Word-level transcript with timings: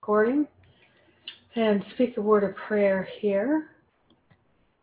recording 0.00 0.46
and 1.56 1.84
speak 1.92 2.16
a 2.16 2.20
word 2.22 2.42
of 2.42 2.56
prayer 2.56 3.06
here. 3.20 3.68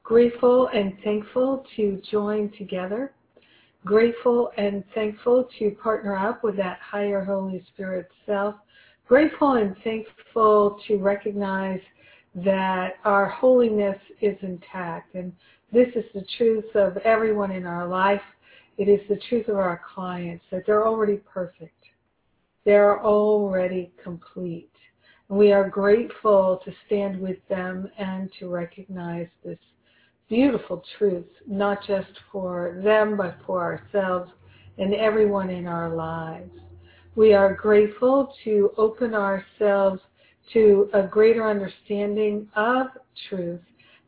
Grateful 0.03 0.67
and 0.67 0.93
thankful 1.03 1.65
to 1.75 1.99
join 2.11 2.51
together. 2.55 3.13
Grateful 3.83 4.51
and 4.57 4.83
thankful 4.93 5.49
to 5.57 5.71
partner 5.81 6.15
up 6.15 6.43
with 6.43 6.55
that 6.57 6.77
higher 6.87 7.23
Holy 7.23 7.65
Spirit 7.73 8.07
self. 8.27 8.53
Grateful 9.07 9.53
and 9.53 9.75
thankful 9.83 10.79
to 10.87 10.97
recognize 10.97 11.81
that 12.35 12.97
our 13.03 13.27
holiness 13.27 13.97
is 14.21 14.37
intact. 14.43 15.15
And 15.15 15.33
this 15.73 15.87
is 15.95 16.05
the 16.13 16.25
truth 16.37 16.75
of 16.75 16.97
everyone 16.97 17.49
in 17.49 17.65
our 17.65 17.87
life. 17.87 18.21
It 18.77 18.87
is 18.87 18.99
the 19.09 19.19
truth 19.29 19.47
of 19.47 19.55
our 19.55 19.81
clients 19.95 20.45
that 20.51 20.61
they're 20.67 20.85
already 20.85 21.17
perfect. 21.17 21.73
They're 22.65 23.03
already 23.03 23.91
complete. 24.03 24.69
We 25.29 25.51
are 25.51 25.67
grateful 25.67 26.61
to 26.63 26.71
stand 26.85 27.19
with 27.19 27.37
them 27.49 27.89
and 27.97 28.31
to 28.39 28.47
recognize 28.47 29.27
this 29.43 29.59
beautiful 30.29 30.83
truth, 30.97 31.27
not 31.45 31.85
just 31.85 32.11
for 32.31 32.79
them, 32.81 33.17
but 33.17 33.37
for 33.45 33.61
ourselves 33.61 34.31
and 34.77 34.93
everyone 34.93 35.49
in 35.49 35.67
our 35.67 35.89
lives. 35.89 36.51
We 37.15 37.33
are 37.33 37.53
grateful 37.53 38.33
to 38.45 38.71
open 38.77 39.13
ourselves 39.13 39.99
to 40.53 40.89
a 40.93 41.03
greater 41.03 41.49
understanding 41.49 42.47
of 42.55 42.87
truth 43.27 43.59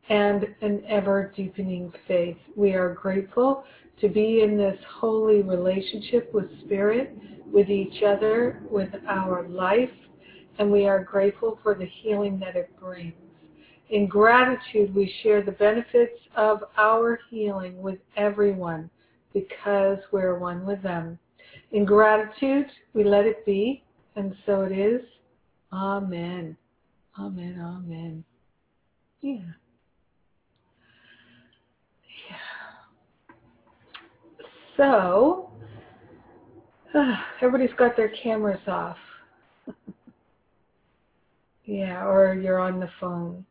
and 0.07 0.47
an 0.61 0.83
ever 0.87 1.33
deepening 1.35 1.91
faith. 2.07 2.37
We 2.55 2.75
are 2.75 2.93
grateful 2.93 3.65
to 3.99 4.07
be 4.07 4.41
in 4.41 4.55
this 4.55 4.79
holy 4.99 5.41
relationship 5.41 6.33
with 6.33 6.45
Spirit, 6.65 7.13
with 7.51 7.69
each 7.69 8.03
other, 8.03 8.61
with 8.69 8.89
our 9.07 9.47
life, 9.49 9.89
and 10.59 10.69
we 10.69 10.85
are 10.85 11.03
grateful 11.03 11.57
for 11.63 11.73
the 11.73 11.85
healing 11.85 12.37
that 12.39 12.55
it 12.55 12.69
brings. 12.79 13.13
In 13.89 14.05
gratitude, 14.07 14.93
we 14.93 15.11
share 15.23 15.41
the 15.41 15.53
benefits 15.53 16.19
of 16.35 16.63
our 16.77 17.19
healing 17.31 17.81
with 17.81 17.97
everyone 18.17 18.89
because 19.33 19.97
we're 20.11 20.37
one 20.37 20.65
with 20.65 20.83
them. 20.83 21.17
In 21.71 21.85
gratitude, 21.85 22.67
we 22.93 23.03
let 23.03 23.25
it 23.25 23.45
be, 23.45 23.83
and 24.15 24.35
so 24.45 24.61
it 24.61 24.71
is. 24.71 25.01
Amen. 25.73 26.55
Amen. 27.17 27.59
Amen. 27.59 28.23
Yeah. 29.21 29.39
Yeah. 32.29 32.35
So, 34.77 35.49
everybody's 37.41 37.75
got 37.77 37.95
their 37.95 38.11
cameras 38.23 38.61
off. 38.67 38.97
yeah, 41.69 42.05
or 42.05 42.33
you're 42.35 42.59
on 42.59 42.79
the 42.79 42.89
phone. 42.99 43.45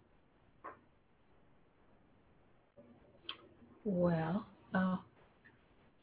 Well, 3.84 4.47
I'll 4.74 5.05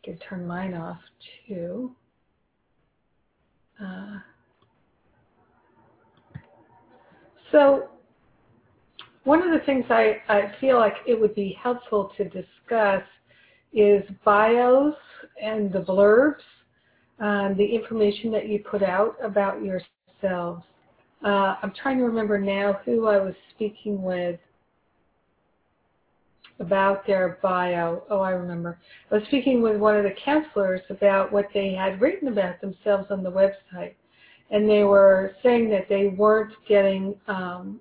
can 0.03 0.17
turn 0.19 0.47
mine 0.47 0.73
off 0.75 0.99
too. 1.47 1.91
Uh, 3.83 4.19
So 7.51 7.89
one 9.23 9.41
of 9.41 9.51
the 9.51 9.65
things 9.65 9.85
I, 9.89 10.17
I 10.29 10.53
feel 10.61 10.77
like 10.77 10.93
it 11.07 11.19
would 11.19 11.35
be 11.35 11.57
helpful 11.61 12.11
to 12.17 12.25
discuss 12.25 13.03
is 13.73 14.03
bios 14.23 14.95
and 15.41 15.71
the 15.71 15.81
blurbs, 15.81 16.43
um, 17.19 17.55
the 17.57 17.65
information 17.65 18.31
that 18.31 18.47
you 18.47 18.63
put 18.69 18.83
out 18.83 19.15
about 19.23 19.61
yourselves. 19.63 20.63
Uh, 21.25 21.55
I'm 21.61 21.73
trying 21.81 21.97
to 21.97 22.03
remember 22.05 22.39
now 22.39 22.79
who 22.85 23.07
I 23.07 23.17
was 23.17 23.33
speaking 23.55 24.01
with 24.01 24.39
about 26.59 27.05
their 27.05 27.39
bio. 27.41 28.03
Oh, 28.09 28.19
I 28.19 28.29
remember. 28.29 28.79
I 29.11 29.15
was 29.15 29.23
speaking 29.27 29.61
with 29.61 29.77
one 29.77 29.97
of 29.97 30.03
the 30.03 30.13
counselors 30.23 30.81
about 30.89 31.33
what 31.33 31.47
they 31.53 31.73
had 31.73 31.99
written 31.99 32.27
about 32.27 32.61
themselves 32.61 33.07
on 33.09 33.23
the 33.23 33.31
website 33.31 33.95
and 34.51 34.69
they 34.69 34.83
were 34.83 35.35
saying 35.41 35.69
that 35.71 35.89
they 35.89 36.07
weren't 36.07 36.53
getting 36.67 37.15
um, 37.27 37.79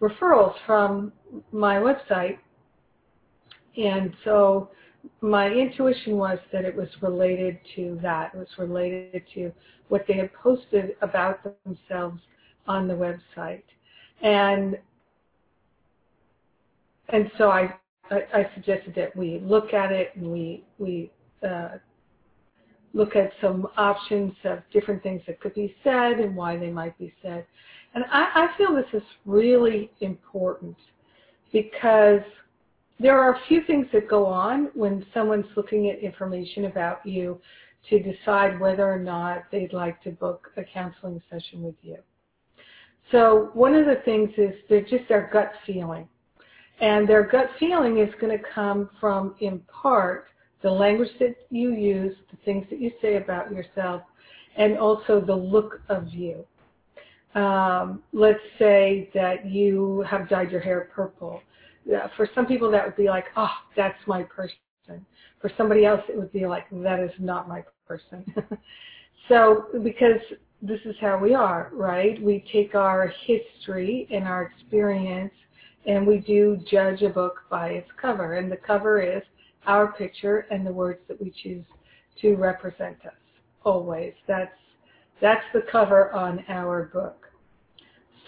referrals 0.00 0.54
from 0.66 1.12
my 1.52 1.76
website. 1.76 2.38
And 3.76 4.14
so 4.24 4.70
my 5.20 5.48
intuition 5.50 6.16
was 6.16 6.38
that 6.52 6.64
it 6.64 6.74
was 6.74 6.88
related 7.00 7.58
to 7.76 7.98
that. 8.02 8.32
It 8.34 8.38
was 8.38 8.48
related 8.58 9.22
to 9.34 9.52
what 9.88 10.04
they 10.06 10.14
had 10.14 10.32
posted 10.34 10.96
about 11.02 11.40
themselves 11.64 12.20
on 12.66 12.88
the 12.88 12.94
website. 12.94 13.62
And 14.22 14.78
and 17.08 17.30
so 17.36 17.50
I, 17.50 17.74
I, 18.10 18.22
I 18.32 18.50
suggested 18.54 18.94
that 18.96 19.14
we 19.16 19.40
look 19.42 19.74
at 19.74 19.92
it 19.92 20.10
and 20.14 20.30
we 20.30 20.64
we 20.78 21.10
uh, 21.46 21.78
look 22.94 23.16
at 23.16 23.32
some 23.40 23.66
options 23.76 24.32
of 24.44 24.60
different 24.72 25.02
things 25.02 25.22
that 25.26 25.40
could 25.40 25.54
be 25.54 25.74
said 25.82 26.20
and 26.20 26.36
why 26.36 26.56
they 26.56 26.70
might 26.70 26.96
be 26.98 27.12
said. 27.22 27.46
And 27.94 28.04
I, 28.10 28.48
I 28.52 28.58
feel 28.58 28.74
this 28.74 28.86
is 28.92 29.06
really 29.26 29.90
important 30.00 30.76
because 31.52 32.22
there 32.98 33.18
are 33.18 33.34
a 33.34 33.40
few 33.48 33.62
things 33.66 33.86
that 33.92 34.08
go 34.08 34.26
on 34.26 34.70
when 34.74 35.04
someone's 35.12 35.46
looking 35.56 35.90
at 35.90 35.98
information 35.98 36.66
about 36.66 37.04
you 37.04 37.40
to 37.90 37.98
decide 37.98 38.60
whether 38.60 38.90
or 38.90 38.98
not 38.98 39.44
they'd 39.50 39.72
like 39.72 40.00
to 40.02 40.10
book 40.10 40.50
a 40.56 40.62
counseling 40.62 41.20
session 41.30 41.62
with 41.62 41.74
you. 41.82 41.98
So 43.12 43.50
one 43.52 43.74
of 43.74 43.86
the 43.86 44.02
things 44.04 44.30
is 44.38 44.54
they're 44.68 44.80
just 44.80 45.08
their 45.08 45.30
gut 45.32 45.52
feeling. 45.66 46.08
And 46.80 47.08
their 47.08 47.24
gut 47.24 47.50
feeling 47.60 47.98
is 47.98 48.12
going 48.20 48.36
to 48.36 48.42
come 48.52 48.90
from, 48.98 49.36
in 49.40 49.60
part, 49.60 50.26
the 50.62 50.70
language 50.70 51.10
that 51.20 51.36
you 51.50 51.74
use, 51.74 52.16
the 52.30 52.38
things 52.44 52.66
that 52.70 52.80
you 52.80 52.90
say 53.00 53.16
about 53.16 53.52
yourself, 53.52 54.02
and 54.56 54.78
also 54.78 55.20
the 55.20 55.34
look 55.34 55.80
of 55.88 56.08
you. 56.08 56.44
Um, 57.34 58.02
let's 58.12 58.40
say 58.58 59.10
that 59.14 59.46
you 59.46 60.04
have 60.08 60.28
dyed 60.28 60.50
your 60.50 60.60
hair 60.60 60.90
purple. 60.94 61.40
For 62.16 62.28
some 62.34 62.46
people, 62.46 62.70
that 62.70 62.84
would 62.84 62.96
be 62.96 63.08
like, 63.08 63.26
oh, 63.36 63.50
that's 63.76 63.98
my 64.06 64.22
person. 64.22 64.56
For 65.40 65.50
somebody 65.56 65.84
else, 65.84 66.02
it 66.08 66.16
would 66.16 66.32
be 66.32 66.46
like, 66.46 66.66
that 66.70 67.00
is 67.00 67.10
not 67.18 67.48
my 67.48 67.64
person. 67.86 68.24
so, 69.28 69.66
because 69.82 70.20
this 70.62 70.80
is 70.84 70.94
how 71.00 71.18
we 71.18 71.34
are, 71.34 71.70
right? 71.72 72.22
We 72.22 72.44
take 72.52 72.76
our 72.76 73.12
history 73.26 74.06
and 74.10 74.24
our 74.24 74.44
experience 74.44 75.34
and 75.86 76.06
we 76.06 76.18
do 76.18 76.62
judge 76.70 77.02
a 77.02 77.08
book 77.08 77.40
by 77.50 77.70
its 77.70 77.90
cover. 78.00 78.34
And 78.34 78.50
the 78.50 78.56
cover 78.56 79.02
is 79.02 79.22
our 79.66 79.92
picture 79.92 80.46
and 80.50 80.64
the 80.64 80.72
words 80.72 81.00
that 81.08 81.20
we 81.20 81.32
choose 81.42 81.64
to 82.20 82.36
represent 82.36 82.96
us. 83.04 83.12
Always. 83.64 84.14
That's 84.28 84.52
that's 85.20 85.44
the 85.52 85.62
cover 85.70 86.12
on 86.12 86.44
our 86.48 86.90
book. 86.92 87.26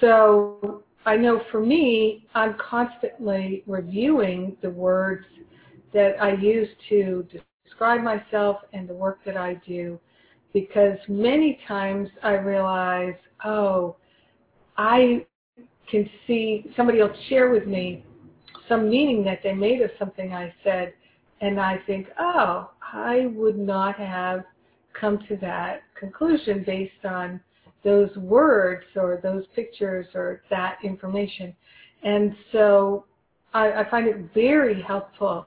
So 0.00 0.84
I 1.06 1.16
know 1.16 1.42
for 1.50 1.60
me, 1.60 2.26
I'm 2.34 2.54
constantly 2.54 3.62
reviewing 3.66 4.56
the 4.62 4.70
words 4.70 5.26
that 5.92 6.20
I 6.20 6.34
use 6.34 6.68
to 6.88 7.26
describe 7.64 8.02
myself 8.02 8.58
and 8.72 8.88
the 8.88 8.94
work 8.94 9.18
that 9.24 9.36
I 9.36 9.54
do 9.66 9.98
because 10.54 10.96
many 11.08 11.58
times 11.68 12.08
I 12.22 12.34
realize, 12.34 13.16
oh, 13.44 13.96
I 14.78 15.26
can 15.90 16.08
see 16.26 16.64
somebody 16.76 16.98
will 16.98 17.14
share 17.28 17.50
with 17.50 17.66
me 17.66 18.04
some 18.68 18.88
meaning 18.88 19.22
that 19.24 19.40
they 19.42 19.52
made 19.52 19.82
of 19.82 19.90
something 19.98 20.32
I 20.32 20.54
said 20.64 20.94
and 21.42 21.60
I 21.60 21.78
think, 21.86 22.06
oh, 22.18 22.70
I 22.80 23.26
would 23.34 23.58
not 23.58 23.96
have 23.96 24.44
come 24.98 25.18
to 25.28 25.36
that 25.38 25.82
conclusion 25.98 26.62
based 26.64 27.04
on 27.04 27.40
those 27.82 28.14
words 28.16 28.84
or 28.96 29.20
those 29.22 29.44
pictures 29.54 30.06
or 30.14 30.40
that 30.48 30.78
information. 30.82 31.54
And 32.02 32.34
so 32.52 33.04
I, 33.52 33.72
I 33.72 33.90
find 33.90 34.06
it 34.06 34.32
very 34.32 34.80
helpful 34.80 35.46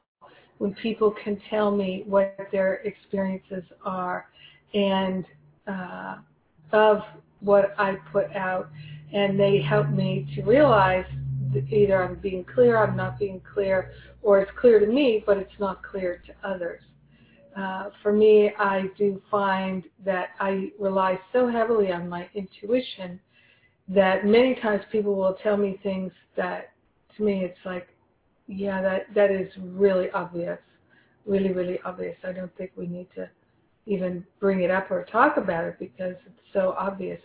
when 0.58 0.76
people 0.76 1.16
can 1.24 1.40
tell 1.50 1.72
me 1.72 2.04
what 2.06 2.36
their 2.52 2.76
experiences 2.84 3.64
are 3.86 4.28
and 4.74 5.26
uh, 5.68 6.16
of 6.72 7.00
what 7.40 7.74
I 7.78 7.96
put 8.12 8.36
out, 8.36 8.70
and 9.14 9.40
they 9.40 9.62
help 9.62 9.90
me 9.90 10.28
to 10.36 10.44
realize 10.44 11.06
either 11.70 12.04
I'm 12.04 12.16
being 12.16 12.44
clear, 12.44 12.78
I'm 12.78 12.96
not 12.96 13.18
being 13.18 13.42
clear, 13.54 13.92
or 14.22 14.40
it's 14.40 14.52
clear 14.60 14.80
to 14.80 14.88
me, 14.88 15.24
but 15.26 15.38
it's 15.38 15.60
not 15.60 15.82
clear 15.84 16.22
to 16.28 16.48
others. 16.48 16.82
Uh, 17.56 17.90
for 18.04 18.14
me, 18.14 18.52
I 18.60 18.84
do 18.98 19.22
find 19.32 19.84
that 20.06 20.30
I 20.40 20.72
rely 20.80 21.20
so 21.34 21.48
heavily 21.48 21.92
on 21.92 22.08
my 22.08 22.30
intuition 22.36 23.20
that 23.88 24.26
many 24.26 24.56
times 24.56 24.84
people 24.92 25.16
will 25.16 25.38
tell 25.42 25.58
me 25.58 25.80
things 25.82 26.12
that 26.36 26.74
to 27.16 27.24
me 27.24 27.44
it's 27.44 27.58
like, 27.66 27.88
yeah, 28.48 28.82
that, 28.82 29.14
that 29.16 29.32
is 29.32 29.52
really 29.58 30.12
obvious, 30.12 30.60
really, 31.26 31.52
really 31.52 31.80
obvious. 31.84 32.16
I 32.24 32.32
don't 32.32 32.56
think 32.58 32.72
we 32.76 32.86
need 32.86 33.08
to 33.16 33.30
even 33.88 34.26
bring 34.40 34.62
it 34.62 34.72
up 34.72 34.92
or 34.92 35.06
talk 35.06 35.38
about 35.38 35.64
it 35.64 35.78
because 35.80 36.16
it's 36.26 36.42
so 36.54 36.76
obvious. 36.78 37.20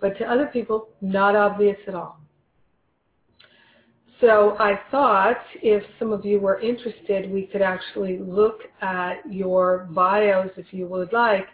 but 0.00 0.16
to 0.18 0.24
other 0.30 0.46
people, 0.46 0.88
not 1.00 1.34
obvious 1.34 1.78
at 1.88 1.94
all. 1.94 2.20
So 4.20 4.56
I 4.58 4.78
thought 4.90 5.38
if 5.62 5.82
some 5.98 6.12
of 6.12 6.24
you 6.24 6.40
were 6.40 6.58
interested, 6.60 7.30
we 7.30 7.46
could 7.46 7.62
actually 7.62 8.18
look 8.18 8.60
at 8.80 9.20
your 9.30 9.88
bios, 9.90 10.50
if 10.56 10.66
you 10.72 10.86
would 10.86 11.12
like, 11.12 11.46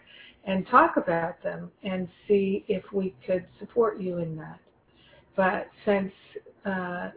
and 0.45 0.65
talk 0.67 0.95
about 0.97 1.41
them 1.43 1.71
and 1.83 2.07
see 2.27 2.65
if 2.67 2.83
we 2.93 3.15
could 3.25 3.45
support 3.59 3.99
you 3.99 4.17
in 4.17 4.35
that. 4.37 4.59
But 5.35 5.67
since 5.85 6.11
uh, 6.65 7.09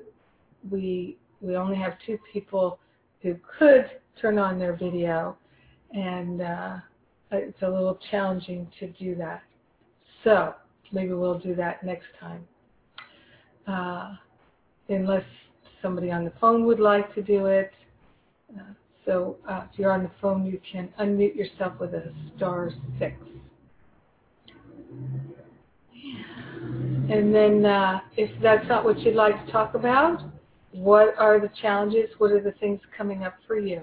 we 0.70 1.16
we 1.40 1.56
only 1.56 1.76
have 1.76 1.94
two 2.04 2.18
people 2.32 2.78
who 3.22 3.36
could 3.58 3.90
turn 4.20 4.38
on 4.38 4.58
their 4.58 4.74
video, 4.74 5.36
and 5.92 6.40
uh, 6.40 6.76
it's 7.32 7.62
a 7.62 7.68
little 7.68 7.98
challenging 8.10 8.70
to 8.80 8.88
do 8.88 9.14
that. 9.16 9.42
So 10.24 10.54
maybe 10.92 11.12
we'll 11.12 11.38
do 11.38 11.54
that 11.56 11.84
next 11.84 12.06
time. 12.20 12.46
Uh, 13.66 14.14
unless 14.88 15.24
somebody 15.82 16.10
on 16.10 16.24
the 16.24 16.32
phone 16.40 16.64
would 16.66 16.80
like 16.80 17.14
to 17.14 17.22
do 17.22 17.46
it. 17.46 17.72
Uh, 18.56 18.62
so 19.04 19.36
uh, 19.48 19.66
if 19.72 19.78
you're 19.78 19.92
on 19.92 20.02
the 20.02 20.10
phone, 20.20 20.44
you 20.46 20.60
can 20.70 20.88
unmute 21.00 21.34
yourself 21.34 21.74
with 21.80 21.94
a 21.94 22.12
star 22.36 22.70
six. 22.98 23.14
And 27.08 27.34
then 27.34 27.64
uh, 27.64 28.00
if 28.16 28.30
that's 28.42 28.66
not 28.68 28.84
what 28.84 28.98
you'd 29.00 29.14
like 29.14 29.46
to 29.46 29.52
talk 29.52 29.74
about, 29.74 30.22
what 30.72 31.14
are 31.18 31.40
the 31.40 31.50
challenges? 31.60 32.10
What 32.18 32.32
are 32.32 32.42
the 32.42 32.52
things 32.52 32.80
coming 32.96 33.24
up 33.24 33.34
for 33.46 33.56
you? 33.58 33.82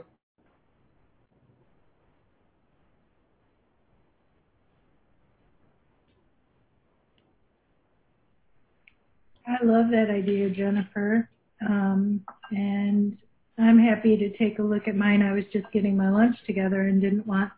I 9.48 9.64
love 9.64 9.92
that 9.92 10.10
idea, 10.10 10.50
Jennifer. 10.50 11.30
Um, 11.68 12.22
and 12.52 13.18
I'm 13.58 13.78
happy 13.78 14.18
to 14.18 14.36
take 14.38 14.60
a 14.60 14.64
look 14.64 14.88
at 14.88 14.96
mine. 14.96 15.22
I 15.22 15.34
was 15.34 15.46
just 15.52 15.66
getting 15.72 15.96
my 15.96 16.10
lunch 16.10 16.36
together 16.46 16.82
and 16.84 17.02
didn't 17.02 17.28
want 17.28 17.52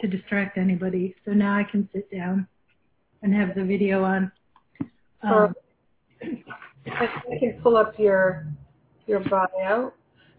to 0.00 0.08
distract 0.08 0.58
anybody. 0.58 1.14
So 1.24 1.32
now 1.32 1.56
I 1.56 1.64
can 1.64 1.88
sit 1.92 2.10
down 2.10 2.46
and 3.22 3.34
have 3.34 3.54
the 3.54 3.64
video 3.64 4.04
on. 4.04 4.32
Um, 5.22 5.54
I 6.86 7.38
can 7.38 7.60
pull 7.62 7.76
up 7.76 7.98
your 7.98 8.46
your 9.06 9.20
bio. 9.20 9.92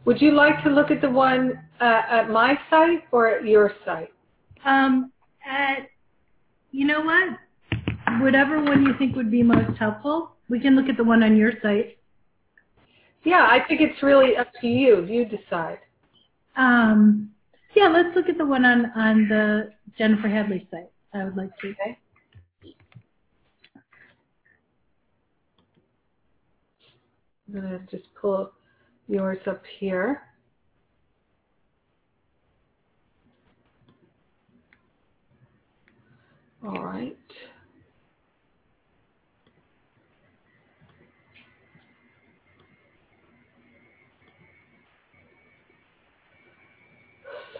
Would 0.05 0.21
you 0.21 0.31
like 0.31 0.61
to 0.63 0.69
look 0.69 0.91
at 0.91 1.01
the 1.01 1.09
one 1.09 1.53
uh, 1.79 2.01
at 2.09 2.29
my 2.29 2.59
site 2.69 3.03
or 3.11 3.27
at 3.29 3.45
your 3.45 3.73
site? 3.85 4.11
Um, 4.65 5.11
at 5.45 5.87
you 6.71 6.85
know 6.85 7.01
what? 7.01 7.29
Whatever 8.21 8.61
one 8.61 8.85
you 8.85 8.93
think 8.97 9.15
would 9.15 9.31
be 9.31 9.43
most 9.43 9.77
helpful. 9.77 10.32
We 10.49 10.59
can 10.59 10.75
look 10.75 10.89
at 10.89 10.97
the 10.97 11.03
one 11.05 11.23
on 11.23 11.37
your 11.37 11.53
site. 11.61 11.97
Yeah, 13.25 13.47
I 13.49 13.59
think 13.67 13.81
it's 13.81 14.03
really 14.03 14.37
up 14.37 14.49
to 14.61 14.67
you. 14.67 15.05
You 15.05 15.25
decide. 15.25 15.79
Um, 16.57 17.31
yeah, 17.75 17.89
let's 17.89 18.15
look 18.15 18.29
at 18.29 18.37
the 18.37 18.45
one 18.45 18.65
on 18.65 18.87
on 18.95 19.29
the 19.29 19.71
Jennifer 19.97 20.27
Hadley 20.29 20.67
site. 20.71 20.91
I 21.13 21.25
would 21.25 21.37
like 21.37 21.57
to. 21.59 21.69
Okay. 21.69 21.97
I'm 27.47 27.61
going 27.61 27.71
to 27.87 27.97
just 27.97 28.09
pull 28.21 28.51
yours 29.07 29.39
up 29.47 29.63
here. 29.79 30.21
All 36.65 36.83
right. 36.83 37.17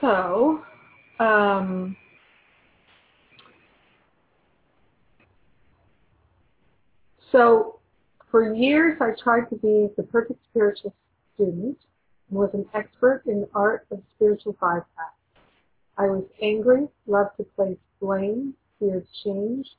So, 0.04 0.62
um, 1.22 1.96
so 7.32 7.80
for 8.30 8.54
years 8.54 8.98
I 9.00 9.12
tried 9.24 9.50
to 9.52 9.56
be 9.56 9.88
the 9.96 10.04
perfect 10.04 10.42
spiritual 10.50 10.94
student 11.36 11.78
and 12.30 12.38
was 12.38 12.50
an 12.54 12.66
expert 12.74 13.24
in 13.28 13.40
the 13.40 13.50
art 13.56 13.88
of 13.92 14.02
spiritual 14.18 14.58
bypass. 14.60 15.16
I 15.98 16.08
was 16.08 16.26
angry, 16.42 16.90
loved 17.08 17.38
to 17.38 17.46
place 17.56 17.78
blame, 18.02 18.56
feared 18.80 19.08
change, 19.24 19.70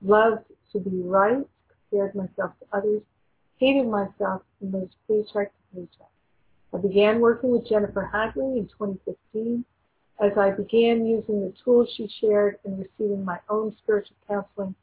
loved 0.00 0.44
to 0.70 0.78
be 0.78 1.02
right, 1.02 1.44
compared 1.90 2.14
myself 2.14 2.52
to 2.60 2.66
others, 2.72 3.02
hated 3.56 3.88
myself, 3.88 4.42
and 4.60 4.72
was 4.72 4.90
paycheck 5.08 5.50
to 5.50 5.74
paycheck. 5.74 6.10
I 6.72 6.78
began 6.78 7.18
working 7.18 7.50
with 7.50 7.68
Jennifer 7.68 8.08
Hadley 8.12 8.58
in 8.58 8.68
2015 8.68 9.64
as 10.20 10.32
I 10.38 10.50
began 10.50 11.06
using 11.06 11.40
the 11.40 11.54
tools 11.64 11.88
she 11.96 12.08
shared 12.20 12.58
and 12.64 12.78
receiving 12.78 13.24
my 13.24 13.38
own 13.48 13.74
spiritual 13.82 14.16
counseling 14.28 14.74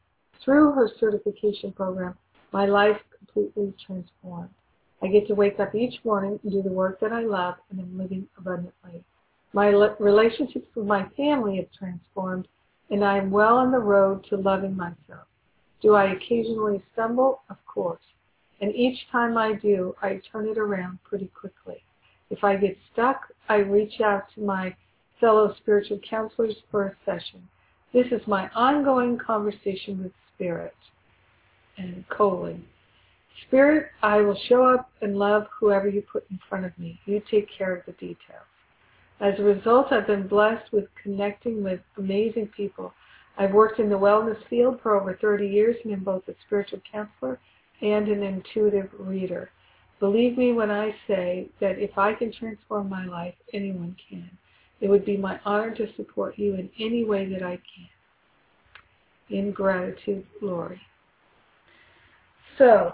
through 0.44 0.72
her 0.72 0.90
certification 1.00 1.72
program, 1.72 2.16
my 2.52 2.66
life 2.66 2.98
completely 3.18 3.74
transformed. 3.86 4.50
I 5.02 5.08
get 5.08 5.28
to 5.28 5.36
wake 5.36 5.60
up 5.60 5.76
each 5.76 6.04
morning 6.04 6.40
and 6.44 6.52
do 6.52 6.62
the 6.62 6.70
work 6.70 7.00
that 7.00 7.14
I 7.14 7.22
love 7.22 7.56
and 7.70 7.80
am 7.80 7.98
living 7.98 8.28
abundantly. 8.38 9.04
My 9.54 9.68
relationships 10.00 10.68
with 10.76 10.86
my 10.86 11.08
family 11.16 11.58
have 11.58 11.72
transformed 11.72 12.48
and 12.90 13.04
I 13.04 13.18
am 13.18 13.32
well 13.32 13.58
on 13.58 13.72
the 13.72 13.80
road 13.80 14.26
to 14.30 14.38
loving 14.38 14.76
myself. 14.76 15.28
Do 15.82 15.96
I 15.96 16.12
occasionally 16.12 16.84
stumble? 16.94 17.42
Of 17.50 17.58
course. 17.66 18.02
And 18.62 18.76
each 18.76 19.08
time 19.12 19.38
I 19.38 19.54
do, 19.54 19.96
I 20.02 20.22
turn 20.32 20.48
it 20.48 20.58
around 20.58 21.00
pretty 21.04 21.28
quickly. 21.28 21.82
If 22.30 22.44
I 22.44 22.58
get 22.58 22.78
stuck, 22.92 23.32
I 23.48 23.58
reach 23.58 24.02
out 24.02 24.24
to 24.36 24.42
my 24.42 24.76
fellow 25.20 25.54
spiritual 25.58 26.00
counselors 26.08 26.56
for 26.72 26.88
a 26.88 26.96
session. 27.06 27.48
This 27.94 28.08
is 28.12 28.26
my 28.28 28.50
ongoing 28.50 29.18
conversation 29.18 30.04
with 30.04 30.12
Spirit. 30.36 30.76
And 31.78 32.08
colon. 32.10 32.66
Spirit, 33.48 33.88
I 34.04 34.22
will 34.22 34.38
show 34.48 34.64
up 34.64 34.90
and 35.02 35.18
love 35.18 35.48
whoever 35.60 35.88
you 35.88 36.02
put 36.02 36.30
in 36.30 36.40
front 36.50 36.66
of 36.66 36.78
me. 36.78 37.00
You 37.06 37.22
take 37.32 37.48
care 37.58 37.76
of 37.76 37.86
the 37.86 37.94
details. 37.94 38.46
As 39.22 39.38
a 39.40 39.44
result, 39.44 39.92
I've 39.92 40.08
been 40.08 40.28
blessed 40.28 40.72
with 40.72 40.86
connecting 41.02 41.64
with 41.64 41.80
amazing 41.98 42.48
people. 42.56 42.94
I've 43.38 43.54
worked 43.54 43.80
in 43.80 43.90
the 43.90 43.98
wellness 43.98 44.38
field 44.50 44.80
for 44.82 45.00
over 45.00 45.18
30 45.20 45.48
years 45.48 45.76
and 45.84 45.94
am 45.94 46.04
both 46.04 46.28
a 46.28 46.36
spiritual 46.46 46.82
counselor 46.90 47.40
and 47.82 48.08
an 48.08 48.24
intuitive 48.24 48.90
reader. 48.98 49.50
Believe 50.00 50.38
me 50.38 50.54
when 50.54 50.72
I 50.72 50.96
say 51.08 51.50
that 51.60 51.80
if 51.80 51.98
I 51.98 52.14
can 52.14 52.32
transform 52.32 52.90
my 52.90 53.06
life, 53.06 53.36
anyone 53.54 53.96
can. 54.10 54.30
It 54.82 54.90
would 54.90 55.06
be 55.06 55.18
my 55.18 55.40
honor 55.46 55.76
to 55.76 55.94
support 55.96 56.38
you 56.38 56.56
in 56.56 56.70
any 56.80 57.04
way 57.04 57.26
that 57.34 57.44
I 57.44 57.58
can. 57.58 57.90
In 59.30 59.52
gratitude, 59.52 60.26
Lori. 60.42 60.80
So, 62.58 62.94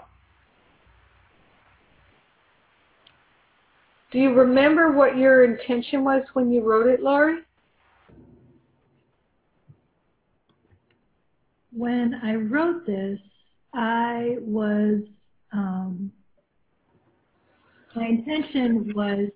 do 4.10 4.18
you 4.18 4.34
remember 4.34 4.92
what 4.92 5.16
your 5.16 5.44
intention 5.44 6.04
was 6.04 6.22
when 6.34 6.52
you 6.52 6.62
wrote 6.62 6.86
it, 6.88 7.02
Lori? 7.02 7.38
When 11.72 12.14
I 12.22 12.34
wrote 12.34 12.86
this, 12.86 13.18
I 13.74 14.36
was, 14.40 15.00
um, 15.52 16.10
my 17.94 18.06
intention 18.06 18.92
was 18.94 19.28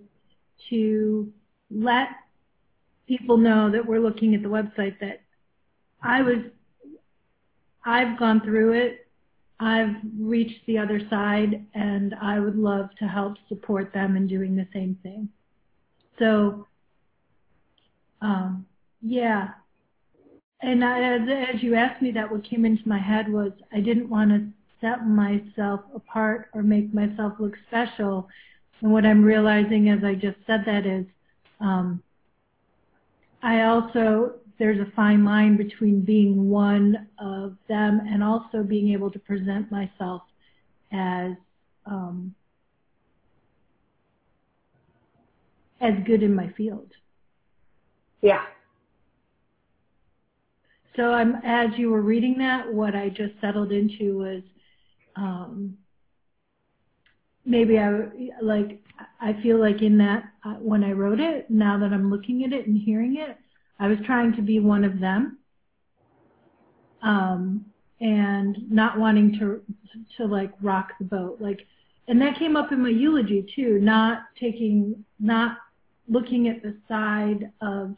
to 0.71 1.33
let 1.71 2.09
people 3.11 3.37
know 3.37 3.69
that 3.69 3.85
we're 3.85 3.99
looking 3.99 4.37
at 4.37 4.43
the 4.43 4.49
website 4.49 4.95
that 5.01 5.23
I 6.01 6.23
was, 6.23 6.37
I've 7.85 8.17
gone 8.21 8.41
through 8.41 8.75
it. 8.75 9.09
I've 9.59 9.97
reached 10.17 10.65
the 10.67 10.79
other 10.79 11.01
side 11.11 11.67
and 11.75 12.15
I 12.23 12.39
would 12.39 12.57
love 12.57 12.89
to 13.01 13.09
help 13.09 13.35
support 13.49 13.93
them 13.93 14.17
in 14.17 14.29
doing 14.29 14.55
the 14.55 14.69
same 14.73 14.97
thing. 15.03 15.29
So, 16.21 16.69
um, 18.23 18.65
yeah. 19.03 19.49
And 20.63 20.85
I, 20.85 21.15
as, 21.17 21.57
as 21.57 21.63
you 21.65 21.75
asked 21.75 22.01
me 22.01 22.13
that, 22.13 22.31
what 22.31 22.45
came 22.45 22.65
into 22.65 22.89
my 22.89 23.01
head 23.01 23.29
was 23.29 23.51
I 23.73 23.81
didn't 23.81 24.09
want 24.09 24.31
to 24.31 24.47
set 24.81 25.05
myself 25.05 25.81
apart 25.97 26.49
or 26.55 26.63
make 26.63 26.95
myself 26.95 27.33
look 27.41 27.55
special. 27.67 28.29
And 28.83 28.93
what 28.93 29.05
I'm 29.05 29.25
realizing 29.25 29.89
as 29.89 30.05
I 30.05 30.15
just 30.15 30.39
said 30.47 30.63
that 30.67 30.87
is, 30.87 31.07
um, 31.61 32.03
I 33.43 33.63
also, 33.63 34.35
there's 34.59 34.79
a 34.79 34.91
fine 34.95 35.25
line 35.25 35.57
between 35.57 36.03
being 36.03 36.49
one 36.51 37.09
of 37.19 37.57
them 37.69 38.01
and 38.07 38.23
also 38.23 38.63
being 38.63 38.93
able 38.93 39.11
to 39.11 39.19
present 39.19 39.71
myself 39.71 40.23
as 40.93 41.33
um, 41.87 42.35
as 45.81 45.95
good 46.07 46.23
in 46.23 46.35
my 46.35 46.53
field. 46.57 46.91
Yeah. 48.21 48.43
so 50.97 51.13
I'm 51.13 51.37
as 51.45 51.71
you 51.79 51.91
were 51.91 52.03
reading 52.03 52.37
that, 52.39 52.71
what 52.73 52.95
I 52.95 53.09
just 53.09 53.33
settled 53.41 53.73
into 53.73 54.19
was 54.19 54.43
um, 55.17 55.79
maybe 57.47 57.79
I 57.79 58.09
like 58.43 58.83
I 59.21 59.35
feel 59.43 59.59
like 59.59 59.83
in 59.83 59.99
that 59.99 60.25
uh, 60.45 60.55
when 60.55 60.85
I 60.85 60.93
wrote 60.93 61.21
it, 61.21 61.51
now 61.51 61.79
that 61.79 61.93
I'm 61.93 62.11
looking 62.11 62.45
at 62.45 62.53
it 62.53 62.67
and 62.67 62.77
hearing 62.77 63.17
it, 63.17 63.37
I 63.79 63.89
was 63.89 63.99
trying 64.05 64.35
to 64.37 64.43
be 64.43 64.61
one 64.61 64.85
of 64.85 65.01
them, 65.01 65.39
um, 67.03 67.65
and 68.01 68.71
not 68.71 68.99
wanting 68.99 69.39
to 69.39 69.63
to 70.17 70.27
like 70.27 70.53
rock 70.61 70.93
the 70.99 71.05
boat, 71.05 71.39
like, 71.41 71.67
and 72.09 72.21
that 72.21 72.39
came 72.39 72.57
up 72.57 72.73
in 72.73 72.83
my 72.83 72.89
eulogy 72.89 73.47
too, 73.55 73.79
not 73.81 74.23
taking, 74.39 75.05
not 75.19 75.59
looking 76.09 76.49
at 76.49 76.63
the 76.63 76.77
side 76.89 77.51
of 77.61 77.97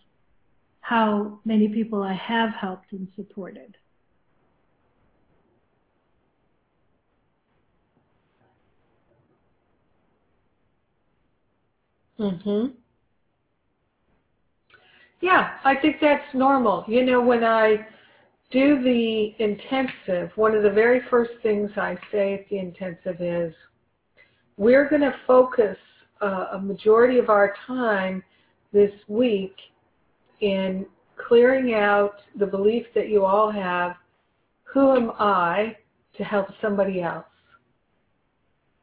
how 0.81 1.41
many 1.45 1.69
people 1.69 2.03
I 2.03 2.15
have 2.15 2.51
helped 2.51 2.93
and 2.93 3.09
supported. 3.17 3.77
Mhm. 12.23 12.75
Yeah, 15.21 15.59
I 15.65 15.75
think 15.75 15.97
that's 16.01 16.35
normal. 16.35 16.85
You 16.87 17.05
know, 17.05 17.21
when 17.21 17.43
I 17.43 17.87
do 18.51 18.83
the 18.83 19.35
intensive, 19.39 20.31
one 20.37 20.55
of 20.55 20.63
the 20.63 20.71
very 20.71 21.01
first 21.11 21.33
things 21.43 21.71
I 21.77 21.97
say 22.13 22.35
at 22.35 22.49
the 22.49 22.59
intensive 22.59 23.21
is 23.21 23.55
we're 24.57 24.89
going 24.89 25.03
to 25.03 25.15
focus 25.27 25.77
uh, 26.21 26.49
a 26.53 26.61
majority 26.61 27.19
of 27.19 27.29
our 27.29 27.55
time 27.67 28.23
this 28.73 28.93
week 29.09 29.57
in 30.41 30.87
clearing 31.17 31.75
out 31.75 32.15
the 32.39 32.47
belief 32.47 32.87
that 32.95 33.09
you 33.09 33.25
all 33.25 33.51
have 33.51 33.97
who 34.65 34.95
am 34.97 35.13
I 35.19 35.77
to 36.17 36.25
help 36.25 36.49
somebody 36.61 37.03
else? 37.03 37.32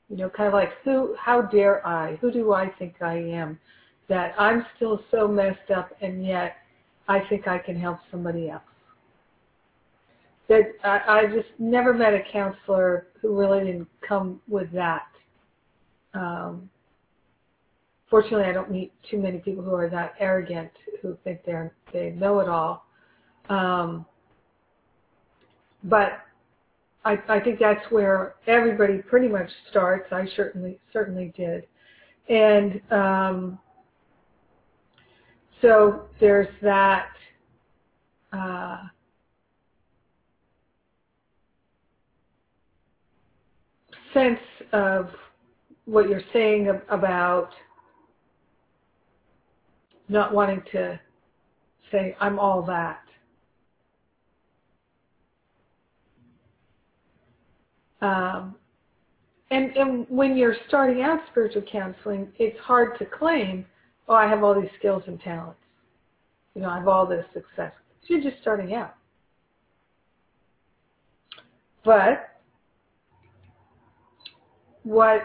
You 0.09 0.17
know, 0.17 0.29
kind 0.29 0.47
of 0.47 0.53
like 0.53 0.71
who, 0.83 1.15
how 1.19 1.41
dare 1.43 1.85
I? 1.85 2.15
Who 2.17 2.31
do 2.31 2.53
I 2.53 2.69
think 2.79 2.95
I 3.01 3.15
am? 3.15 3.59
That 4.07 4.33
I'm 4.39 4.65
still 4.75 5.01
so 5.11 5.27
messed 5.27 5.69
up 5.75 5.91
and 6.01 6.25
yet 6.25 6.57
I 7.07 7.19
think 7.29 7.47
I 7.47 7.59
can 7.59 7.79
help 7.79 7.99
somebody 8.11 8.49
else. 8.49 8.63
That 10.47 10.63
I, 10.83 11.01
I 11.07 11.25
just 11.27 11.49
never 11.59 11.93
met 11.93 12.13
a 12.13 12.23
counselor 12.31 13.07
who 13.21 13.37
really 13.37 13.65
didn't 13.65 13.87
come 14.07 14.41
with 14.47 14.71
that. 14.71 15.07
Um, 16.15 16.69
fortunately, 18.09 18.45
I 18.45 18.51
don't 18.51 18.71
meet 18.71 18.91
too 19.09 19.19
many 19.19 19.37
people 19.37 19.63
who 19.63 19.75
are 19.75 19.89
that 19.89 20.15
arrogant 20.19 20.71
who 21.01 21.17
think 21.23 21.41
they're 21.45 21.71
they 21.93 22.11
know 22.11 22.39
it 22.39 22.49
all. 22.49 22.85
Um, 23.49 24.05
but 25.83 26.21
I, 27.05 27.17
I 27.29 27.39
think 27.39 27.59
that's 27.59 27.85
where 27.91 28.35
everybody 28.47 28.99
pretty 28.99 29.27
much 29.29 29.49
starts. 29.71 30.07
I 30.11 30.27
certainly 30.35 30.79
certainly 30.93 31.33
did, 31.37 31.65
and 32.29 32.81
um, 32.91 33.59
so 35.61 36.07
there's 36.19 36.49
that. 36.61 37.07
Uh, 38.33 38.79
sense 44.13 44.39
of 44.73 45.09
what 45.85 46.09
you're 46.09 46.23
saying 46.33 46.69
about 46.89 47.49
not 50.09 50.33
wanting 50.33 50.61
to 50.73 50.99
say, 51.91 52.15
I'm 52.19 52.39
all 52.39 52.63
that. 52.63 53.01
Um, 58.01 58.55
and, 59.51 59.75
and 59.75 60.05
when 60.09 60.37
you're 60.37 60.55
starting 60.67 61.01
out 61.01 61.19
spiritual 61.31 61.63
counseling, 61.63 62.31
it's 62.37 62.59
hard 62.59 62.97
to 62.99 63.05
claim, 63.05 63.65
oh, 64.07 64.13
I 64.13 64.27
have 64.27 64.43
all 64.43 64.59
these 64.59 64.69
skills 64.77 65.03
and 65.07 65.19
talents. 65.19 65.59
You 66.53 66.61
know, 66.61 66.69
I 66.69 66.77
have 66.77 66.87
all 66.87 67.05
this 67.05 67.25
success. 67.33 67.73
You're 68.07 68.21
just 68.21 68.41
starting 68.41 68.73
out. 68.73 68.95
But 71.85 72.39
what 74.83 75.21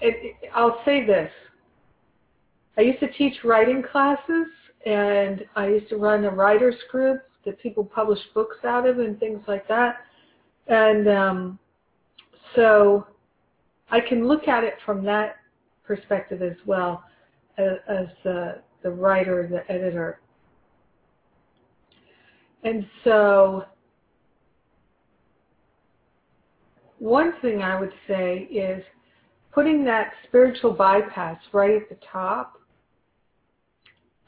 it, 0.00 0.36
it, 0.42 0.50
I'll 0.54 0.80
say 0.84 1.06
this. 1.06 1.30
I 2.76 2.82
used 2.82 3.00
to 3.00 3.12
teach 3.12 3.34
writing 3.44 3.82
classes 3.90 4.48
and 4.84 5.44
I 5.54 5.68
used 5.68 5.88
to 5.90 5.96
run 5.96 6.24
a 6.24 6.30
writers 6.30 6.76
group 6.90 7.22
that 7.44 7.60
people 7.60 7.84
publish 7.84 8.18
books 8.34 8.56
out 8.64 8.86
of 8.86 8.98
and 8.98 9.18
things 9.18 9.42
like 9.46 9.66
that. 9.68 10.05
And 10.68 11.08
um, 11.08 11.58
so 12.54 13.06
I 13.90 14.00
can 14.00 14.26
look 14.26 14.48
at 14.48 14.64
it 14.64 14.74
from 14.84 15.04
that 15.04 15.36
perspective 15.84 16.42
as 16.42 16.56
well 16.66 17.04
as, 17.58 17.72
as 17.88 18.06
the, 18.24 18.62
the 18.82 18.90
writer, 18.90 19.46
the 19.46 19.70
editor. 19.72 20.20
And 22.64 22.86
so 23.04 23.64
one 26.98 27.32
thing 27.40 27.62
I 27.62 27.78
would 27.78 27.92
say 28.08 28.48
is 28.50 28.82
putting 29.52 29.84
that 29.84 30.12
spiritual 30.26 30.72
bypass 30.72 31.38
right 31.52 31.80
at 31.80 31.88
the 31.88 31.96
top. 32.12 32.60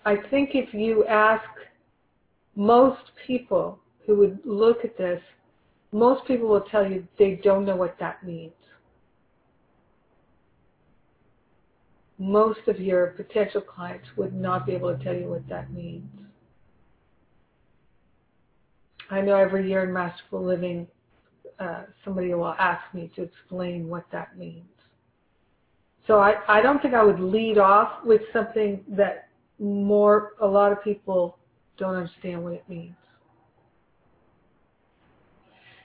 I 0.04 0.16
think 0.30 0.50
if 0.54 0.72
you 0.72 1.04
ask 1.06 1.44
most 2.54 3.02
people 3.26 3.78
who 4.06 4.16
would 4.16 4.38
look 4.44 4.84
at 4.84 4.96
this, 4.96 5.20
most 5.92 6.26
people 6.26 6.48
will 6.48 6.62
tell 6.62 6.88
you 6.88 7.06
they 7.18 7.40
don't 7.42 7.64
know 7.64 7.76
what 7.76 7.98
that 7.98 8.24
means. 8.24 8.52
Most 12.18 12.66
of 12.66 12.80
your 12.80 13.08
potential 13.08 13.60
clients 13.60 14.08
would 14.16 14.34
not 14.34 14.66
be 14.66 14.72
able 14.72 14.96
to 14.96 15.02
tell 15.02 15.14
you 15.14 15.28
what 15.28 15.48
that 15.48 15.72
means. 15.72 16.10
I 19.10 19.20
know 19.20 19.36
every 19.36 19.68
year 19.68 19.84
in 19.84 19.92
Masterful 19.92 20.44
Living, 20.44 20.86
uh, 21.58 21.84
somebody 22.04 22.34
will 22.34 22.54
ask 22.58 22.82
me 22.92 23.10
to 23.16 23.22
explain 23.22 23.88
what 23.88 24.04
that 24.12 24.36
means. 24.36 24.66
So 26.06 26.18
I, 26.18 26.36
I 26.48 26.60
don't 26.60 26.80
think 26.82 26.94
I 26.94 27.02
would 27.02 27.20
lead 27.20 27.58
off 27.58 28.04
with 28.04 28.22
something 28.32 28.84
that 28.88 29.28
more, 29.58 30.32
a 30.40 30.46
lot 30.46 30.72
of 30.72 30.82
people 30.82 31.38
don't 31.76 31.94
understand 31.94 32.42
what 32.42 32.52
it 32.52 32.64
means. 32.68 32.94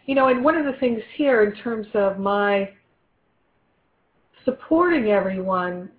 You 0.06 0.16
know, 0.16 0.28
and 0.28 0.44
one 0.44 0.58
of 0.58 0.66
the 0.66 0.78
things 0.80 1.02
here 1.16 1.44
in 1.44 1.56
terms 1.62 1.88
of 1.94 2.20
my 2.20 2.70
supporting 4.44 5.12
everyone, 5.12 5.90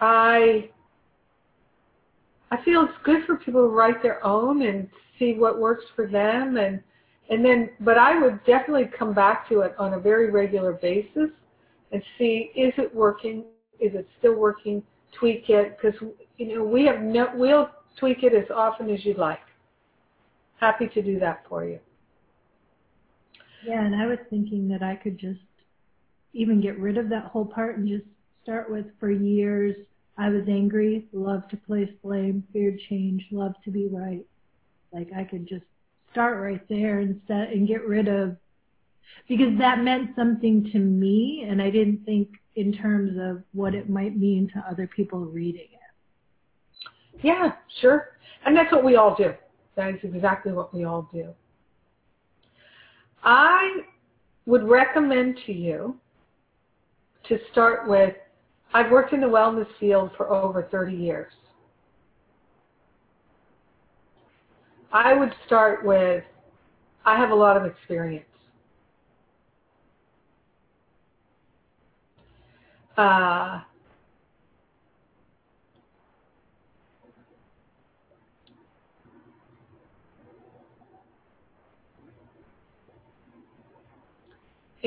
I 0.00 0.70
I 2.50 2.62
feel 2.62 2.82
it's 2.82 2.92
good 3.04 3.24
for 3.26 3.36
people 3.36 3.62
to 3.62 3.68
write 3.68 4.02
their 4.02 4.24
own 4.24 4.62
and 4.62 4.88
see 5.18 5.34
what 5.34 5.58
works 5.58 5.84
for 5.94 6.06
them 6.06 6.58
and 6.58 6.82
and 7.28 7.44
then 7.44 7.70
but 7.80 7.98
I 7.98 8.20
would 8.20 8.44
definitely 8.44 8.90
come 8.96 9.14
back 9.14 9.48
to 9.48 9.60
it 9.60 9.74
on 9.78 9.94
a 9.94 9.98
very 9.98 10.30
regular 10.30 10.74
basis 10.74 11.30
and 11.92 12.02
see 12.18 12.50
is 12.54 12.74
it 12.76 12.94
working? 12.94 13.44
Is 13.80 13.94
it 13.94 14.08
still 14.18 14.34
working? 14.34 14.82
Tweak 15.18 15.48
it 15.48 15.78
because 15.80 15.98
you 16.36 16.54
know 16.54 16.64
we 16.64 16.84
have 16.84 17.00
no. 17.00 17.30
We'll 17.34 17.70
tweak 17.98 18.22
it 18.22 18.34
as 18.34 18.48
often 18.54 18.90
as 18.90 19.04
you'd 19.04 19.18
like. 19.18 19.40
Happy 20.60 20.88
to 20.88 21.02
do 21.02 21.18
that 21.20 21.44
for 21.48 21.64
you. 21.64 21.78
Yeah, 23.66 23.84
and 23.84 23.96
I 23.96 24.06
was 24.06 24.18
thinking 24.30 24.68
that 24.68 24.82
I 24.82 24.94
could 24.94 25.18
just 25.18 25.40
even 26.32 26.60
get 26.60 26.78
rid 26.78 26.98
of 26.98 27.08
that 27.08 27.24
whole 27.24 27.46
part 27.46 27.78
and 27.78 27.88
just 27.88 28.04
start 28.42 28.70
with 28.70 28.86
for 29.00 29.10
years. 29.10 29.74
I 30.16 30.28
was 30.28 30.44
angry, 30.48 31.08
loved 31.12 31.50
to 31.50 31.56
place 31.56 31.90
blame, 32.02 32.44
feared 32.52 32.78
change, 32.88 33.26
loved 33.32 33.56
to 33.64 33.70
be 33.70 33.88
right. 33.88 34.24
Like 34.92 35.08
I 35.16 35.24
could 35.24 35.48
just 35.48 35.64
start 36.12 36.40
right 36.40 36.66
there 36.68 37.00
and 37.00 37.20
set 37.26 37.50
and 37.50 37.66
get 37.66 37.86
rid 37.86 38.08
of 38.08 38.36
because 39.28 39.58
that 39.58 39.82
meant 39.82 40.14
something 40.14 40.70
to 40.72 40.78
me 40.78 41.44
and 41.48 41.60
I 41.60 41.70
didn't 41.70 42.04
think 42.04 42.28
in 42.54 42.72
terms 42.72 43.18
of 43.20 43.42
what 43.52 43.74
it 43.74 43.90
might 43.90 44.16
mean 44.16 44.48
to 44.54 44.64
other 44.70 44.86
people 44.86 45.20
reading 45.20 45.68
it. 45.72 46.86
Yeah, 47.22 47.52
sure. 47.80 48.16
And 48.44 48.56
that's 48.56 48.72
what 48.72 48.84
we 48.84 48.96
all 48.96 49.14
do. 49.14 49.34
That 49.74 49.94
is 49.94 50.00
exactly 50.04 50.52
what 50.52 50.72
we 50.72 50.84
all 50.84 51.10
do. 51.12 51.34
I 53.26 53.80
would 54.46 54.64
recommend 54.64 55.38
to 55.44 55.52
you 55.52 55.96
to 57.28 57.38
start 57.52 57.86
with 57.86 58.14
I've 58.72 58.90
worked 58.90 59.12
in 59.12 59.20
the 59.20 59.26
wellness 59.26 59.68
field 59.78 60.10
for 60.16 60.30
over 60.30 60.68
30 60.70 60.96
years. 60.96 61.32
I 64.92 65.12
would 65.12 65.34
start 65.44 65.84
with 65.84 66.24
I 67.04 67.18
have 67.18 67.30
a 67.30 67.34
lot 67.34 67.56
of 67.56 67.66
experience. 67.66 68.24
uh, 72.96 73.60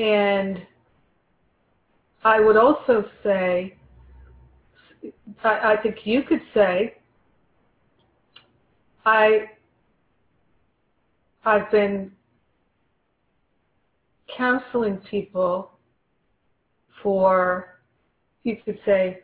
and 0.00 0.62
I 2.24 2.40
would 2.40 2.56
also 2.56 3.04
say, 3.22 3.74
I, 5.44 5.76
think 5.82 6.06
you 6.06 6.22
could 6.22 6.40
say, 6.54 6.94
I, 9.04 9.50
I've 11.44 11.70
been 11.70 12.12
counseling 14.36 14.98
people 15.10 15.72
for, 17.02 17.80
you 18.42 18.56
could 18.64 18.78
say, 18.86 19.20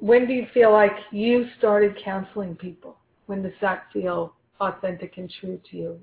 when 0.00 0.26
do 0.26 0.32
you 0.32 0.46
feel 0.54 0.72
like 0.72 0.96
you 1.10 1.46
started 1.58 1.98
counseling 2.02 2.54
people? 2.54 2.96
When 3.26 3.42
does 3.42 3.52
that 3.60 3.84
feel 3.92 4.34
authentic 4.60 5.18
and 5.18 5.30
true 5.40 5.60
to 5.70 5.76
you? 5.76 6.00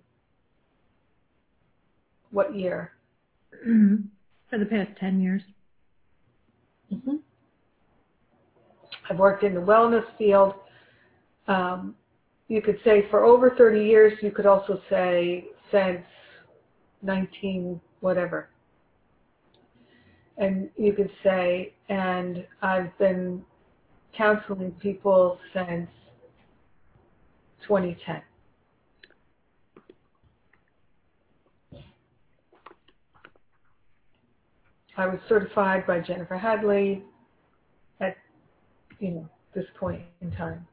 What 2.30 2.56
year? 2.56 2.92
For 4.50 4.58
the 4.58 4.66
past 4.66 4.92
10 5.00 5.22
years. 5.22 5.42
Mm-hmm. 6.94 7.16
I've 9.10 9.18
worked 9.18 9.44
in 9.44 9.54
the 9.54 9.62
wellness 9.62 10.06
field. 10.18 10.54
Um, 11.48 11.96
you 12.48 12.62
could 12.62 12.80
say 12.84 13.06
for 13.10 13.24
over 13.24 13.52
30 13.58 13.84
years. 13.84 14.14
You 14.22 14.32
could 14.32 14.46
also 14.46 14.80
say 14.90 15.46
since 15.72 16.04
19 17.02 17.80
whatever. 18.00 18.50
And 20.38 20.70
you 20.78 20.94
could 20.94 21.10
say, 21.24 21.74
and 21.90 22.46
I've 22.62 22.96
been 23.00 23.44
counseling 24.16 24.72
people 24.74 25.40
since 25.54 25.90
2010. 27.68 28.22
I 34.98 35.06
was 35.06 35.20
certified 35.30 35.86
by 35.86 36.00
Jennifer 36.00 36.38
Hadley 36.38 37.04
at, 38.02 38.18
you 39.00 39.12
know, 39.12 39.30
this 39.54 39.66
point 39.80 40.02
in 40.22 40.32
time. 40.32 40.66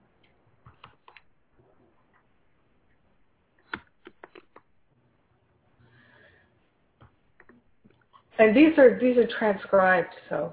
And 8.39 8.57
these 8.57 8.77
are 8.79 8.99
these 8.99 9.17
are 9.17 9.29
transcribed, 9.39 10.13
so 10.29 10.53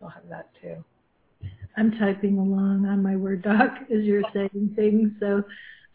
I'll 0.00 0.10
have 0.10 0.28
that 0.28 0.50
too. 0.62 0.84
I'm 1.76 1.92
typing 1.98 2.38
along 2.38 2.86
on 2.86 3.02
my 3.02 3.16
Word 3.16 3.42
doc 3.42 3.78
as 3.92 4.04
you're 4.04 4.22
saying 4.32 4.74
things. 4.76 5.10
So, 5.18 5.42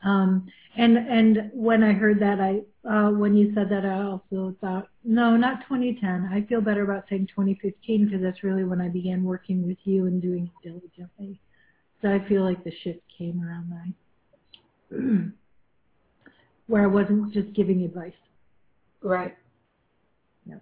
um, 0.06 0.48
and 0.78 0.98
and 0.98 1.52
when 1.54 1.84
I 1.84 1.94
heard 1.94 2.20
that, 2.20 2.40
I 2.40 2.62
uh, 2.88 3.12
when 3.12 3.36
you 3.36 3.52
said 3.56 3.70
that, 3.70 3.86
I 3.86 4.04
also 4.04 4.56
thought, 4.62 4.88
no, 5.04 5.36
not 5.36 5.62
2010. 5.68 6.30
I 6.32 6.46
feel 6.48 6.62
better 6.62 6.84
about 6.84 7.06
saying 7.10 7.28
2015 7.28 8.06
because 8.06 8.22
that's 8.22 8.44
really 8.44 8.64
when 8.64 8.80
I 8.80 8.90
began 8.90 9.24
working 9.24 9.66
with 9.66 9.78
you 9.84 10.06
and 10.06 10.22
doing 10.22 10.46
it 10.46 10.68
diligently. 10.68 11.40
So 12.02 12.14
I 12.14 12.28
feel 12.28 12.44
like 12.44 12.64
the 12.64 12.74
shift 12.84 13.00
came 13.18 13.44
around 13.44 13.96
then, 14.92 15.34
where 16.68 16.84
I 16.84 16.88
wasn't 16.88 17.34
just 17.34 17.54
giving 17.54 17.84
advice. 17.84 18.14
Right. 19.02 19.36
Yep. 20.46 20.62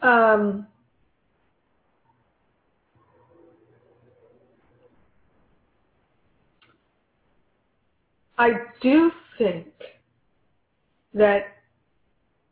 Um, 0.00 0.66
I 8.40 8.52
do 8.80 9.12
think 9.36 9.66
that 11.12 11.42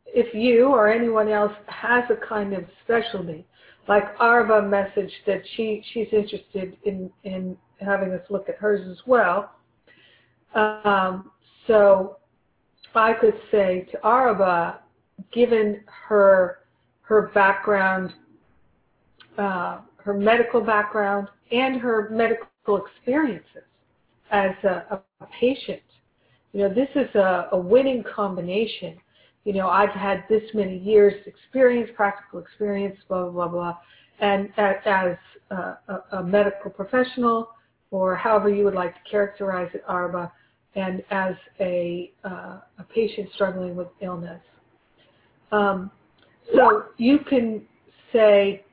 if 0.05 0.35
you 0.35 0.67
or 0.67 0.87
anyone 0.87 1.29
else 1.29 1.51
has 1.65 2.03
a 2.11 2.27
kind 2.27 2.53
of 2.53 2.63
specialty, 2.83 3.43
like 3.87 4.03
Arva 4.19 4.61
message 4.61 5.11
that 5.25 5.41
she, 5.55 5.83
she's 5.91 6.05
interested 6.11 6.77
in, 6.85 7.09
in 7.23 7.57
having 7.79 8.11
us 8.11 8.21
look 8.29 8.49
at 8.49 8.57
hers 8.57 8.87
as 8.87 8.99
well. 9.07 9.55
Um, 10.53 11.31
so 11.65 12.17
I 12.93 13.13
could 13.13 13.39
say 13.49 13.87
to 13.91 14.03
Arva, 14.03 14.81
given 15.33 15.81
her 16.07 16.59
her 17.01 17.31
background, 17.33 18.13
uh, 19.39 19.79
her 19.97 20.13
medical 20.13 20.61
background, 20.61 21.29
and 21.51 21.81
her 21.81 22.09
medical 22.11 22.85
experiences 22.85 23.63
as 24.31 24.51
a, 24.63 25.01
a 25.21 25.27
patient, 25.39 25.81
you 26.53 26.61
know, 26.61 26.73
this 26.73 26.89
is 26.95 27.13
a, 27.15 27.49
a 27.51 27.57
winning 27.57 28.03
combination. 28.03 28.97
You 29.45 29.53
know, 29.53 29.69
I've 29.69 29.89
had 29.89 30.23
this 30.29 30.43
many 30.53 30.77
years 30.77 31.13
experience, 31.25 31.89
practical 31.95 32.39
experience, 32.39 32.97
blah, 33.07 33.23
blah, 33.23 33.31
blah, 33.31 33.47
blah. 33.47 33.77
And 34.19 34.49
as 34.57 35.17
a, 35.51 35.77
a 36.11 36.23
medical 36.23 36.71
professional, 36.71 37.49
or 37.91 38.15
however 38.15 38.49
you 38.49 38.63
would 38.65 38.75
like 38.75 38.93
to 38.93 39.09
characterize 39.09 39.69
it, 39.73 39.83
Arba, 39.87 40.31
and 40.75 41.03
as 41.09 41.35
a, 41.59 42.11
uh, 42.23 42.59
a 42.77 42.83
patient 42.93 43.29
struggling 43.33 43.75
with 43.75 43.87
illness. 44.01 44.41
Um, 45.51 45.89
so 46.53 46.85
you 46.97 47.19
can 47.19 47.63
say, 48.13 48.63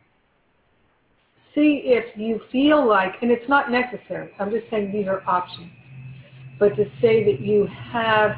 see 1.56 1.82
if 1.86 2.16
you 2.16 2.40
feel 2.52 2.86
like, 2.86 3.14
and 3.22 3.32
it's 3.32 3.48
not 3.48 3.72
necessary, 3.72 4.30
I'm 4.38 4.52
just 4.52 4.70
saying 4.70 4.92
these 4.92 5.08
are 5.08 5.22
options 5.26 5.72
but 6.58 6.76
to 6.76 6.84
say 7.00 7.24
that 7.24 7.40
you 7.40 7.68
have 7.92 8.32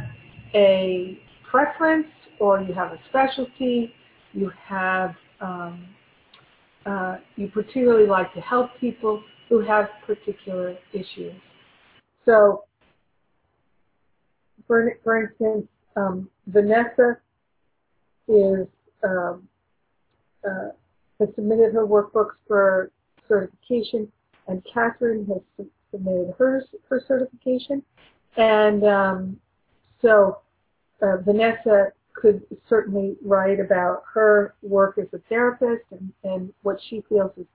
a 0.55 1.19
preference 1.49 2.07
or 2.41 2.61
you 2.61 2.75
have 2.75 2.93
a 2.93 2.99
specialty, 3.09 3.93
you 4.33 4.51
have 4.65 5.15
um, 5.41 5.87
uh, 6.87 7.17
you 7.37 7.49
particularly 7.49 8.07
like 8.07 8.33
to 8.35 8.41
help 8.41 8.71
people 8.81 9.23
who 9.49 9.61
have 9.61 9.89
particular 10.07 10.77
issues. 10.93 11.35
So, 12.25 12.65
for, 14.67 14.97
for 15.05 15.23
instance, 15.23 15.67
um, 15.97 16.29
Vanessa 16.47 17.19
is 18.27 18.67
um, 19.05 19.49
uh, 20.47 20.71
has 21.21 21.29
submitted 21.35 21.73
her 21.75 21.87
workbooks 21.87 22.37
for 22.47 22.91
certification, 23.29 24.11
and 24.47 24.64
Catherine 24.73 25.27
has 25.27 25.67
submitted 25.91 26.35
her 26.38 26.64
her 26.88 27.03
certification. 27.07 27.83
And 28.37 28.85
um, 28.85 29.41
so 30.01 30.38
uh, 31.03 31.19
Vanessa 31.19 31.93
could 32.14 32.43
certainly 32.69 33.17
write 33.25 33.61
about 33.61 34.03
her 34.12 34.55
work 34.62 34.99
as 34.99 35.07
a 35.12 35.19
therapist 35.29 35.85
and, 35.91 36.12
and 36.25 36.53
what 36.62 36.79
she 36.88 37.03
feels 37.09 37.31
is 37.37 37.47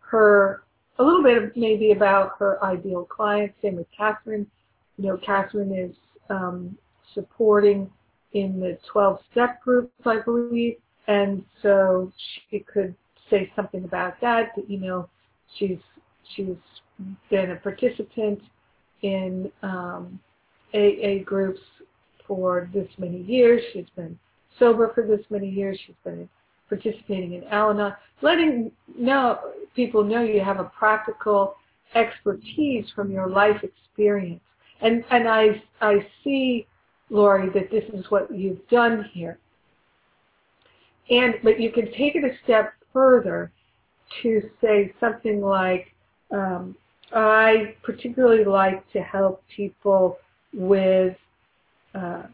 her, 0.00 0.62
a 0.98 1.04
little 1.04 1.22
bit 1.22 1.56
maybe 1.56 1.92
about 1.92 2.32
her 2.38 2.62
ideal 2.64 3.04
client. 3.04 3.52
Same 3.62 3.76
with 3.76 3.86
Catherine. 3.96 4.46
You 4.96 5.08
know, 5.08 5.16
Catherine 5.18 5.74
is 5.74 5.94
um, 6.30 6.76
supporting 7.14 7.90
in 8.32 8.60
the 8.60 8.78
12-step 8.92 9.62
groups, 9.62 9.92
I 10.04 10.20
believe, 10.20 10.76
and 11.06 11.44
so 11.62 12.12
she 12.50 12.60
could 12.60 12.94
say 13.30 13.52
something 13.56 13.84
about 13.84 14.20
that. 14.20 14.50
That 14.56 14.70
you 14.70 14.78
know, 14.78 15.08
she's 15.56 15.78
she's 16.34 16.56
been 17.30 17.52
a 17.52 17.56
participant 17.56 18.40
in 19.02 19.50
um, 19.62 20.18
AA 20.74 21.22
groups 21.24 21.60
for 22.26 22.68
this 22.74 22.88
many 22.98 23.22
years. 23.22 23.62
She's 23.72 23.88
been 23.96 24.18
sober 24.58 24.92
for 24.94 25.06
this 25.06 25.24
many 25.30 25.48
years. 25.48 25.78
She's 25.86 25.96
been 26.04 26.28
participating 26.68 27.32
in 27.34 27.44
Al-Anon, 27.44 27.94
letting 28.20 28.70
know 28.96 29.38
people 29.74 30.04
know 30.04 30.22
you 30.22 30.40
have 30.40 30.60
a 30.60 30.70
practical 30.78 31.54
expertise 31.94 32.84
from 32.94 33.10
your 33.10 33.28
life 33.28 33.62
experience. 33.62 34.42
And 34.80 35.04
and 35.10 35.26
I 35.28 35.62
I 35.80 36.06
see, 36.22 36.66
Lori, 37.10 37.48
that 37.50 37.70
this 37.70 37.84
is 37.92 38.10
what 38.10 38.32
you've 38.34 38.66
done 38.68 39.08
here. 39.12 39.38
And 41.10 41.34
but 41.42 41.58
you 41.58 41.72
can 41.72 41.86
take 41.92 42.14
it 42.14 42.24
a 42.24 42.36
step 42.44 42.74
further 42.98 43.52
to 44.22 44.42
say 44.60 44.92
something 44.98 45.40
like, 45.40 45.94
um, 46.32 46.74
I 47.12 47.76
particularly 47.84 48.44
like 48.44 48.90
to 48.92 49.00
help 49.00 49.44
people 49.54 50.18
with 50.52 51.16
uh, 51.94 52.24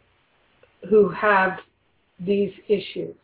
who 0.89 1.11
have 1.11 1.59
these 2.19 2.53
issues. 2.69 3.15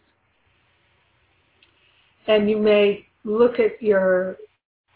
And 2.26 2.50
you 2.50 2.58
may 2.58 3.06
look 3.24 3.58
at 3.58 3.82
your 3.82 4.36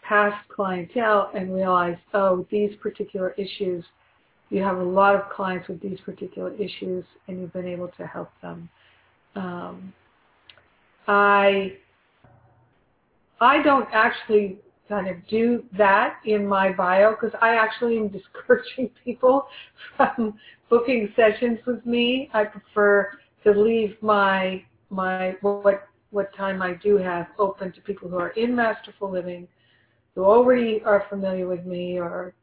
past 0.03 0.47
clientele 0.49 1.31
and 1.33 1.53
realize, 1.53 1.97
oh, 2.13 2.45
these 2.51 2.75
particular 2.75 3.31
issues, 3.39 3.83
you 4.51 4.61
have 4.61 4.77
a 4.77 4.83
lot 4.83 5.15
of 5.15 5.29
clients 5.31 5.67
with 5.67 5.81
these 5.81 5.99
particular 6.01 6.53
issues 6.53 7.03
and 7.27 7.41
you've 7.41 7.53
been 7.53 7.67
able 7.67 7.89
to 7.97 8.05
help 8.05 8.29
them. 8.43 8.69
Um, 9.35 9.93
I 11.07 11.77
I 13.41 13.61
don't 13.61 13.87
actually 13.91 14.59
kind 14.87 15.07
of 15.07 15.27
do 15.27 15.63
that 15.77 16.19
in 16.25 16.45
my 16.45 16.71
bio 16.71 17.11
because 17.11 17.35
I 17.41 17.55
actually 17.55 17.97
am 17.97 18.07
discouraging 18.09 18.91
people 19.03 19.47
from 19.97 20.35
booking 20.69 21.11
sessions 21.15 21.59
with 21.65 21.85
me. 21.85 22.29
I 22.33 22.45
prefer 22.45 23.11
to 23.43 23.51
leave 23.51 23.95
my 24.01 24.63
my 24.89 25.35
what 25.41 25.87
what 26.11 26.33
time 26.35 26.61
I 26.61 26.73
do 26.75 26.97
have 26.97 27.27
open 27.37 27.71
to 27.73 27.81
people 27.81 28.09
who 28.09 28.17
are 28.17 28.29
in 28.29 28.55
masterful 28.55 29.11
living, 29.11 29.47
who 30.13 30.23
already 30.23 30.81
are 30.85 31.05
familiar 31.09 31.47
with 31.47 31.65
me, 31.65 31.99
or 31.99 32.33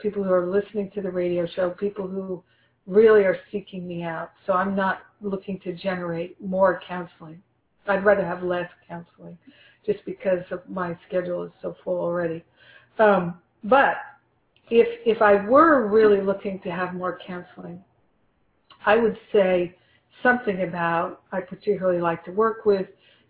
people 0.00 0.24
who 0.24 0.32
are 0.32 0.46
listening 0.46 0.90
to 0.94 1.02
the 1.02 1.10
radio 1.10 1.46
show, 1.46 1.70
people 1.70 2.08
who 2.08 2.42
really 2.86 3.24
are 3.24 3.36
seeking 3.52 3.86
me 3.86 4.02
out. 4.02 4.32
So 4.46 4.54
I'm 4.54 4.74
not 4.74 5.02
looking 5.20 5.60
to 5.60 5.74
generate 5.74 6.40
more 6.40 6.80
counseling. 6.88 7.40
I'd 7.86 8.04
rather 8.04 8.24
have 8.24 8.42
less 8.42 8.68
counseling 8.88 9.38
just 9.86 10.04
because 10.04 10.44
of 10.50 10.60
my 10.68 10.96
schedule 11.06 11.44
is 11.44 11.52
so 11.62 11.76
full 11.84 12.00
already. 12.00 12.44
Um, 12.98 13.40
but 13.64 13.96
if 14.70 14.88
if 15.06 15.20
I 15.22 15.44
were 15.46 15.88
really 15.88 16.20
looking 16.20 16.60
to 16.60 16.70
have 16.70 16.94
more 16.94 17.18
counseling, 17.26 17.82
I 18.86 18.96
would 18.96 19.18
say 19.32 19.76
something 20.22 20.62
about 20.62 21.22
I 21.32 21.40
particularly 21.40 22.00
like 22.00 22.24
to 22.24 22.32
work 22.32 22.64
with 22.64 22.86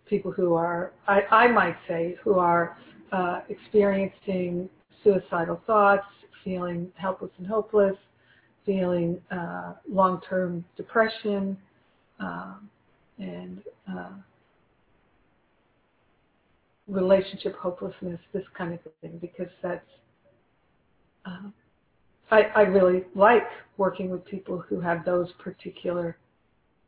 people 0.06 0.30
who 0.32 0.54
are 0.54 0.92
I, 1.08 1.22
I 1.30 1.46
might 1.48 1.76
say 1.88 2.16
who 2.22 2.38
are 2.38 2.76
uh, 3.12 3.40
experiencing 3.48 4.68
suicidal 5.02 5.60
thoughts, 5.66 6.06
feeling 6.42 6.90
helpless 6.96 7.30
and 7.38 7.46
hopeless, 7.46 7.96
feeling 8.64 9.20
uh, 9.30 9.74
long-term 9.88 10.64
depression, 10.76 11.56
um, 12.20 12.68
and 13.18 13.62
uh, 13.90 14.10
relationship 16.88 17.56
hopelessness, 17.56 18.20
this 18.32 18.44
kind 18.56 18.74
of 18.74 18.80
thing, 19.00 19.18
because 19.20 19.48
that's 19.62 19.86
uh, 21.26 21.48
I, 22.30 22.42
I 22.54 22.60
really 22.62 23.04
like 23.14 23.44
working 23.76 24.10
with 24.10 24.24
people 24.24 24.58
who 24.58 24.80
have 24.80 25.04
those 25.04 25.30
particular 25.38 26.18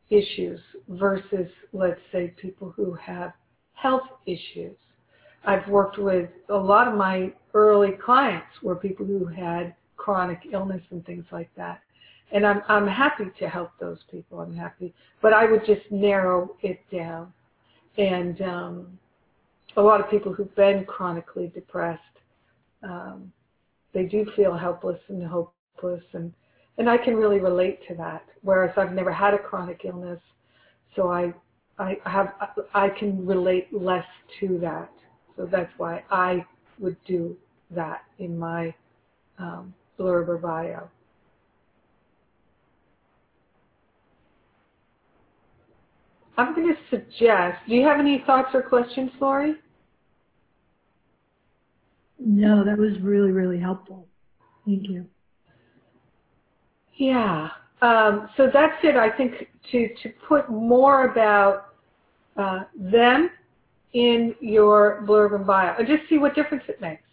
issues 0.09 0.59
versus, 0.89 1.47
let's 1.73 1.99
say, 2.11 2.33
people 2.41 2.73
who 2.75 2.93
have 2.93 3.33
health 3.73 4.07
issues. 4.25 4.75
I've 5.45 5.67
worked 5.67 5.97
with 5.97 6.29
a 6.49 6.55
lot 6.55 6.87
of 6.87 6.95
my 6.95 7.31
early 7.53 7.91
clients 8.03 8.47
were 8.61 8.75
people 8.75 9.05
who 9.05 9.25
had 9.25 9.75
chronic 9.95 10.39
illness 10.51 10.81
and 10.91 11.05
things 11.05 11.25
like 11.31 11.49
that. 11.55 11.81
And 12.31 12.45
I'm 12.45 12.61
I'm 12.67 12.87
happy 12.87 13.25
to 13.39 13.47
help 13.47 13.71
those 13.79 13.99
people. 14.11 14.41
I'm 14.41 14.53
happy, 14.53 14.93
but 15.21 15.31
I 15.31 15.49
would 15.49 15.65
just 15.65 15.89
narrow 15.91 16.57
it 16.61 16.81
down. 16.91 17.31
And 17.97 18.41
um, 18.41 18.99
a 19.77 19.81
lot 19.81 20.01
of 20.01 20.09
people 20.09 20.33
who've 20.33 20.55
been 20.55 20.85
chronically 20.85 21.51
depressed, 21.53 22.01
um, 22.83 23.31
they 23.93 24.05
do 24.05 24.25
feel 24.35 24.55
helpless 24.57 24.99
and 25.09 25.23
hopeless, 25.25 26.03
and 26.13 26.33
and 26.79 26.89
I 26.89 26.97
can 26.97 27.15
really 27.15 27.39
relate 27.39 27.79
to 27.87 27.95
that. 27.95 28.23
Whereas 28.43 28.71
I've 28.77 28.93
never 28.93 29.11
had 29.11 29.33
a 29.33 29.39
chronic 29.39 29.81
illness, 29.85 30.19
so 30.95 31.09
I 31.09 31.33
I 31.79 31.97
have 32.05 32.33
I 32.73 32.89
can 32.89 33.25
relate 33.25 33.67
less 33.73 34.05
to 34.41 34.59
that. 34.61 34.91
So 35.37 35.47
that's 35.51 35.71
why 35.77 36.03
I 36.11 36.45
would 36.79 36.97
do 37.07 37.37
that 37.71 38.03
in 38.19 38.37
my 38.37 38.73
um, 39.39 39.73
blurb 39.99 40.27
or 40.27 40.37
bio. 40.37 40.89
I'm 46.37 46.53
going 46.55 46.67
to 46.67 46.75
suggest, 46.89 47.57
do 47.67 47.75
you 47.75 47.83
have 47.85 47.99
any 47.99 48.23
thoughts 48.27 48.49
or 48.53 48.61
questions, 48.61 49.11
Lori? 49.19 49.55
No, 52.19 52.63
that 52.63 52.77
was 52.77 52.99
really, 53.01 53.31
really 53.31 53.59
helpful. 53.59 54.07
Thank 54.65 54.89
you. 54.89 55.05
Yeah. 56.95 57.49
Um, 57.81 58.29
so 58.37 58.49
that's 58.51 58.75
it. 58.83 58.95
I 58.95 59.15
think 59.15 59.47
to, 59.71 59.89
to 60.01 60.09
put 60.27 60.49
more 60.49 61.05
about 61.05 61.73
uh, 62.35 62.63
them 62.75 63.29
in 63.93 64.35
your 64.41 65.03
blurb 65.07 65.35
and 65.35 65.45
bio 65.45 65.75
and 65.77 65.87
just 65.87 66.09
see 66.09 66.17
what 66.17 66.35
difference 66.35 66.63
it 66.67 66.81
makes. 66.81 67.03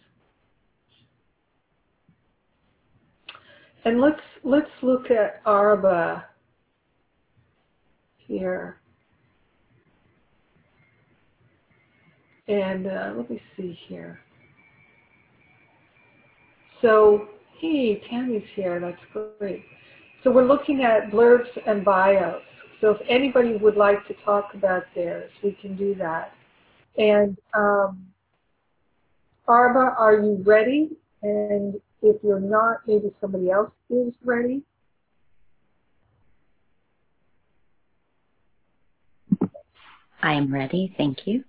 And 3.85 4.01
let's 4.01 4.19
let's 4.43 4.69
look 4.81 5.11
at 5.11 5.41
Arba 5.45 6.25
here. 8.17 8.77
And 12.47 12.87
uh, 12.87 13.13
let 13.15 13.29
me 13.29 13.39
see 13.55 13.77
here. 13.87 14.19
So, 16.85 17.29
hey, 17.59 17.99
Tammy's 18.07 18.43
here. 18.53 18.79
That's 18.79 19.27
great. 19.39 19.65
So 20.23 20.29
we're 20.29 20.45
looking 20.45 20.83
at 20.83 21.09
blurbs 21.09 21.49
and 21.65 21.83
bios. 21.83 22.43
So 22.79 22.91
if 22.91 23.01
anybody 23.09 23.55
would 23.55 23.75
like 23.75 24.07
to 24.07 24.13
talk 24.23 24.51
about 24.53 24.83
theirs, 24.93 25.31
we 25.43 25.53
can 25.59 25.75
do 25.75 25.95
that. 25.95 26.33
And 26.99 27.39
um, 27.57 28.05
Arba, 29.47 29.95
are 29.97 30.19
you 30.19 30.43
ready? 30.45 30.91
And 31.23 31.81
if 32.03 32.17
you're 32.23 32.39
not, 32.39 32.81
maybe 32.85 33.11
somebody 33.19 33.49
else 33.49 33.71
is 33.89 34.13
ready. 34.23 34.61
I 40.21 40.33
am 40.33 40.53
ready. 40.53 40.93
Thank 40.99 41.25
you. 41.25 41.43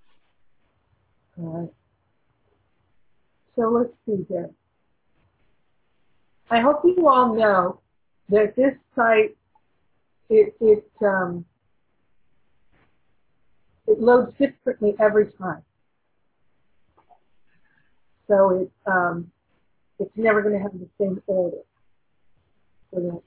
All 1.39 1.61
right. 1.61 1.73
So 3.55 3.69
let's 3.69 3.93
see 4.07 4.25
here. 4.31 4.49
I 6.51 6.61
hope 6.61 6.83
you 6.85 7.09
all 7.09 7.35
know 7.35 7.81
that 8.29 8.55
this 8.57 8.75
site, 8.95 9.37
it, 10.31 10.55
it, 10.61 10.89
um, 11.03 11.45
it 13.87 14.01
loads 14.01 14.33
differently 14.39 14.95
every 15.01 15.27
time. 15.33 15.63
So 18.29 18.63
it, 18.63 18.71
um, 18.91 19.31
it's 19.99 20.11
never 20.17 20.43
going 20.43 20.55
to 20.55 20.61
have 20.61 20.73
the 20.73 20.89
same 21.01 21.21
order. 21.27 21.59
So 22.93 23.01
that 23.01 23.09
uh, 23.09 23.21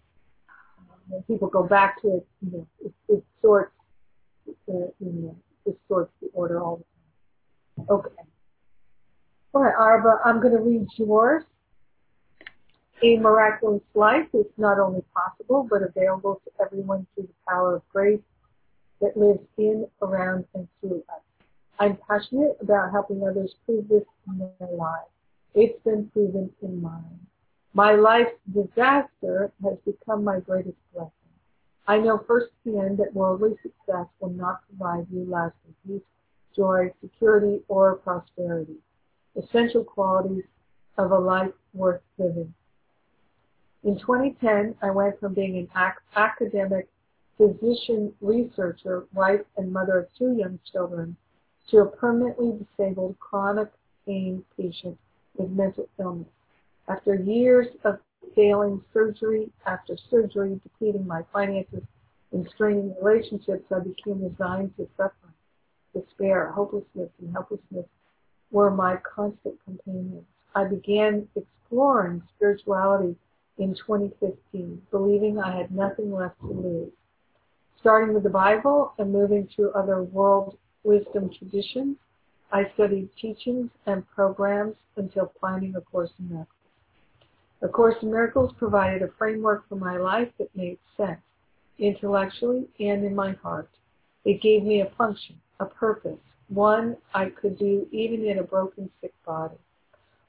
when 1.10 1.22
people 1.24 1.50
go 1.50 1.64
back 1.64 2.02
to 2.02 2.18
it, 2.18 2.28
you 2.42 2.52
know, 2.52 2.68
it, 2.86 2.94
it 3.10 3.24
sorts, 3.42 3.74
uh, 4.48 4.54
you 4.72 4.94
know, 5.00 5.36
it 5.66 5.78
sorts 5.88 6.12
the 6.22 6.30
order 6.34 6.62
all 6.62 6.78
the 6.78 7.84
time. 7.84 7.88
Okay. 7.90 8.10
All 9.54 9.64
right, 9.64 9.74
Arba, 9.78 10.20
I'm 10.24 10.42
going 10.42 10.54
to 10.56 10.62
read 10.62 10.88
yours. 10.98 11.44
A 13.02 13.18
miraculous 13.18 13.82
life 13.94 14.28
is 14.34 14.46
not 14.58 14.78
only 14.78 15.02
possible, 15.16 15.66
but 15.70 15.84
available 15.84 16.42
to 16.44 16.66
everyone 16.66 17.08
through 17.14 17.28
the 17.28 17.34
power 17.48 17.76
of 17.78 17.90
grace 17.90 18.20
that 19.00 19.16
lives 19.16 19.40
in, 19.58 19.88
around, 20.02 20.44
and 20.54 20.68
through 20.82 21.04
us. 21.10 21.22
I'm 21.80 21.98
passionate 22.10 22.58
about 22.60 22.92
helping 22.92 23.26
others 23.26 23.56
prove 23.66 23.88
this 23.88 24.04
in 24.28 24.40
their 24.60 24.70
lives. 24.72 25.08
It's 25.56 25.82
been 25.84 26.10
proven 26.10 26.52
in 26.62 26.82
mine. 26.82 27.20
My 27.74 27.94
life's 27.96 28.36
disaster 28.54 29.54
has 29.64 29.78
become 29.86 30.26
my 30.26 30.42
greatest 30.42 30.78
blessing. 30.94 31.14
I 31.88 32.00
know 32.00 32.22
firsthand 32.28 32.98
that 32.98 33.14
worldly 33.14 33.56
success 33.64 34.08
will 34.20 34.32
not 34.32 34.62
provide 34.68 35.08
you 35.10 35.26
lasting 35.26 35.74
peace, 35.88 36.02
joy, 36.54 36.92
security, 37.02 37.62
or 37.70 37.96
prosperity, 37.96 38.76
essential 39.38 39.86
qualities 39.86 40.44
of 40.98 41.12
a 41.12 41.18
life 41.18 41.54
worth 41.74 42.02
living. 42.18 42.54
In 43.84 43.98
2010, 43.98 44.76
I 44.82 44.92
went 44.92 45.20
from 45.20 45.34
being 45.34 45.58
an 45.58 45.70
ac- 45.76 46.00
academic 46.16 46.90
physician 47.38 48.14
researcher, 48.20 49.08
wife 49.14 49.46
and 49.56 49.72
mother 49.72 50.00
of 50.00 50.14
two 50.18 50.34
young 50.34 50.60
children, 50.70 51.16
to 51.70 51.78
a 51.80 51.86
permanently 51.86 52.58
disabled 52.58 53.18
chronic 53.20 53.72
pain 54.06 54.44
patient 54.58 54.98
with 55.38 55.50
mental 55.52 55.88
illness. 55.98 56.28
After 56.90 57.16
years 57.16 57.68
of 57.86 58.00
failing 58.36 58.84
surgery 58.94 59.50
after 59.66 59.96
surgery, 60.10 60.60
depleting 60.64 61.08
my 61.08 61.24
finances, 61.32 61.84
and 62.32 62.48
straining 62.50 62.94
relationships, 63.02 63.72
I 63.72 63.80
became 63.80 64.22
resigned 64.24 64.76
to 64.76 64.88
suffering. 64.98 65.34
Despair, 65.94 66.52
hopelessness, 66.52 67.12
and 67.20 67.32
helplessness 67.32 67.86
were 68.52 68.72
my 68.72 68.98
constant 68.98 69.64
companions. 69.64 70.26
I 70.54 70.66
began 70.66 71.30
exploring 71.36 72.24
spirituality 72.36 73.16
in 73.60 73.76
2015, 73.76 74.82
believing 74.90 75.38
I 75.38 75.56
had 75.56 75.72
nothing 75.72 76.12
left 76.14 76.40
to 76.42 76.48
lose. 76.48 76.92
Starting 77.80 78.14
with 78.14 78.24
the 78.24 78.30
Bible 78.30 78.94
and 78.98 79.12
moving 79.12 79.48
through 79.54 79.72
other 79.72 80.02
world 80.02 80.58
wisdom 80.84 81.30
traditions, 81.38 81.98
I 82.52 82.72
studied 82.74 83.10
teachings 83.22 83.70
and 83.86 84.10
programs 84.10 84.76
until 84.96 85.32
finding 85.40 85.76
A 85.76 85.82
Course 85.82 86.10
in 86.20 86.30
Miracles. 86.30 86.56
A 87.62 87.68
Course 87.68 87.96
in 88.02 88.10
Miracles 88.10 88.54
provided 88.58 89.02
a 89.02 89.12
framework 89.18 89.68
for 89.68 89.76
my 89.76 89.98
life 89.98 90.30
that 90.40 90.56
made 90.56 90.80
sense, 90.98 91.20
intellectually 91.78 92.68
and 92.80 93.06
in 93.06 93.14
my 93.14 93.34
heart. 93.44 93.70
It 94.26 94.42
gave 94.42 94.64
me 94.64 94.82
a 94.82 94.90
function, 94.98 95.36
a 95.60 95.66
purpose, 95.66 96.20
one 96.48 96.98
I 97.14 97.30
could 97.30 97.60
do 97.60 97.88
even 97.92 98.26
in 98.26 98.40
a 98.40 98.44
broken, 98.44 98.90
sick 99.02 99.14
body. 99.26 99.58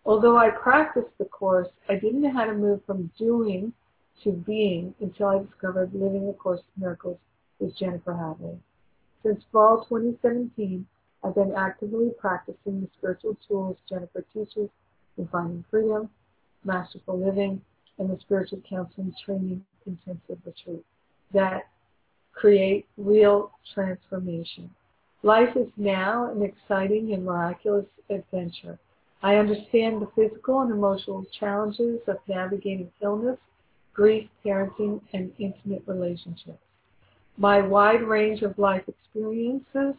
Although 0.05 0.37
I 0.37 0.51
practiced 0.51 1.17
the 1.19 1.27
Course, 1.27 1.69
I 1.89 1.95
didn't 1.95 2.23
know 2.23 2.33
how 2.33 2.47
to 2.47 2.55
move 2.55 2.81
from 2.87 3.11
doing 3.19 3.73
to 4.25 4.33
being 4.33 4.95
until 5.01 5.29
I 5.29 5.39
discovered 5.43 5.93
Living 5.95 6.27
the 6.27 6.33
Course 6.33 6.61
in 6.77 6.83
Miracles 6.83 7.19
with 7.59 7.77
Jennifer 7.77 8.15
Hadley. 8.15 8.59
Since 9.23 9.45
fall 9.53 9.85
2017, 9.89 10.87
I've 11.23 11.35
been 11.35 11.55
actively 11.55 12.11
practicing 12.19 12.81
the 12.81 12.89
spiritual 12.97 13.37
tools 13.47 13.77
Jennifer 13.89 14.25
teaches 14.33 14.71
in 15.19 15.29
Finding 15.29 15.65
Freedom, 15.71 16.09
Masterful 16.65 17.19
Living, 17.19 17.61
and 17.99 18.11
the 18.11 18.19
Spiritual 18.21 18.63
Counseling 18.69 19.15
Training 19.25 19.65
Intensive 19.87 20.39
Retreat 20.45 20.85
that 21.33 21.69
create 22.33 22.87
real 22.97 23.53
transformation. 23.75 24.71
Life 25.23 25.55
is 25.57 25.69
now 25.77 26.33
an 26.33 26.43
exciting 26.43 27.13
and 27.13 27.25
miraculous 27.25 27.87
adventure. 28.09 28.79
I 29.23 29.37
understand 29.37 30.01
the 30.01 30.09
physical 30.17 30.61
and 30.61 30.71
emotional 30.71 31.27
challenges 31.39 32.01
of 32.07 32.17
navigating 32.27 32.91
illness, 33.03 33.39
grief, 33.93 34.29
parenting, 34.45 35.01
and 35.13 35.33
intimate 35.39 35.83
relationships. 35.87 36.63
My 37.37 37.61
wide 37.61 38.03
range 38.03 38.43
of 38.43 38.59
life 38.59 38.85
experiences 38.89 39.95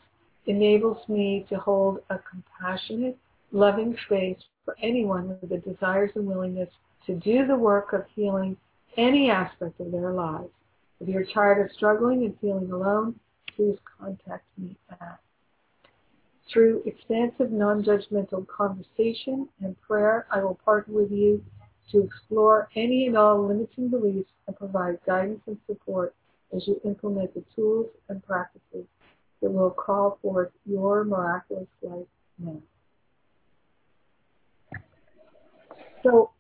enables 0.48 1.08
me 1.08 1.46
to 1.50 1.58
hold 1.58 2.00
a 2.10 2.18
compassionate, 2.20 3.18
loving 3.52 3.96
space 4.06 4.38
for 4.66 4.76
anyone 4.82 5.38
with 5.40 5.50
the 5.50 5.58
desires 5.58 6.12
and 6.16 6.26
willingness 6.26 6.70
to 7.06 7.16
do 7.16 7.46
the 7.46 7.56
work 7.56 7.94
of 7.94 8.06
healing 8.16 8.58
any 8.98 9.30
aspect 9.30 9.80
of 9.80 9.92
their 9.92 10.12
lives. 10.12 10.50
If 11.00 11.08
you're 11.08 11.26
tired 11.26 11.66
of 11.66 11.72
struggling 11.76 12.24
and 12.26 12.38
feeling 12.40 12.72
alone, 12.72 13.20
please 13.56 13.78
contact 14.00 14.46
me 14.58 14.76
at 14.90 15.20
through 16.52 16.84
expansive, 16.86 17.52
non-judgmental 17.52 18.48
conversation 18.48 19.48
and 19.62 19.80
prayer, 19.82 20.28
I 20.32 20.44
will 20.44 20.60
partner 20.66 20.94
with 20.94 21.12
you 21.12 21.44
to 21.92 22.04
explore 22.04 22.70
any 22.76 23.08
and 23.08 23.18
all 23.18 23.48
limiting 23.48 23.90
beliefs 23.90 24.32
and 24.48 24.56
provide 24.56 25.00
guidance 25.06 25.42
and 25.48 25.58
support 25.68 26.16
as 26.56 26.68
you 26.68 26.80
implement 26.84 27.34
the 27.34 27.44
tools 27.56 27.88
and 28.10 28.24
practices 28.24 28.86
that 29.42 29.50
will 29.50 29.72
call 29.72 30.20
forth 30.22 30.52
your 30.66 31.04
miraculous 31.04 31.68
life 31.82 32.06
now. 32.38 32.62
So, 36.04 36.32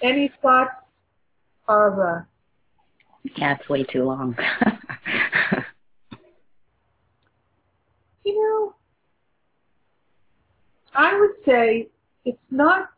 any 0.00 0.30
thoughts, 0.40 0.74
Arva? 1.66 2.26
Yeah, 3.36 3.56
it's 3.58 3.68
way 3.68 3.84
too 3.84 4.04
long. 4.04 4.36
you 8.24 8.34
know, 8.34 8.74
I 10.98 11.16
would 11.16 11.30
say 11.46 11.86
it's 12.24 12.38
not 12.50 12.90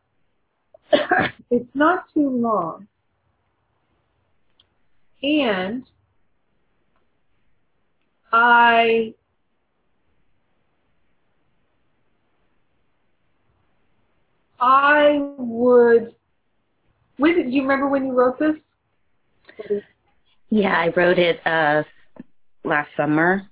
it's 1.51 1.69
not 1.75 2.07
too 2.15 2.31
long. 2.31 2.87
And 5.23 5.85
I 8.33 9.13
I 14.59 15.19
would 15.37 16.15
when 17.19 17.37
did 17.37 17.53
you 17.53 17.61
remember 17.63 17.87
when 17.87 18.07
you 18.07 18.13
wrote 18.13 18.39
this? 18.39 19.83
Yeah, 20.49 20.75
I 20.75 20.89
wrote 20.97 21.19
it 21.19 21.47
uh 21.47 21.83
last 22.65 22.89
summer. 22.97 23.43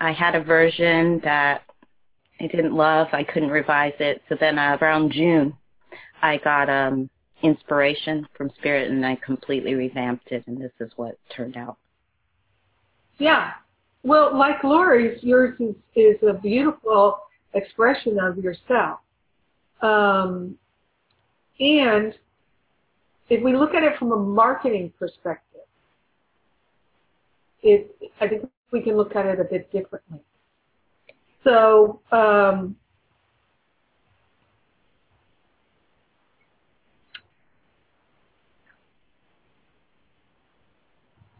I 0.00 0.10
had 0.10 0.34
a 0.34 0.42
version 0.42 1.20
that 1.22 1.62
I 2.40 2.46
didn't 2.46 2.74
love. 2.74 3.08
I 3.12 3.24
couldn't 3.24 3.50
revise 3.50 3.94
it. 3.98 4.22
So 4.28 4.36
then 4.38 4.58
uh, 4.58 4.76
around 4.80 5.12
June, 5.12 5.54
I 6.22 6.38
got 6.38 6.68
um, 6.68 7.08
inspiration 7.42 8.26
from 8.36 8.50
Spirit 8.58 8.90
and 8.90 9.04
I 9.04 9.16
completely 9.16 9.74
revamped 9.74 10.32
it, 10.32 10.44
and 10.46 10.60
this 10.60 10.72
is 10.80 10.90
what 10.96 11.18
turned 11.34 11.56
out. 11.56 11.76
Yeah. 13.18 13.52
Well, 14.02 14.36
like 14.36 14.62
Lori's, 14.62 15.22
yours 15.22 15.58
is, 15.58 15.74
is 15.94 16.16
a 16.28 16.34
beautiful 16.34 17.18
expression 17.54 18.18
of 18.20 18.38
yourself. 18.38 19.00
Um, 19.82 20.56
and 21.58 22.14
if 23.28 23.42
we 23.42 23.56
look 23.56 23.74
at 23.74 23.82
it 23.82 23.98
from 23.98 24.12
a 24.12 24.16
marketing 24.16 24.92
perspective, 24.98 25.62
it, 27.62 27.96
I 28.20 28.28
think 28.28 28.48
we 28.70 28.82
can 28.82 28.96
look 28.96 29.16
at 29.16 29.26
it 29.26 29.40
a 29.40 29.44
bit 29.44 29.72
differently. 29.72 30.20
So 31.46 32.02
um, 32.12 32.76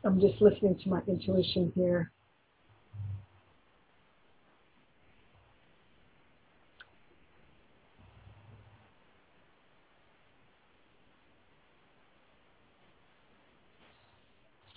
I'm 0.04 0.20
just 0.20 0.40
listening 0.40 0.78
to 0.84 0.88
my 0.90 1.00
intuition 1.08 1.72
here. 1.74 2.12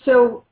So 0.06 0.46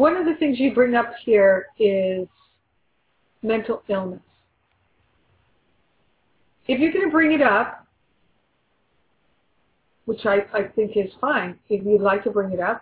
one 0.00 0.16
of 0.16 0.24
the 0.24 0.34
things 0.36 0.58
you 0.58 0.72
bring 0.72 0.94
up 0.94 1.12
here 1.26 1.66
is 1.78 2.26
mental 3.42 3.82
illness. 3.90 4.22
If 6.66 6.80
you're 6.80 6.90
going 6.90 7.04
to 7.04 7.10
bring 7.10 7.32
it 7.32 7.42
up, 7.42 7.86
which 10.06 10.24
I, 10.24 10.38
I 10.54 10.62
think 10.74 10.96
is 10.96 11.12
fine, 11.20 11.58
if 11.68 11.84
you'd 11.84 12.00
like 12.00 12.24
to 12.24 12.30
bring 12.30 12.50
it 12.50 12.60
up, 12.60 12.80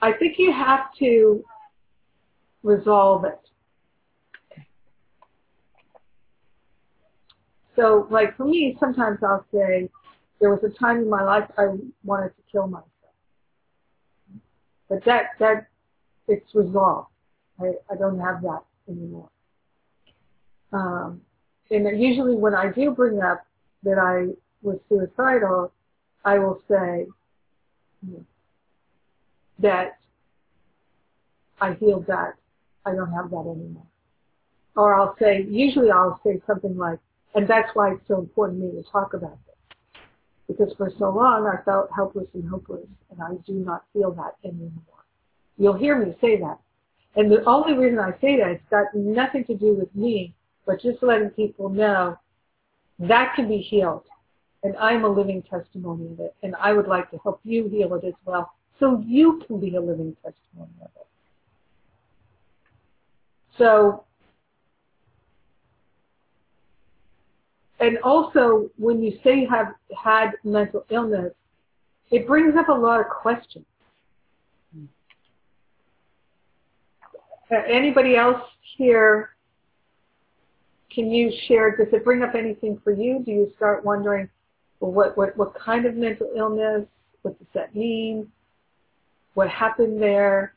I 0.00 0.12
think 0.14 0.38
you 0.38 0.50
have 0.50 0.94
to 1.00 1.44
resolve 2.62 3.26
it. 3.26 3.40
So, 7.76 8.08
like 8.10 8.34
for 8.38 8.46
me, 8.46 8.78
sometimes 8.80 9.18
I'll 9.22 9.44
say, 9.52 9.90
there 10.40 10.48
was 10.48 10.60
a 10.64 10.70
time 10.78 11.02
in 11.02 11.10
my 11.10 11.22
life 11.22 11.50
I 11.58 11.66
wanted 12.02 12.30
to 12.30 12.42
kill 12.50 12.66
myself. 12.66 12.86
But 14.88 15.04
that, 15.04 15.32
that 15.38 15.69
it's 16.30 16.54
resolved. 16.54 17.08
I, 17.60 17.72
I 17.90 17.96
don't 17.96 18.18
have 18.20 18.40
that 18.42 18.62
anymore. 18.88 19.28
Um, 20.72 21.20
and 21.70 22.00
usually 22.00 22.36
when 22.36 22.54
I 22.54 22.70
do 22.70 22.92
bring 22.92 23.20
up 23.20 23.44
that 23.82 23.98
I 23.98 24.34
was 24.62 24.78
suicidal, 24.88 25.72
I 26.24 26.38
will 26.38 26.62
say 26.68 27.06
that 29.58 29.98
I 31.60 31.74
healed 31.74 32.06
that. 32.06 32.34
I 32.86 32.94
don't 32.94 33.12
have 33.12 33.30
that 33.30 33.40
anymore. 33.40 33.86
Or 34.76 34.94
I'll 34.94 35.16
say, 35.18 35.44
usually 35.48 35.90
I'll 35.90 36.20
say 36.24 36.40
something 36.46 36.76
like, 36.76 36.98
and 37.34 37.46
that's 37.46 37.68
why 37.74 37.92
it's 37.92 38.08
so 38.08 38.18
important 38.18 38.60
to 38.60 38.66
me 38.66 38.82
to 38.82 38.90
talk 38.90 39.14
about 39.14 39.38
this. 39.46 40.04
Because 40.48 40.74
for 40.76 40.90
so 40.98 41.10
long 41.10 41.46
I 41.46 41.62
felt 41.64 41.88
helpless 41.94 42.26
and 42.34 42.48
hopeless, 42.48 42.86
and 43.10 43.20
I 43.20 43.34
do 43.46 43.54
not 43.54 43.84
feel 43.92 44.12
that 44.12 44.36
anymore. 44.44 44.99
You'll 45.60 45.76
hear 45.76 46.02
me 46.02 46.16
say 46.22 46.40
that. 46.40 46.58
And 47.16 47.30
the 47.30 47.44
only 47.44 47.74
reason 47.74 47.98
I 47.98 48.12
say 48.18 48.38
that, 48.38 48.48
it's 48.48 48.64
got 48.70 48.86
nothing 48.94 49.44
to 49.44 49.54
do 49.54 49.74
with 49.74 49.94
me, 49.94 50.32
but 50.64 50.80
just 50.80 51.02
letting 51.02 51.28
people 51.30 51.68
know 51.68 52.16
that 52.98 53.34
can 53.36 53.46
be 53.46 53.58
healed. 53.58 54.04
And 54.62 54.74
I'm 54.78 55.04
a 55.04 55.08
living 55.08 55.42
testimony 55.42 56.06
of 56.12 56.20
it. 56.20 56.34
And 56.42 56.56
I 56.56 56.72
would 56.72 56.86
like 56.86 57.10
to 57.10 57.18
help 57.18 57.40
you 57.44 57.68
heal 57.68 57.92
it 57.94 58.06
as 58.06 58.14
well, 58.24 58.50
so 58.78 59.04
you 59.06 59.42
can 59.46 59.60
be 59.60 59.76
a 59.76 59.80
living 59.80 60.16
testimony 60.24 60.72
of 60.80 60.90
it. 60.96 61.06
So, 63.58 64.04
and 67.80 67.98
also 67.98 68.70
when 68.78 69.02
you 69.02 69.18
say 69.22 69.40
you 69.40 69.48
have 69.50 69.74
had 70.02 70.30
mental 70.42 70.86
illness, 70.88 71.34
it 72.10 72.26
brings 72.26 72.56
up 72.56 72.68
a 72.70 72.72
lot 72.72 73.00
of 73.00 73.06
questions. 73.08 73.66
Uh, 77.52 77.56
anybody 77.68 78.16
else 78.16 78.42
here, 78.76 79.30
can 80.94 81.10
you 81.10 81.32
share, 81.48 81.76
does 81.76 81.88
it 81.92 82.04
bring 82.04 82.22
up 82.22 82.34
anything 82.36 82.80
for 82.84 82.92
you? 82.92 83.22
Do 83.24 83.32
you 83.32 83.52
start 83.56 83.84
wondering, 83.84 84.28
what, 84.78 85.16
what, 85.16 85.36
what 85.36 85.54
kind 85.54 85.84
of 85.84 85.94
mental 85.94 86.30
illness? 86.36 86.86
What 87.22 87.38
does 87.38 87.48
that 87.54 87.74
mean? 87.74 88.28
What 89.34 89.48
happened 89.48 90.00
there? 90.00 90.54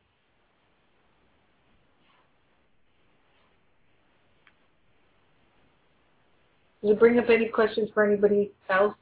Does 6.82 6.91
it 6.91 6.99
bring 6.99 7.17
up 7.17 7.29
any 7.29 7.47
questions 7.47 7.89
for 7.93 8.06
anybody 8.06 8.51
else? 8.69 8.93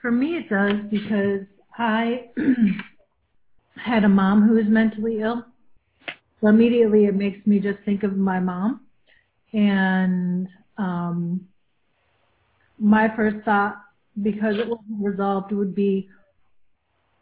For 0.00 0.10
me, 0.10 0.36
it 0.36 0.48
does 0.50 0.80
because 0.90 1.46
I 1.78 2.26
had 3.84 4.04
a 4.04 4.08
mom 4.08 4.46
who 4.46 4.54
was 4.54 4.66
mentally 4.66 5.20
ill. 5.20 5.44
So 6.40 6.48
immediately 6.48 7.04
it 7.04 7.14
makes 7.14 7.46
me 7.46 7.58
just 7.58 7.78
think 7.84 8.02
of 8.02 8.16
my 8.16 8.40
mom. 8.40 8.82
And 9.52 10.48
um, 10.78 11.46
my 12.78 13.14
first 13.14 13.44
thought, 13.44 13.76
because 14.22 14.56
it 14.56 14.68
wasn't 14.68 15.00
resolved, 15.00 15.52
would 15.52 15.74
be 15.74 16.08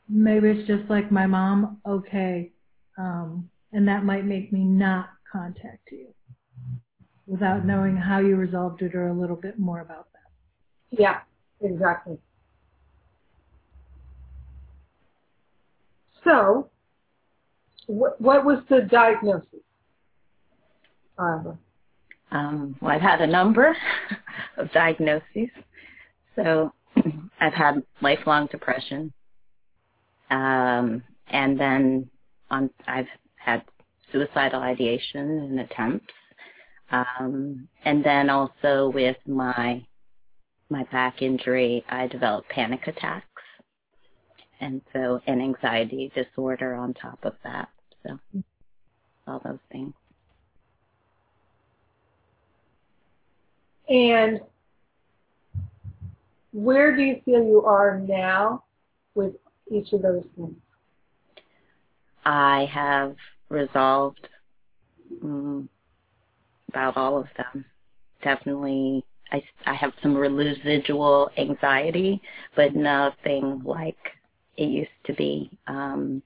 maybe 0.09 0.49
it's 0.49 0.67
just 0.67 0.89
like 0.91 1.11
my 1.13 1.27
mom, 1.27 1.79
okay. 1.87 2.53
Um, 2.99 3.49
and 3.73 3.87
that 3.89 4.05
might 4.05 4.25
make 4.25 4.53
me 4.53 4.65
not 4.65 5.11
contact 5.31 5.91
you 5.93 6.09
without 7.27 7.65
knowing 7.65 7.97
how 7.97 8.19
you 8.19 8.37
resolved 8.37 8.83
it 8.83 8.95
or 8.95 9.09
a 9.09 9.15
little 9.15 9.37
bit 9.37 9.59
more 9.59 9.81
about 9.81 10.09
that. 10.13 10.99
Yeah, 11.01 11.21
exactly. 11.61 12.19
So, 16.31 16.69
what, 17.87 18.21
what 18.21 18.45
was 18.45 18.59
the 18.69 18.83
diagnosis? 18.83 19.49
Um, 21.19 21.59
um, 22.31 22.77
well, 22.81 22.93
I've 22.93 23.01
had 23.01 23.21
a 23.21 23.27
number 23.27 23.77
of 24.57 24.71
diagnoses. 24.73 25.49
So, 26.37 26.73
I've 27.41 27.53
had 27.53 27.83
lifelong 28.01 28.47
depression, 28.47 29.13
um, 30.31 31.03
and 31.29 31.59
then 31.59 32.09
on, 32.51 32.71
I've 32.87 33.09
had 33.37 33.65
suicidal 34.13 34.61
ideation 34.61 35.29
and 35.29 35.61
attempts, 35.61 36.15
um, 36.93 37.67
and 37.85 38.05
then 38.05 38.31
also 38.31 38.93
with 38.95 39.17
my 39.27 39.85
my 40.69 40.85
back 40.93 41.23
injury, 41.23 41.85
I 41.89 42.07
developed 42.07 42.49
panic 42.51 42.87
attacks 42.87 43.27
and 44.61 44.81
so 44.93 45.21
an 45.27 45.41
anxiety 45.41 46.13
disorder 46.15 46.75
on 46.75 46.95
top 46.95 47.19
of 47.25 47.35
that. 47.45 47.69
So 48.07 48.19
all 49.27 49.41
those 49.45 49.59
things. 49.71 49.93
And 53.89 54.41
where 56.53 56.95
do 56.97 57.03
you 57.03 57.21
feel 57.25 57.43
you 57.43 57.65
are 57.65 57.99
now 57.99 58.65
with 59.15 59.35
each 59.71 59.93
of 59.93 60.03
those 60.03 60.25
things? 60.37 60.55
I 62.25 62.69
have 62.73 63.17
resolved 63.49 64.29
um, 65.23 65.69
about 66.69 66.97
all 66.97 67.19
of 67.19 67.27
them. 67.37 67.65
Definitely, 68.23 69.05
I, 69.33 69.43
I 69.67 69.75
have 69.75 69.93
some 70.03 70.15
residual 70.15 71.31
anxiety, 71.37 72.21
but 72.55 72.75
nothing 72.75 73.63
like 73.65 73.97
it 74.57 74.65
used 74.65 74.91
to 75.05 75.15
be. 75.15 75.51
Um, 75.67 76.23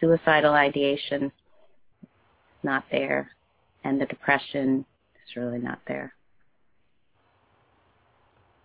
suicidal 0.00 0.52
ideation, 0.52 1.32
not 2.62 2.84
there. 2.90 3.30
And 3.84 4.00
the 4.00 4.06
depression 4.06 4.84
is 5.14 5.36
really 5.36 5.58
not 5.58 5.80
there. 5.86 6.12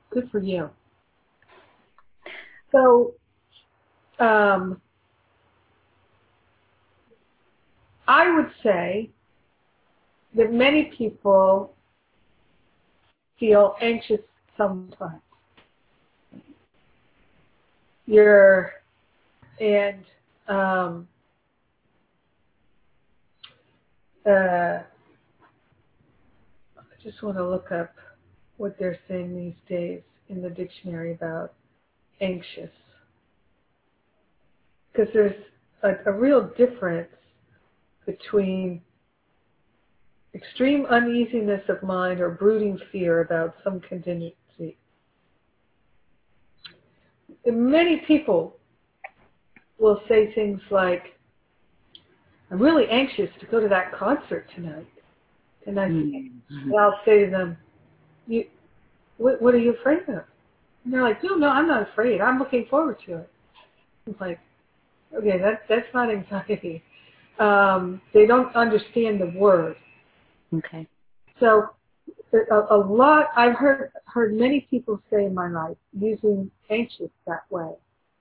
Good 0.09 0.29
for 0.31 0.39
you. 0.39 0.69
So, 2.71 3.13
um, 4.19 4.81
I 8.07 8.33
would 8.35 8.51
say 8.63 9.09
that 10.35 10.51
many 10.51 10.85
people 10.97 11.75
feel 13.39 13.75
anxious 13.81 14.21
sometimes. 14.57 15.21
You're 18.11 18.73
and 19.61 20.03
um, 20.49 21.07
uh, 24.27 24.29
I 24.29 24.83
just 27.01 27.23
want 27.23 27.37
to 27.37 27.49
look 27.49 27.71
up 27.71 27.93
what 28.57 28.75
they're 28.77 28.99
saying 29.07 29.33
these 29.33 29.55
days 29.69 30.01
in 30.27 30.41
the 30.41 30.49
dictionary 30.49 31.13
about 31.13 31.53
anxious. 32.19 32.69
Because 34.91 35.07
there's 35.13 35.41
a, 35.83 35.91
a 36.07 36.11
real 36.11 36.51
difference 36.57 37.07
between 38.05 38.81
extreme 40.35 40.85
uneasiness 40.87 41.61
of 41.69 41.81
mind 41.81 42.19
or 42.19 42.31
brooding 42.31 42.77
fear 42.91 43.21
about 43.21 43.55
some 43.63 43.79
contingency. 43.79 44.35
Many 47.45 47.97
people 48.07 48.57
will 49.79 50.01
say 50.07 50.33
things 50.33 50.61
like, 50.69 51.03
I'm 52.51 52.59
really 52.59 52.87
anxious 52.89 53.29
to 53.39 53.45
go 53.47 53.59
to 53.59 53.67
that 53.69 53.93
concert 53.93 54.47
tonight. 54.55 54.87
And 55.65 55.79
I, 55.79 55.87
mm-hmm. 55.87 56.75
I'll 56.77 56.99
say 57.05 57.25
to 57.25 57.31
them, 57.31 57.57
you, 58.27 58.45
what, 59.17 59.41
what 59.41 59.53
are 59.53 59.59
you 59.59 59.73
afraid 59.73 60.01
of? 60.09 60.23
And 60.83 60.93
they're 60.93 61.03
like, 61.03 61.23
no, 61.23 61.35
no, 61.35 61.49
I'm 61.49 61.67
not 61.67 61.89
afraid. 61.89 62.21
I'm 62.21 62.39
looking 62.39 62.65
forward 62.69 62.97
to 63.05 63.19
it. 63.19 63.29
I'm 64.07 64.15
like, 64.19 64.39
okay, 65.15 65.37
that, 65.37 65.63
that's 65.69 65.87
not 65.93 66.11
anxiety. 66.11 66.83
Um, 67.39 68.01
they 68.13 68.27
don't 68.27 68.55
understand 68.55 69.19
the 69.19 69.33
word. 69.35 69.75
Okay. 70.53 70.85
So 71.39 71.69
a, 72.33 72.75
a 72.75 72.77
lot, 72.77 73.27
I've 73.35 73.55
heard, 73.55 73.91
heard 74.05 74.33
many 74.33 74.67
people 74.69 75.01
say 75.09 75.25
in 75.25 75.33
my 75.33 75.49
life 75.49 75.77
using 75.93 76.49
anxious 76.69 77.09
that 77.27 77.43
way 77.49 77.71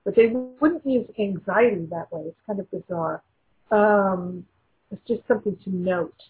but 0.05 0.16
they 0.16 0.27
wouldn't 0.61 0.87
use 0.87 1.07
anxiety 1.18 1.87
that 1.90 2.11
way. 2.11 2.23
It's 2.27 2.38
kind 2.46 2.59
of 2.59 2.70
bizarre. 2.70 3.23
Um, 3.70 4.46
it's 4.90 5.07
just 5.07 5.27
something 5.29 5.57
to 5.64 5.70
note. 5.70 6.20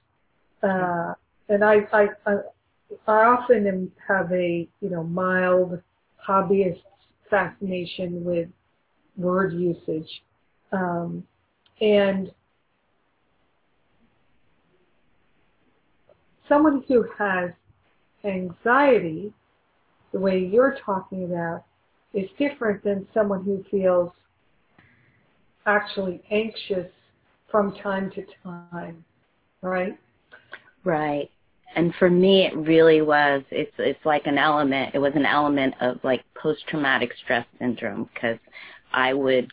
Uh, 0.62 1.14
and 1.48 1.64
I, 1.64 1.86
I, 1.92 2.08
I, 2.26 2.32
I 3.06 3.24
often 3.24 3.66
am, 3.66 3.92
have 4.06 4.30
a, 4.32 4.68
you 4.80 4.90
know, 4.90 5.04
mild 5.04 5.80
hobbyist 6.26 6.82
fascination 7.30 8.24
with 8.24 8.48
word 9.16 9.52
usage. 9.52 10.22
Um, 10.72 11.24
and 11.80 12.32
someone 16.48 16.84
who 16.88 17.06
has 17.16 17.50
anxiety, 18.24 19.32
the 20.12 20.18
way 20.18 20.38
you're 20.38 20.76
talking 20.84 21.24
about, 21.24 21.64
is 22.12 22.28
different 22.38 22.82
than 22.82 23.06
someone 23.14 23.44
who 23.44 23.64
feels 23.70 24.10
actually 25.66 26.22
anxious 26.30 26.90
from 27.50 27.74
time 27.76 28.10
to 28.12 28.24
time, 28.42 29.04
right? 29.62 29.96
Right. 30.84 31.30
And 31.76 31.94
for 31.98 32.10
me, 32.10 32.46
it 32.46 32.56
really 32.56 33.00
was. 33.00 33.42
It's 33.50 33.72
it's 33.78 34.04
like 34.04 34.26
an 34.26 34.38
element. 34.38 34.94
It 34.94 34.98
was 34.98 35.12
an 35.14 35.26
element 35.26 35.74
of 35.80 35.98
like 36.02 36.24
post 36.40 36.66
traumatic 36.66 37.12
stress 37.22 37.46
syndrome 37.58 38.08
because 38.12 38.38
I 38.92 39.14
would 39.14 39.52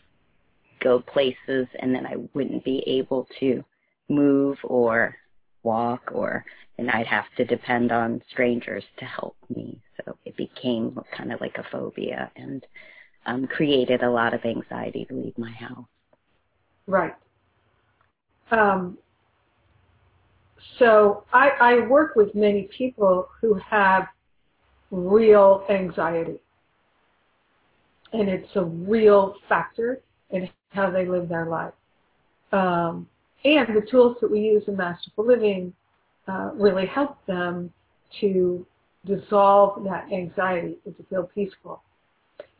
go 0.82 1.00
places 1.00 1.66
and 1.80 1.94
then 1.94 2.06
I 2.06 2.16
wouldn't 2.34 2.64
be 2.64 2.82
able 2.86 3.28
to 3.40 3.64
move 4.08 4.58
or 4.64 5.14
walk 5.62 6.10
or 6.12 6.44
and 6.78 6.90
I'd 6.90 7.06
have 7.06 7.24
to 7.36 7.44
depend 7.44 7.92
on 7.92 8.22
strangers 8.30 8.84
to 8.98 9.04
help 9.04 9.36
me. 9.54 9.80
So 9.96 10.16
it 10.24 10.36
became 10.36 10.98
kind 11.16 11.32
of 11.32 11.40
like 11.40 11.58
a 11.58 11.64
phobia 11.70 12.30
and 12.36 12.64
um, 13.26 13.46
created 13.46 14.02
a 14.02 14.10
lot 14.10 14.32
of 14.32 14.44
anxiety 14.44 15.04
to 15.06 15.14
leave 15.14 15.36
my 15.36 15.50
house. 15.50 15.86
Right. 16.86 17.14
Um, 18.50 18.96
so 20.78 21.24
I, 21.32 21.50
I 21.60 21.86
work 21.86 22.14
with 22.14 22.34
many 22.34 22.68
people 22.76 23.28
who 23.40 23.54
have 23.54 24.06
real 24.90 25.64
anxiety. 25.68 26.38
And 28.12 28.28
it's 28.28 28.54
a 28.54 28.64
real 28.64 29.34
factor 29.48 30.00
in 30.30 30.48
how 30.70 30.90
they 30.90 31.06
live 31.06 31.28
their 31.28 31.46
life. 31.46 31.74
Um, 32.52 33.06
and 33.44 33.76
the 33.76 33.86
tools 33.90 34.16
that 34.20 34.30
we 34.30 34.40
use 34.40 34.62
in 34.66 34.76
Masterful 34.76 35.26
Living 35.26 35.74
uh, 36.28 36.50
really 36.54 36.86
help 36.86 37.24
them 37.26 37.72
to 38.20 38.66
dissolve 39.06 39.82
that 39.84 40.12
anxiety 40.12 40.76
and 40.84 40.96
to 40.96 41.02
feel 41.04 41.30
peaceful. 41.34 41.82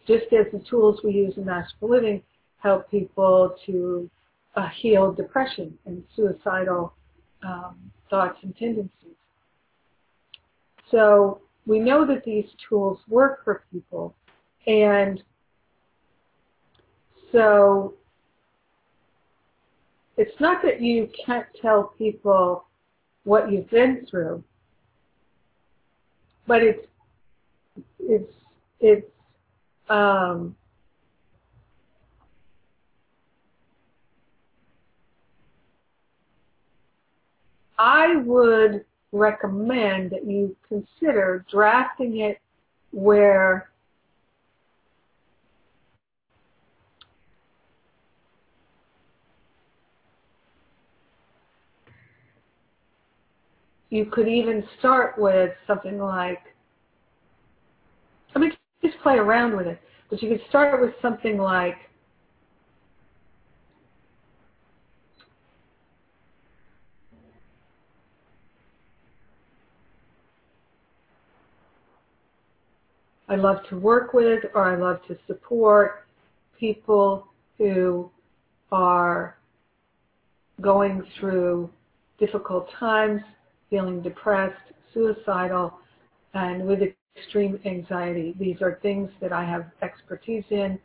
Just 0.07 0.33
as 0.33 0.47
the 0.53 0.65
tools 0.69 1.01
we 1.05 1.13
use 1.13 1.35
in 1.37 1.45
Masterful 1.45 1.91
Living 1.91 2.23
help 2.59 2.91
people 2.91 3.55
to 3.67 4.11
uh, 4.57 4.69
heal 4.81 5.13
depression 5.13 5.77
and 5.87 6.03
suicidal 6.17 6.95
um, 7.43 7.77
thoughts 8.11 8.39
and 8.43 8.57
tendencies. 8.57 8.91
So 10.91 11.43
we 11.67 11.79
know 11.79 12.07
that 12.07 12.25
these 12.25 12.47
tools 12.69 12.99
work 13.09 13.45
for 13.45 13.65
people 13.71 14.15
and 14.67 15.23
so 17.33 17.95
it's 20.17 20.41
not 20.41 20.63
that 20.63 20.81
you 20.81 21.09
can't 21.25 21.47
tell 21.61 21.93
people 21.99 22.65
what 23.29 23.53
you've 23.53 23.69
been 23.69 24.07
through. 24.11 24.43
But 26.47 26.63
it's 26.63 26.87
it's 28.01 28.33
it's 28.81 29.07
um, 29.91 30.57
I 37.79 38.17
would 38.17 38.87
recommend 39.13 40.11
that 40.11 40.25
you 40.27 40.57
consider 40.67 41.45
drafting 41.51 42.21
it 42.21 42.41
where 42.93 43.71
you 53.91 54.05
could 54.07 54.29
even 54.29 54.65
start 54.79 55.19
with 55.19 55.51
something 55.67 55.99
like, 55.99 56.43
I 58.35 58.39
mean, 58.39 58.53
just 58.83 58.99
play 59.03 59.15
around 59.15 59.57
with 59.57 59.67
it, 59.67 59.81
but 60.11 60.23
you 60.23 60.29
could 60.29 60.43
start 60.49 60.81
with 60.81 60.93
something 61.01 61.39
like, 61.39 61.77
I 73.31 73.37
love 73.37 73.59
to 73.69 73.79
work 73.79 74.15
with 74.15 74.45
or 74.55 74.65
I 74.65 74.77
love 74.77 75.01
to 75.09 75.17
support 75.27 76.07
people 76.59 77.27
who 77.59 78.11
are 78.73 79.37
going 80.61 81.03
through 81.19 81.71
difficult 82.19 82.69
times 82.79 83.21
feeling 83.71 84.03
depressed, 84.03 84.73
suicidal, 84.93 85.75
and 86.35 86.67
with 86.67 86.81
extreme 87.17 87.59
anxiety. 87.65 88.35
These 88.39 88.63
are 88.63 88.79
things 88.83 89.11
that 89.21 89.33
I 89.33 89.45
have 89.45 89.67
expertise 89.83 90.45
in 90.51 90.79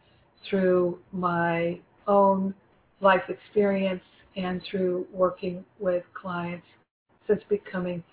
through 0.49 0.99
my 1.11 1.79
own 2.07 2.53
life 3.01 3.23
experience 3.29 4.03
and 4.35 4.61
through 4.69 5.05
working 5.13 5.63
with 5.79 6.03
clients 6.13 6.65
since 7.27 7.41
becoming 7.49 8.03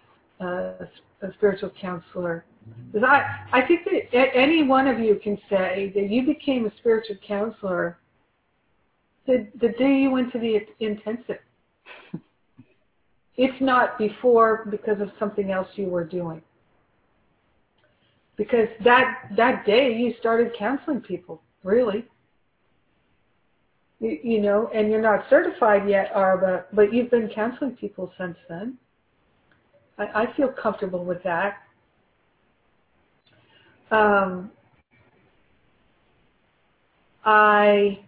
a, 0.41 0.75
a 1.23 1.33
spiritual 1.35 1.73
counselor. 1.81 2.45
Mm-hmm. 2.69 2.91
Because 2.93 3.09
I, 3.09 3.59
I 3.59 3.67
think 3.67 3.85
that 4.13 4.37
any 4.37 4.63
one 4.63 4.87
of 4.87 4.99
you 4.99 5.19
can 5.23 5.39
say 5.49 5.93
that 5.95 6.11
you 6.11 6.27
became 6.27 6.67
a 6.67 6.73
spiritual 6.77 7.17
counselor 7.27 7.99
the, 9.27 9.47
the 9.61 9.69
day 9.79 10.01
you 10.01 10.11
went 10.11 10.33
to 10.33 10.39
the 10.39 10.61
intensive. 10.81 11.39
If 13.41 13.59
not 13.59 13.97
before 13.97 14.67
because 14.71 15.01
of 15.01 15.11
something 15.19 15.51
else 15.51 15.67
you 15.75 15.87
were 15.87 16.05
doing. 16.05 16.43
Because 18.37 18.69
that 18.85 19.31
that 19.35 19.65
day 19.65 19.97
you 19.97 20.13
started 20.21 20.53
counseling 20.59 21.01
people, 21.01 21.41
really. 21.65 22.05
You, 23.99 24.19
you 24.23 24.41
know, 24.43 24.69
and 24.75 24.91
you're 24.91 25.01
not 25.01 25.25
certified 25.31 25.89
yet, 25.89 26.11
Arba, 26.15 26.67
but 26.75 26.93
you've 26.93 27.11
been 27.11 27.31
counseling 27.35 27.77
people 27.77 28.13
since 28.19 28.37
then. 28.47 28.77
I, 29.97 30.25
I 30.25 30.37
feel 30.37 30.49
comfortable 30.49 31.07
with 31.07 31.23
that. 31.23 31.63
Um, 33.91 34.51
I 37.25 38.01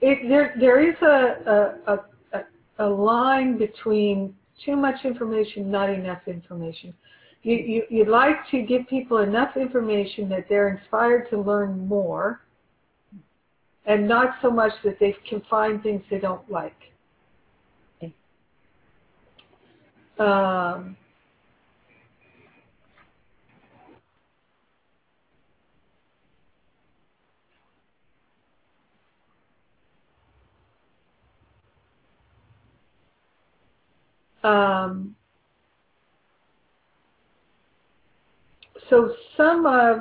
it, 0.00 0.28
there 0.28 0.54
there 0.58 0.80
is 0.88 0.96
a, 1.02 1.76
a, 1.86 1.98
a, 2.34 2.44
a 2.78 2.88
line 2.88 3.58
between 3.58 4.34
too 4.64 4.76
much 4.76 5.04
information, 5.04 5.70
not 5.70 5.90
enough 5.90 6.22
information. 6.26 6.94
You, 7.42 7.56
you, 7.56 7.82
you'd 7.90 8.08
like 8.08 8.36
to 8.50 8.62
give 8.62 8.88
people 8.88 9.18
enough 9.18 9.56
information 9.56 10.28
that 10.30 10.46
they're 10.48 10.68
inspired 10.68 11.30
to 11.30 11.40
learn 11.40 11.86
more, 11.86 12.40
and 13.86 14.08
not 14.08 14.36
so 14.42 14.50
much 14.50 14.72
that 14.84 14.98
they 14.98 15.14
can 15.28 15.42
find 15.48 15.82
things 15.82 16.02
they 16.10 16.18
don't 16.18 16.50
like. 16.50 16.76
Um, 20.18 20.96
Um, 34.46 35.16
so 38.88 39.12
some 39.36 39.66
of 39.66 39.98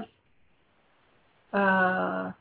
uh, 1.52 2.32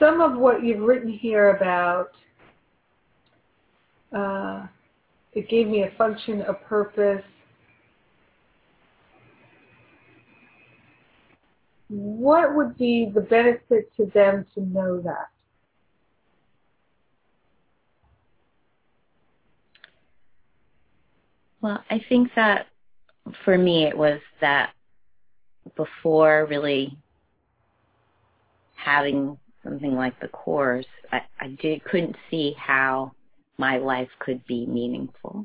some 0.00 0.20
of 0.20 0.36
what 0.36 0.64
you've 0.64 0.80
written 0.80 1.08
here 1.08 1.50
about 1.50 2.10
uh, 4.12 4.66
it 5.34 5.48
gave 5.48 5.68
me 5.68 5.84
a 5.84 5.92
function, 5.96 6.42
a 6.42 6.54
purpose. 6.54 7.22
What 11.88 12.56
would 12.56 12.76
be 12.76 13.08
the 13.14 13.20
benefit 13.20 13.94
to 13.98 14.06
them 14.06 14.46
to 14.54 14.62
know 14.62 15.00
that? 15.02 15.28
Well, 21.66 21.82
I 21.90 22.00
think 22.08 22.30
that 22.36 22.68
for 23.44 23.58
me 23.58 23.86
it 23.86 23.98
was 23.98 24.20
that 24.40 24.70
before 25.76 26.46
really 26.48 26.96
having 28.76 29.36
something 29.64 29.96
like 29.96 30.18
the 30.20 30.28
course, 30.28 30.86
I, 31.10 31.22
I 31.40 31.48
did 31.60 31.82
couldn't 31.82 32.14
see 32.30 32.54
how 32.56 33.10
my 33.58 33.78
life 33.78 34.08
could 34.20 34.46
be 34.46 34.64
meaningful. 34.64 35.44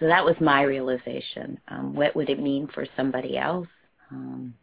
So 0.00 0.06
that 0.06 0.24
was 0.24 0.36
my 0.40 0.62
realization. 0.62 1.60
Um, 1.68 1.94
what 1.94 2.16
would 2.16 2.30
it 2.30 2.40
mean 2.40 2.66
for 2.72 2.86
somebody 2.96 3.36
else? 3.36 3.68
Um, 4.10 4.54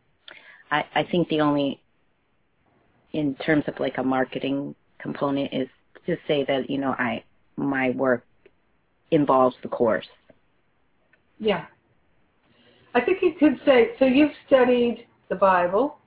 I, 0.71 0.85
I 0.95 1.03
think 1.03 1.29
the 1.29 1.41
only, 1.41 1.83
in 3.11 3.35
terms 3.35 3.65
of 3.67 3.79
like 3.79 3.99
a 3.99 4.03
marketing 4.03 4.73
component, 4.97 5.53
is 5.53 5.67
to 6.07 6.17
say 6.27 6.43
that 6.45 6.67
you 6.67 6.79
know 6.79 6.95
I 6.97 7.23
my 7.55 7.91
work 7.91 8.25
involves 9.11 9.55
the 9.61 9.69
course. 9.69 10.07
Yeah. 11.39 11.65
I 12.95 13.01
think 13.01 13.19
you 13.21 13.33
could 13.39 13.59
say 13.65 13.91
so 13.99 14.05
you've 14.05 14.31
studied 14.47 15.05
the 15.29 15.35
Bible. 15.35 15.97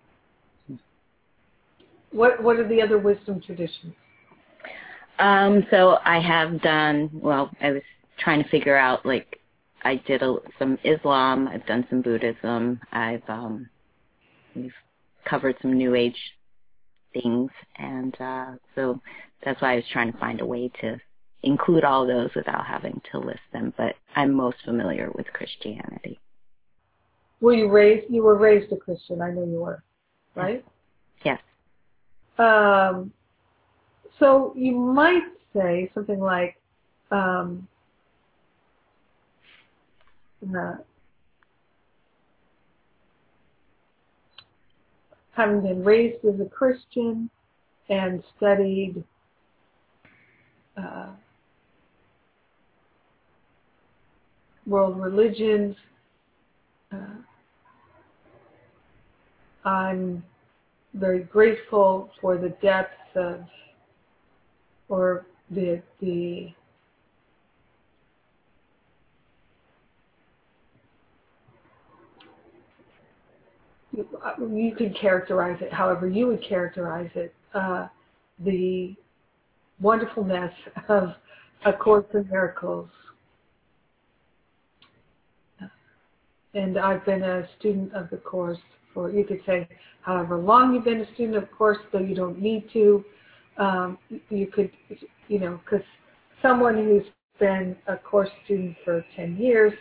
What 2.13 2.43
what 2.43 2.57
are 2.57 2.69
the 2.69 2.81
other 2.81 2.99
wisdom 2.99 3.41
traditions? 3.41 3.95
Um, 5.19 5.67
so 5.71 5.99
I 6.05 6.21
have 6.21 6.61
done 6.63 7.11
well, 7.13 7.51
I 7.61 7.73
was 7.73 7.83
trying 8.19 8.43
to 8.43 8.49
figure 8.49 8.77
out 8.77 9.05
like 9.05 9.39
I 9.83 9.97
did 10.07 10.23
a, 10.23 10.37
some 10.59 10.79
Islam, 10.85 11.49
I've 11.49 11.67
done 11.67 11.87
some 11.91 12.03
Buddhism, 12.03 12.81
I've 12.93 13.29
um 13.29 13.69
we've 14.55 14.73
covered 15.25 15.57
some 15.61 15.75
new 15.75 15.95
age 15.95 16.19
things 17.13 17.51
and 17.77 18.15
uh 18.21 18.53
so 18.75 19.01
that's 19.45 19.61
why 19.61 19.73
I 19.73 19.77
was 19.77 19.85
trying 19.93 20.13
to 20.13 20.19
find 20.19 20.41
a 20.41 20.47
way 20.47 20.71
to 20.81 21.01
include 21.47 21.85
all 21.85 22.07
those 22.07 22.31
without 22.35 22.67
having 22.67 23.01
to 23.13 23.19
list 23.19 23.41
them, 23.53 23.73
but 23.79 23.95
I'm 24.17 24.35
most 24.35 24.57
familiar 24.65 25.11
with 25.15 25.27
Christianity. 25.33 26.19
Were 27.41 27.55
you 27.55 27.71
raised? 27.71 28.07
You 28.11 28.25
were 28.25 28.37
raised 28.37 28.73
a 28.73 28.77
Christian. 28.77 29.23
I 29.23 29.31
know 29.31 29.45
you 29.45 29.61
were, 29.61 29.83
right? 30.35 30.65
Yes. 31.25 31.41
Um, 32.39 33.13
so 34.19 34.53
you 34.57 34.75
might 34.75 35.23
say 35.55 35.91
something 35.95 36.19
like, 36.19 36.57
um, 37.11 37.69
uh, 40.55 40.75
having 45.33 45.63
been 45.63 45.85
raised 45.85 46.25
as 46.25 46.41
a 46.41 46.49
Christian 46.49 47.31
and 47.89 48.23
studied 48.37 49.05
uh, 50.77 51.09
world 54.67 54.99
religions. 54.99 55.77
Uh, 56.93 57.23
I'm 59.65 60.23
very 60.95 61.21
grateful 61.25 62.11
for 62.21 62.37
the 62.37 62.51
depth 62.63 62.95
of, 63.15 63.41
or 64.89 65.27
the 65.51 65.83
the 66.01 66.53
you 73.93 74.75
could 74.77 74.95
characterize 75.01 75.59
it 75.63 75.73
however 75.73 76.09
you 76.09 76.27
would 76.27 76.43
characterize 76.47 77.11
it. 77.15 77.35
Uh, 77.55 77.87
the 78.45 78.95
wonderfulness 79.81 80.53
of 80.89 81.15
A 81.65 81.73
Course 81.73 82.05
in 82.13 82.29
Miracles 82.29 82.91
and 86.57 86.79
I've 86.79 87.05
been 87.05 87.23
a 87.23 87.47
student 87.59 87.93
of 87.95 88.09
the 88.11 88.17
course 88.17 88.59
for, 88.95 89.11
you 89.11 89.25
could 89.25 89.41
say 89.45 89.69
however 90.01 90.39
long 90.39 90.75
you've 90.75 90.85
been 90.85 91.03
a 91.03 91.15
student 91.15 91.37
of 91.37 91.51
course, 91.53 91.79
though 91.93 92.01
you 92.01 92.15
don't 92.15 92.41
need 92.41 92.71
to. 92.73 93.05
Um, 93.59 93.99
you 94.31 94.47
could, 94.47 94.71
you 95.29 95.39
know, 95.39 95.61
because 95.65 95.87
someone 96.43 96.77
who's 96.77 97.05
been 97.39 97.77
a 97.87 97.97
course 97.97 98.31
student 98.45 98.77
for 98.85 99.05
10 99.15 99.37
years, 99.37 99.73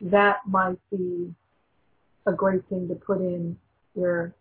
that 0.00 0.36
might 0.46 0.78
be 0.90 1.34
a 2.26 2.32
great 2.32 2.66
thing 2.68 2.88
to 2.88 2.94
put 2.94 3.18
in 3.18 3.56
your 3.94 4.34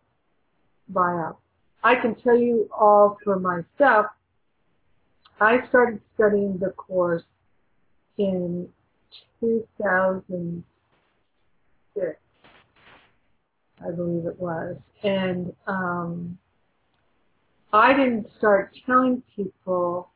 bio. 0.90 1.38
I 1.84 1.96
can 1.96 2.16
tell 2.16 2.38
you 2.38 2.70
all 2.78 3.18
for 3.24 3.40
myself, 3.40 4.08
I 5.40 5.68
started 5.70 6.00
studying 6.16 6.58
the 6.60 6.70
course 6.70 7.24
in 8.18 8.70
2006, 11.96 12.20
I 13.82 13.92
believe 13.92 14.26
it 14.26 14.40
was. 14.40 14.78
And 15.04 15.54
um, 15.68 16.38
I 17.72 17.94
didn't 17.94 18.28
start 18.38 18.76
telling 18.86 19.24
people, 19.36 20.10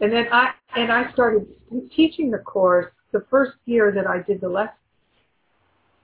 and 0.00 0.12
then 0.12 0.26
I 0.32 0.52
and 0.76 0.92
I 0.92 1.12
started 1.12 1.46
teaching 1.94 2.30
the 2.30 2.38
course 2.38 2.86
the 3.12 3.24
first 3.30 3.52
year 3.66 3.92
that 3.92 4.06
I 4.06 4.22
did 4.22 4.40
the 4.40 4.48
lesson, 4.48 4.74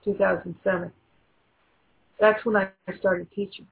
2007. 0.05 0.91
That's 2.21 2.45
when 2.45 2.57
I 2.57 2.69
started 2.99 3.29
teaching 3.35 3.67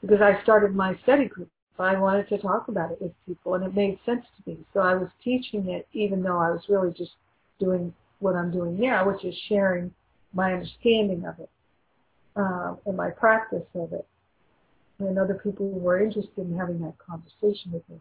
because 0.00 0.20
I 0.20 0.42
started 0.42 0.74
my 0.74 0.96
study 1.02 1.26
group. 1.26 1.48
I 1.78 1.98
wanted 1.98 2.28
to 2.30 2.38
talk 2.38 2.68
about 2.68 2.92
it 2.92 3.02
with 3.02 3.12
people, 3.26 3.54
and 3.54 3.64
it 3.64 3.74
made 3.74 3.98
sense 4.06 4.24
to 4.24 4.50
me. 4.50 4.58
So 4.72 4.80
I 4.80 4.94
was 4.94 5.08
teaching 5.22 5.68
it, 5.68 5.86
even 5.92 6.22
though 6.22 6.38
I 6.38 6.50
was 6.50 6.62
really 6.68 6.92
just 6.92 7.12
doing 7.58 7.92
what 8.18 8.34
I'm 8.34 8.50
doing 8.50 8.78
now, 8.78 9.10
which 9.10 9.24
is 9.24 9.34
sharing 9.48 9.92
my 10.32 10.52
understanding 10.52 11.24
of 11.26 11.38
it 11.38 11.50
uh, 12.36 12.74
and 12.86 12.96
my 12.96 13.10
practice 13.10 13.66
of 13.74 13.92
it. 13.92 14.06
And 14.98 15.18
other 15.18 15.40
people 15.42 15.68
were 15.70 16.00
interested 16.00 16.38
in 16.38 16.56
having 16.56 16.80
that 16.80 16.94
conversation 16.98 17.72
with 17.72 17.88
me. 17.88 17.98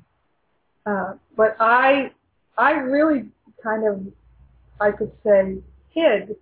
Uh, 0.85 1.15
but 1.35 1.57
I, 1.59 2.11
I 2.57 2.71
really 2.71 3.25
kind 3.61 3.87
of, 3.87 4.01
I 4.79 4.91
could 4.91 5.11
say, 5.23 5.57
hid 5.89 6.35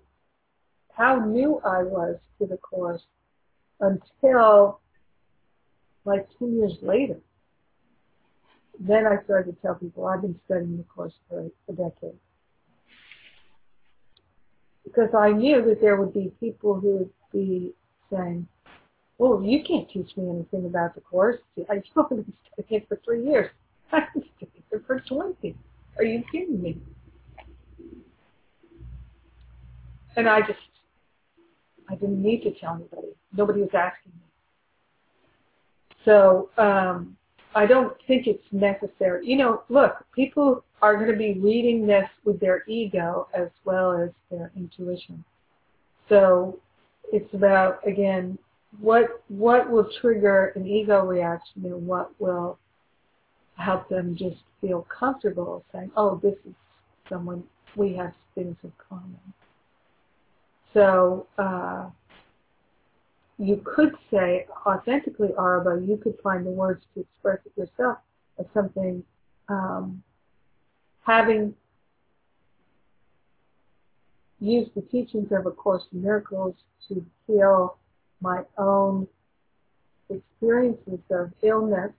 how 0.95 1.25
new 1.25 1.59
I 1.65 1.81
was 1.83 2.17
to 2.39 2.45
the 2.45 2.57
course 2.57 3.01
until 3.79 4.79
like 6.05 6.27
two 6.37 6.49
years 6.49 6.73
later. 6.81 7.17
Then 8.79 9.05
I 9.07 9.23
started 9.23 9.55
to 9.55 9.61
tell 9.61 9.75
people 9.75 10.05
I've 10.05 10.21
been 10.21 10.39
studying 10.45 10.77
the 10.77 10.83
course 10.83 11.13
for 11.29 11.49
a 11.69 11.71
decade. 11.71 12.17
Because 14.93 15.09
I 15.17 15.31
knew 15.31 15.63
that 15.65 15.81
there 15.81 15.95
would 15.95 16.13
be 16.13 16.31
people 16.39 16.79
who 16.79 16.97
would 16.97 17.09
be 17.31 17.73
saying, 18.11 18.47
well, 19.17 19.41
you 19.43 19.63
can't 19.63 19.89
teach 19.89 20.15
me 20.17 20.29
anything 20.29 20.65
about 20.65 20.93
the 20.93 21.01
course. 21.01 21.39
I've 21.69 21.83
only 21.95 22.23
been 22.23 22.33
studying 22.53 22.81
it 22.81 22.87
for 22.87 22.99
three 23.03 23.25
years. 23.25 23.49
I've 23.91 24.13
been 24.13 24.23
studying 24.37 24.63
it 24.71 24.83
for 24.85 24.99
20. 24.99 25.55
Are 25.97 26.03
you 26.03 26.23
kidding 26.31 26.61
me? 26.61 26.77
And 30.15 30.29
I 30.29 30.41
just, 30.41 30.59
I 31.89 31.95
didn't 31.95 32.21
need 32.21 32.43
to 32.43 32.51
tell 32.51 32.75
anybody. 32.75 33.13
Nobody 33.35 33.61
was 33.61 33.69
asking 33.73 34.11
me. 34.13 34.21
So 36.05 36.49
um, 36.57 37.17
I 37.55 37.65
don't 37.65 37.93
think 38.07 38.27
it's 38.27 38.43
necessary. 38.51 39.25
You 39.25 39.37
know, 39.37 39.63
look, 39.69 40.05
people 40.13 40.63
are 40.83 40.95
going 40.97 41.09
to 41.09 41.17
be 41.17 41.39
reading 41.39 41.87
this 41.87 42.09
with 42.25 42.41
their 42.41 42.65
ego 42.67 43.29
as 43.33 43.47
well 43.63 43.93
as 43.93 44.09
their 44.29 44.51
intuition. 44.57 45.23
So 46.09 46.59
it's 47.13 47.33
about 47.33 47.87
again 47.87 48.37
what 48.81 49.23
what 49.29 49.71
will 49.71 49.87
trigger 50.01 50.51
an 50.57 50.67
ego 50.67 51.05
reaction 51.05 51.63
and 51.63 51.87
what 51.87 52.11
will 52.19 52.59
help 53.55 53.87
them 53.87 54.13
just 54.17 54.41
feel 54.59 54.85
comfortable 54.89 55.63
saying, 55.71 55.89
"Oh, 55.95 56.19
this 56.21 56.35
is 56.45 56.53
someone 57.07 57.45
we 57.77 57.93
have 57.93 58.13
things 58.35 58.57
in 58.61 58.73
common." 58.89 59.33
So 60.73 61.27
uh, 61.37 61.89
you 63.37 63.61
could 63.63 63.93
say 64.11 64.47
authentically, 64.65 65.29
Araba, 65.37 65.81
you 65.81 65.95
could 65.95 66.15
find 66.21 66.45
the 66.45 66.51
words 66.51 66.83
to 66.93 66.99
express 66.99 67.39
it 67.45 67.53
yourself 67.55 67.99
as 68.37 68.47
something 68.53 69.01
um, 69.47 70.03
having 71.05 71.53
used 74.39 74.71
the 74.75 74.81
teachings 74.81 75.31
of 75.31 75.45
A 75.45 75.51
Course 75.51 75.83
in 75.91 76.01
Miracles 76.01 76.55
to 76.87 77.05
heal 77.27 77.77
my 78.21 78.43
own 78.57 79.07
experiences 80.09 80.99
of 81.09 81.31
illness 81.41 81.91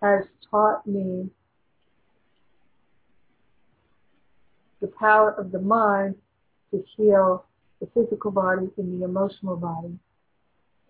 has 0.00 0.24
taught 0.50 0.86
me 0.86 1.28
the 4.80 4.88
power 4.98 5.30
of 5.30 5.52
the 5.52 5.60
mind 5.60 6.16
to 6.72 6.84
heal 6.96 7.44
the 7.80 7.86
physical 7.94 8.30
body 8.30 8.68
and 8.76 9.00
the 9.00 9.04
emotional 9.04 9.56
body. 9.56 9.96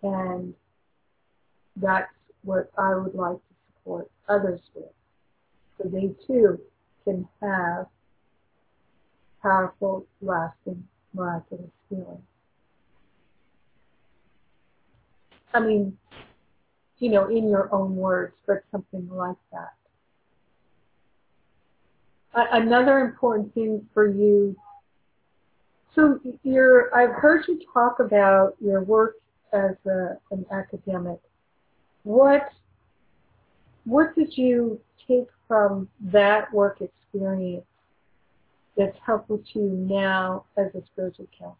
And 0.03 0.55
that's 1.77 2.11
what 2.43 2.71
I 2.79 2.95
would 2.95 3.15
like 3.15 3.37
to 3.37 3.55
support 3.75 4.11
others 4.29 4.61
with. 4.75 4.87
So 5.83 5.89
they 5.89 6.15
too 6.27 6.61
can 7.05 7.29
have 7.43 7.87
powerful, 9.43 10.07
lasting, 10.21 10.87
miraculous 11.15 11.71
healing. 11.89 12.23
I 15.53 15.61
mean, 15.61 15.99
you 16.99 17.11
know, 17.11 17.29
in 17.29 17.49
your 17.49 17.73
own 17.75 17.97
words, 17.97 18.35
but 18.47 18.63
something 18.71 19.09
like 19.11 19.37
that. 19.53 19.75
Another 22.35 23.01
important 23.01 23.53
thing 23.53 23.87
for 23.93 24.07
you 24.07 24.57
so 25.95 26.19
you're, 26.43 26.95
I've 26.95 27.15
heard 27.17 27.45
you 27.49 27.61
talk 27.73 28.01
about 28.01 28.57
your 28.61 28.83
work 28.83 29.17
as 29.53 29.77
a, 29.87 30.17
an 30.31 30.47
academic. 30.51 31.19
What 32.05 32.51
what 33.85 34.15
did 34.15 34.37
you 34.37 34.81
take 35.09 35.27
from 35.53 35.89
that 36.01 36.53
work 36.53 36.81
experience 36.81 37.67
that's 38.77 38.97
helpful 39.05 39.43
to 39.53 39.59
you 39.59 39.71
now 39.71 40.45
as 40.57 40.67
a 40.75 40.83
spiritual 40.87 41.27
counselor? 41.39 41.57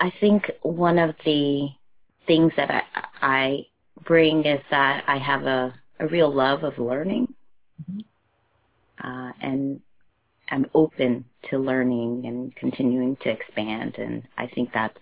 I 0.00 0.12
think 0.20 0.50
one 0.62 0.98
of 0.98 1.14
the 1.24 1.68
things 2.26 2.52
that 2.56 2.70
I, 2.70 2.82
I 3.22 3.66
bring 4.04 4.44
is 4.44 4.60
that 4.70 5.04
I 5.06 5.18
have 5.18 5.42
a, 5.42 5.74
a 6.00 6.08
real 6.08 6.32
love 6.34 6.64
of 6.64 6.78
learning. 6.78 7.34
Mm-hmm 7.82 8.00
uh, 9.02 9.32
and 9.40 9.80
I'm 10.50 10.66
open 10.74 11.24
to 11.50 11.58
learning 11.58 12.24
and 12.26 12.54
continuing 12.56 13.16
to 13.22 13.30
expand. 13.30 13.96
And 13.98 14.22
I 14.36 14.46
think 14.46 14.70
that's 14.72 14.98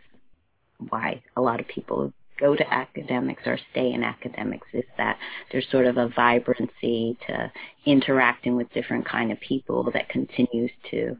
why 0.88 1.22
a 1.36 1.40
lot 1.40 1.61
of 1.61 1.68
people 1.68 2.12
go 2.39 2.55
to 2.57 2.72
academics 2.74 3.43
or 3.47 3.59
stay 3.70 3.93
in 3.93 4.03
academics 4.05 4.66
is 4.72 4.84
that 4.99 5.18
there's 5.51 5.66
sort 5.70 5.87
of 5.87 5.97
a 5.97 6.09
vibrancy 6.09 7.16
to 7.26 7.51
interacting 7.87 8.57
with 8.57 8.72
different 8.72 9.07
kind 9.07 9.32
of 9.32 9.41
people 9.41 9.91
that 9.93 10.09
continues 10.09 10.70
to 10.91 11.16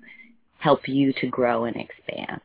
help 0.59 0.89
you 0.89 1.12
to 1.14 1.27
grow 1.29 1.64
and 1.64 1.77
expand. 1.77 2.41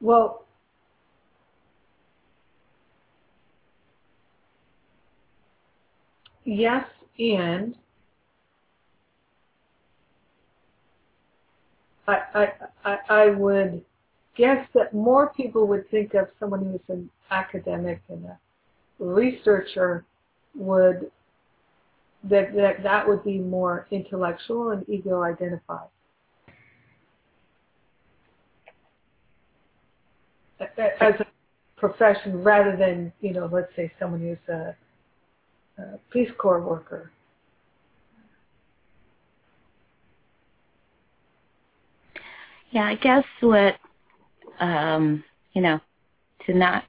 Well, 0.00 0.44
yes, 6.44 6.86
and 7.18 7.74
I, 12.06 12.52
I, 12.84 12.98
I, 13.08 13.26
would 13.30 13.82
guess 14.36 14.66
that 14.74 14.92
more 14.92 15.32
people 15.34 15.66
would 15.68 15.88
think 15.90 16.14
of 16.14 16.28
someone 16.38 16.64
who's 16.64 16.80
an 16.88 17.08
academic 17.30 18.02
and 18.08 18.26
a 18.26 18.38
researcher 18.98 20.04
would 20.54 21.10
that 22.24 22.54
that, 22.54 22.82
that 22.82 23.08
would 23.08 23.24
be 23.24 23.38
more 23.38 23.86
intellectual 23.90 24.70
and 24.70 24.88
ego 24.88 25.22
identified. 25.22 25.88
As 30.60 31.14
a 31.20 31.26
profession 31.76 32.42
rather 32.42 32.76
than, 32.76 33.12
you 33.20 33.32
know, 33.32 33.48
let's 33.52 33.74
say 33.76 33.92
someone 33.98 34.20
who's 34.20 34.54
a 34.54 34.74
uh, 35.78 35.96
Peace 36.10 36.30
Corps 36.38 36.62
worker. 36.62 37.10
Yeah, 42.74 42.86
I 42.86 42.96
guess 42.96 43.24
what, 43.40 43.76
um, 44.58 45.22
you 45.52 45.62
know, 45.62 45.78
to 46.44 46.54
not, 46.54 46.82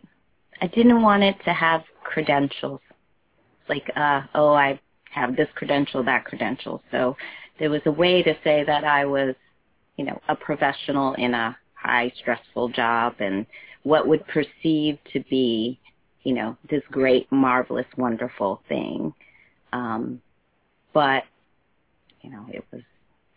I 0.60 0.66
didn't 0.66 1.04
want 1.04 1.22
it 1.22 1.36
to 1.46 1.54
have 1.54 1.84
credentials. 2.04 2.82
Like, 3.70 3.92
uh, 3.96 4.22
oh, 4.34 4.52
I 4.52 4.80
have 5.12 5.36
this 5.36 5.48
credential, 5.54 6.04
that 6.04 6.26
credential. 6.26 6.82
So 6.90 7.16
there 7.60 7.70
was 7.70 7.84
a 7.86 7.92
way 7.92 8.24
to 8.24 8.34
say 8.44 8.64
that 8.64 8.84
I 8.84 9.06
was, 9.06 9.36
you 9.96 10.06
know, 10.06 10.20
a 10.28 10.36
professional 10.36 11.14
in 11.14 11.36
a 11.36 11.56
high 11.76 12.12
stressful 12.20 12.70
job 12.70 13.14
and 13.20 13.46
what 13.84 14.08
would 14.08 14.26
perceive 14.26 14.98
to 15.14 15.24
be, 15.30 15.80
you 16.24 16.34
know, 16.34 16.58
this 16.68 16.82
great, 16.90 17.32
marvelous, 17.32 17.86
wonderful 17.96 18.64
thing. 18.68 19.14
Um, 19.72 20.20
but, 20.94 21.26
you 22.22 22.32
know, 22.32 22.48
it 22.52 22.66
was, 22.72 22.82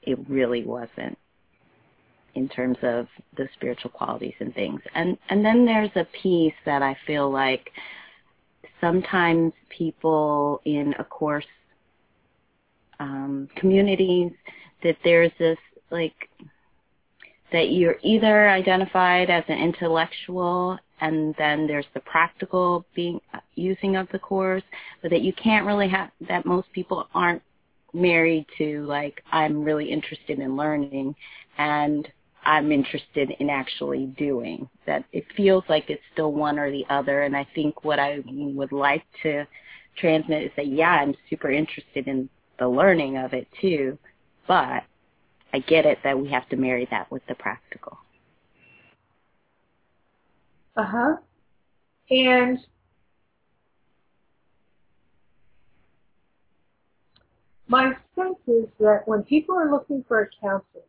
it 0.00 0.18
really 0.30 0.64
wasn't 0.64 1.18
in 2.38 2.48
terms 2.48 2.78
of 2.82 3.06
the 3.36 3.48
spiritual 3.54 3.90
qualities 3.90 4.34
and 4.40 4.54
things. 4.54 4.80
And 4.94 5.18
and 5.28 5.44
then 5.44 5.66
there's 5.66 5.90
a 5.96 6.06
piece 6.22 6.54
that 6.64 6.82
I 6.82 6.96
feel 7.06 7.30
like 7.30 7.70
sometimes 8.80 9.52
people 9.68 10.60
in 10.64 10.94
a 10.98 11.04
course 11.04 11.44
um, 13.00 13.48
communities 13.56 14.32
that 14.84 14.96
there's 15.02 15.32
this 15.38 15.58
like 15.90 16.14
that 17.52 17.70
you're 17.70 17.96
either 18.02 18.48
identified 18.48 19.30
as 19.30 19.44
an 19.48 19.58
intellectual 19.58 20.78
and 21.00 21.34
then 21.38 21.66
there's 21.66 21.86
the 21.94 22.00
practical 22.00 22.84
being 22.94 23.20
using 23.54 23.96
of 23.96 24.08
the 24.12 24.18
course, 24.18 24.64
but 25.02 25.10
that 25.10 25.22
you 25.22 25.32
can't 25.32 25.66
really 25.66 25.88
have 25.88 26.10
that 26.28 26.46
most 26.46 26.70
people 26.72 27.08
aren't 27.14 27.42
married 27.92 28.46
to 28.58 28.84
like 28.84 29.22
I'm 29.32 29.64
really 29.64 29.90
interested 29.90 30.38
in 30.38 30.56
learning 30.56 31.14
and 31.56 32.08
I'm 32.44 32.72
interested 32.72 33.30
in 33.38 33.50
actually 33.50 34.06
doing. 34.18 34.68
That 34.86 35.04
it 35.12 35.24
feels 35.36 35.64
like 35.68 35.90
it's 35.90 36.02
still 36.12 36.32
one 36.32 36.58
or 36.58 36.70
the 36.70 36.84
other. 36.88 37.22
And 37.22 37.36
I 37.36 37.46
think 37.54 37.84
what 37.84 37.98
I 37.98 38.20
would 38.26 38.72
like 38.72 39.04
to 39.22 39.46
transmit 39.96 40.44
is 40.44 40.50
that, 40.56 40.66
yeah, 40.68 40.90
I'm 40.90 41.14
super 41.28 41.50
interested 41.50 42.08
in 42.08 42.28
the 42.58 42.68
learning 42.68 43.16
of 43.16 43.32
it 43.32 43.46
too, 43.60 43.98
but 44.46 44.82
I 45.52 45.58
get 45.60 45.86
it 45.86 45.98
that 46.04 46.18
we 46.18 46.28
have 46.30 46.48
to 46.50 46.56
marry 46.56 46.86
that 46.90 47.10
with 47.10 47.22
the 47.26 47.34
practical. 47.34 47.98
Uh 50.76 50.84
huh. 50.84 51.16
And 52.10 52.58
my 57.66 57.92
sense 58.14 58.38
is 58.46 58.66
that 58.78 59.02
when 59.06 59.22
people 59.22 59.56
are 59.56 59.70
looking 59.70 60.04
for 60.06 60.22
a 60.22 60.28
counselor, 60.40 60.82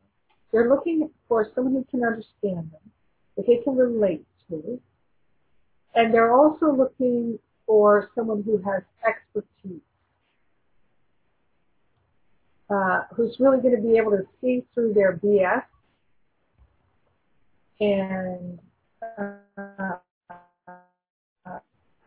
they're 0.51 0.69
looking 0.69 1.09
for 1.27 1.47
someone 1.53 1.73
who 1.73 1.85
can 1.89 2.03
understand 2.03 2.71
them, 2.71 2.91
that 3.37 3.45
they 3.47 3.57
can 3.57 3.75
relate 3.75 4.25
to, 4.49 4.79
and 5.95 6.13
they're 6.13 6.33
also 6.33 6.71
looking 6.71 7.37
for 7.65 8.09
someone 8.15 8.43
who 8.43 8.57
has 8.57 8.83
expertise, 9.07 9.81
uh, 12.69 13.01
who's 13.15 13.39
really 13.39 13.61
going 13.61 13.75
to 13.75 13.81
be 13.81 13.97
able 13.97 14.11
to 14.11 14.23
see 14.41 14.63
through 14.73 14.93
their 14.93 15.17
BS 15.17 15.63
and 17.79 18.59
uh, 19.17 19.97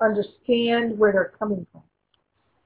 understand 0.01 0.99
where 0.99 1.13
they're 1.13 1.33
coming 1.39 1.67
from. 1.73 1.83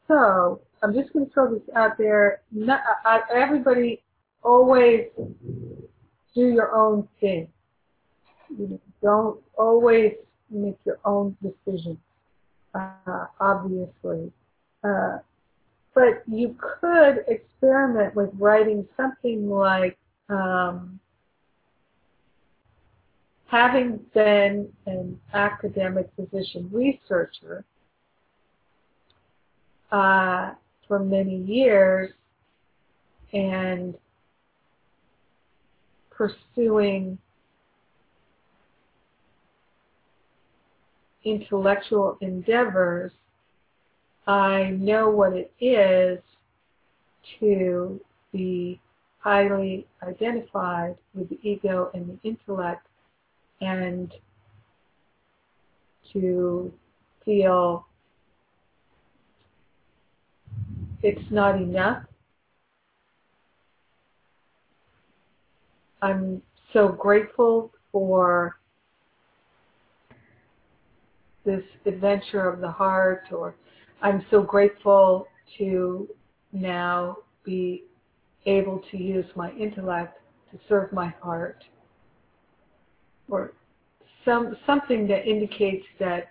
So 0.09 0.61
I'm 0.83 0.95
just 0.95 1.12
going 1.12 1.27
to 1.27 1.33
throw 1.33 1.53
this 1.53 1.68
out 1.74 1.99
there. 1.99 2.43
Not, 2.53 2.81
uh, 3.05 3.18
everybody 3.33 4.03
always 4.43 5.07
do 6.34 6.49
your 6.49 6.74
own 6.74 7.09
thing. 7.20 7.49
You 8.57 8.80
don't 9.03 9.41
always 9.59 10.12
make 10.51 10.78
your 10.84 10.99
own 11.05 11.37
decisions, 11.43 11.99
uh, 12.74 13.26
obviously. 13.41 14.32
Uh, 14.84 15.18
but 15.95 16.22
you 16.26 16.55
could 16.59 17.24
experiment 17.26 18.14
with 18.14 18.30
writing 18.39 18.87
something 18.97 19.49
like 19.49 19.97
um, 20.28 21.01
having 23.47 23.99
been 24.12 24.68
an 24.87 25.18
academic 25.32 26.09
physician 26.16 26.68
researcher 26.72 27.64
uh, 29.91 30.51
for 30.87 30.99
many 30.99 31.37
years 31.43 32.11
and 33.32 33.95
pursuing 36.16 37.18
intellectual 41.24 42.16
endeavors, 42.20 43.12
I 44.26 44.76
know 44.78 45.10
what 45.10 45.32
it 45.34 45.52
is 45.60 46.20
to 47.40 48.00
be 48.32 48.80
highly 49.18 49.86
identified 50.02 50.96
with 51.14 51.28
the 51.28 51.38
ego 51.42 51.90
and 51.94 52.08
the 52.22 52.28
intellect 52.28 52.86
and 53.60 54.12
to 56.12 56.72
feel 57.24 57.86
it's 61.02 61.30
not 61.30 61.56
enough 61.56 62.04
I'm 66.03 66.42
so 66.72 66.88
grateful 66.88 67.72
for 67.92 68.57
this 71.44 71.62
adventure 71.86 72.49
of 72.49 72.61
the 72.61 72.70
heart, 72.70 73.24
or 73.30 73.55
I'm 74.03 74.24
so 74.30 74.42
grateful 74.42 75.28
to 75.59 76.09
now 76.53 77.18
be 77.44 77.84
able 78.47 78.82
to 78.90 78.97
use 78.97 79.26
my 79.36 79.51
intellect 79.53 80.18
to 80.51 80.59
serve 80.68 80.92
my 80.92 81.09
heart, 81.22 81.64
or 83.28 83.53
some 84.24 84.57
something 84.66 85.07
that 85.09 85.26
indicates 85.26 85.86
that 85.99 86.28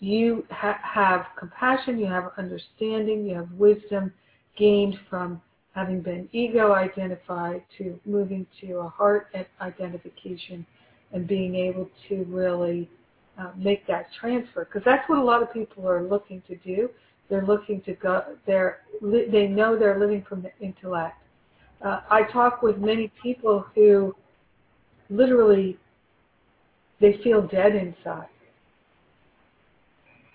you 0.00 0.46
ha- 0.50 0.80
have 0.82 1.26
compassion, 1.38 1.98
you 1.98 2.06
have 2.06 2.30
understanding, 2.38 3.26
you 3.26 3.34
have 3.34 3.50
wisdom 3.52 4.12
gained 4.56 4.96
from 5.10 5.40
having 5.74 6.00
been 6.00 6.28
ego 6.32 6.72
identified 6.72 7.62
to 7.78 7.98
moving 8.06 8.46
to 8.60 8.78
a 8.78 8.88
heart 8.88 9.34
identification 9.60 10.64
and 11.12 11.26
being 11.26 11.54
able 11.54 11.90
to 12.08 12.24
really 12.28 12.88
uh, 13.38 13.50
make 13.56 13.86
that 13.86 14.06
transfer. 14.18 14.64
Because 14.64 14.82
that's 14.84 15.08
what 15.08 15.18
a 15.18 15.22
lot 15.22 15.42
of 15.42 15.52
people 15.52 15.88
are 15.88 16.02
looking 16.02 16.42
to 16.48 16.56
do. 16.56 16.88
They're 17.28 17.44
looking 17.44 17.80
to 17.82 17.94
go 17.94 18.22
they're 18.46 18.80
they 19.02 19.48
know 19.48 19.78
they're 19.78 19.98
living 19.98 20.24
from 20.28 20.42
the 20.42 20.50
intellect. 20.60 21.16
Uh, 21.82 22.00
i 22.10 22.22
talk 22.22 22.62
with 22.62 22.78
many 22.78 23.10
people 23.22 23.66
who 23.74 24.14
literally 25.10 25.78
they 27.00 27.18
feel 27.24 27.42
dead 27.42 27.74
inside. 27.74 28.28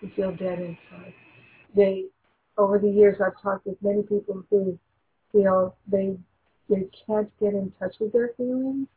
They 0.01 0.09
feel 0.09 0.31
dead 0.31 0.59
inside. 0.59 1.13
They 1.75 2.05
over 2.57 2.77
the 2.77 2.89
years 2.89 3.17
i've 3.25 3.41
talked 3.41 3.65
with 3.65 3.77
many 3.81 4.01
people 4.03 4.43
who 4.49 4.77
feel 5.31 5.75
they 5.87 6.17
they 6.69 6.85
can't 7.07 7.29
get 7.39 7.53
in 7.53 7.73
touch 7.79 7.95
with 7.99 8.13
their 8.13 8.29
feelings. 8.37 8.87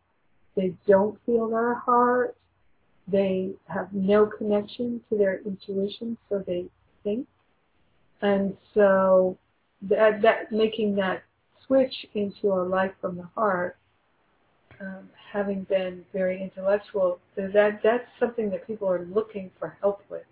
They 0.54 0.74
don't 0.86 1.18
feel 1.24 1.48
their 1.48 1.74
heart. 1.74 2.36
They 3.08 3.52
have 3.66 3.92
no 3.92 4.26
connection 4.26 5.00
to 5.08 5.16
their 5.16 5.40
intuition, 5.40 6.18
so 6.28 6.44
they 6.46 6.66
think. 7.02 7.26
And 8.20 8.56
so 8.74 9.38
that, 9.88 10.22
that 10.22 10.52
making 10.52 10.94
that 10.96 11.24
switch 11.66 12.06
into 12.14 12.52
a 12.52 12.62
life 12.62 12.92
from 13.00 13.16
the 13.16 13.28
heart, 13.34 13.76
um, 14.80 15.08
having 15.32 15.64
been 15.64 16.04
very 16.12 16.42
intellectual, 16.42 17.18
that 17.36 17.80
that's 17.82 18.04
something 18.20 18.50
that 18.50 18.66
people 18.66 18.88
are 18.88 19.04
looking 19.06 19.50
for 19.58 19.76
help 19.80 20.02
with. 20.10 20.22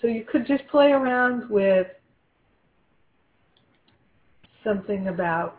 So 0.00 0.06
you 0.06 0.24
could 0.24 0.46
just 0.46 0.66
play 0.68 0.92
around 0.92 1.48
with 1.50 1.86
something 4.64 5.08
about 5.08 5.58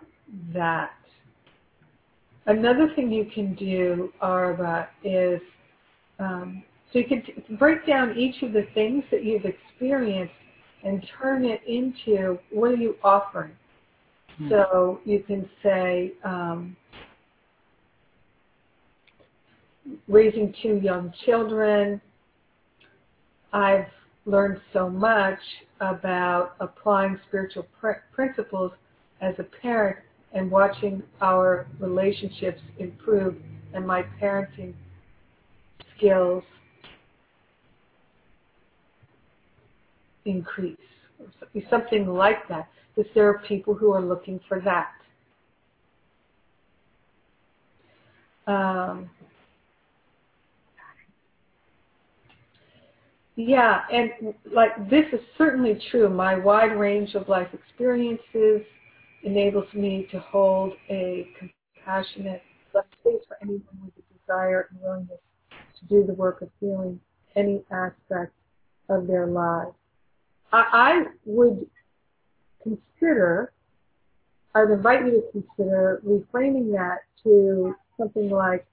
that. 0.53 0.93
Another 2.45 2.93
thing 2.95 3.11
you 3.11 3.25
can 3.25 3.55
do, 3.55 4.11
Arba, 4.21 4.89
is 5.03 5.41
um, 6.19 6.63
so 6.91 6.99
you 6.99 7.05
can 7.05 7.23
t- 7.23 7.55
break 7.57 7.87
down 7.87 8.17
each 8.17 8.43
of 8.43 8.53
the 8.53 8.67
things 8.73 9.03
that 9.11 9.23
you've 9.23 9.45
experienced 9.45 10.33
and 10.83 11.05
turn 11.19 11.45
it 11.45 11.61
into 11.65 12.37
what 12.51 12.71
are 12.71 12.75
you 12.75 12.95
offering. 13.03 13.53
Hmm. 14.37 14.49
So 14.49 14.99
you 15.05 15.23
can 15.23 15.49
say 15.63 16.13
um, 16.23 16.75
raising 20.07 20.53
two 20.61 20.79
young 20.83 21.13
children. 21.25 21.99
I've 23.51 23.87
learned 24.25 24.61
so 24.71 24.89
much 24.89 25.39
about 25.79 26.55
applying 26.59 27.19
spiritual 27.27 27.65
pr- 27.79 28.03
principles 28.13 28.71
as 29.23 29.35
a 29.39 29.43
parent 29.61 29.97
and 30.33 30.51
watching 30.51 31.01
our 31.21 31.65
relationships 31.79 32.61
improve 32.77 33.35
and 33.73 33.87
my 33.87 34.03
parenting 34.21 34.73
skills 35.95 36.43
increase, 40.25 40.77
something 41.69 42.07
like 42.07 42.47
that, 42.49 42.67
because 42.95 43.09
there 43.15 43.27
are 43.29 43.39
people 43.47 43.73
who 43.73 43.91
are 43.91 44.01
looking 44.01 44.39
for 44.47 44.59
that. 44.61 44.91
Um, 48.45 49.09
yeah, 53.35 53.81
and 53.91 54.33
like 54.51 54.89
this 54.89 55.05
is 55.13 55.19
certainly 55.37 55.79
true. 55.91 56.09
My 56.09 56.35
wide 56.37 56.77
range 56.77 57.15
of 57.15 57.29
life 57.29 57.47
experiences 57.53 58.61
enables 59.23 59.71
me 59.73 60.07
to 60.11 60.19
hold 60.19 60.73
a 60.89 61.27
compassionate 61.39 62.41
space 62.69 63.21
for 63.27 63.37
anyone 63.41 63.61
with 63.83 63.93
a 63.97 64.19
desire 64.19 64.67
and 64.71 64.81
willingness 64.81 65.19
to 65.79 65.85
do 65.85 66.05
the 66.05 66.13
work 66.13 66.41
of 66.41 66.49
healing 66.59 66.99
any 67.35 67.63
aspect 67.71 68.33
of 68.89 69.07
their 69.07 69.27
lives. 69.27 69.73
I, 70.51 70.65
I 70.71 71.03
would 71.25 71.65
consider, 72.61 73.53
I'd 74.55 74.69
invite 74.69 75.05
you 75.05 75.21
to 75.21 75.41
consider 75.41 76.01
reframing 76.05 76.71
that 76.73 76.99
to 77.23 77.75
something 77.97 78.29
like 78.29 78.65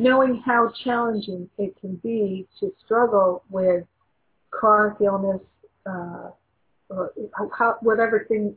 knowing 0.00 0.42
how 0.46 0.72
challenging 0.82 1.46
it 1.58 1.78
can 1.78 1.94
be 1.96 2.48
to 2.58 2.72
struggle 2.82 3.44
with 3.50 3.84
chronic 4.50 4.98
illness, 5.02 5.42
uh, 5.84 6.30
or 6.88 7.12
whatever 7.82 8.24
thing, 8.26 8.54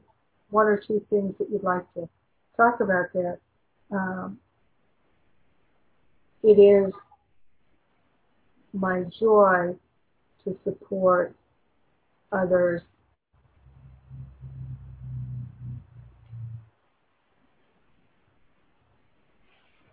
one 0.51 0.67
or 0.67 0.77
two 0.77 1.05
things 1.09 1.35
that 1.37 1.49
you'd 1.51 1.61
like 1.61 1.83
to 1.95 2.07
talk 2.55 2.79
about 2.79 3.07
there. 3.13 3.39
Um, 3.91 4.39
it 6.43 6.57
is 6.57 6.93
my 8.71 9.03
joy 9.19 9.75
to 10.45 10.57
support 10.63 11.35
others 12.31 12.81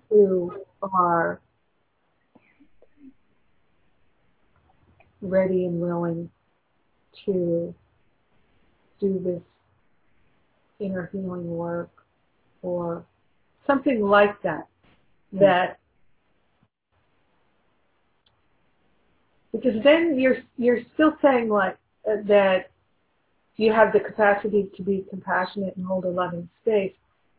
who 0.08 0.54
are 0.82 1.40
ready 5.22 5.66
and 5.66 5.80
willing 5.80 6.30
to 7.26 7.74
do 9.00 9.20
this 9.24 9.42
inner 10.78 11.10
healing 11.12 11.48
work 11.48 11.90
or 12.62 13.04
something 13.66 14.02
like 14.02 14.40
that 14.42 14.66
that 15.32 15.78
because 19.52 19.82
then 19.84 20.18
you're 20.18 20.38
you're 20.56 20.80
still 20.94 21.12
saying 21.22 21.48
like 21.48 21.76
uh, 22.10 22.16
that 22.24 22.70
you 23.56 23.72
have 23.72 23.92
the 23.92 24.00
capacity 24.00 24.70
to 24.74 24.82
be 24.82 25.04
compassionate 25.10 25.76
and 25.76 25.84
hold 25.84 26.04
a 26.04 26.08
loving 26.08 26.48
space 26.62 26.94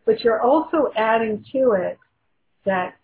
but 0.06 0.22
you're 0.22 0.42
also 0.42 0.92
adding 0.96 1.44
to 1.52 1.72
it 1.72 1.98
that 2.66 2.96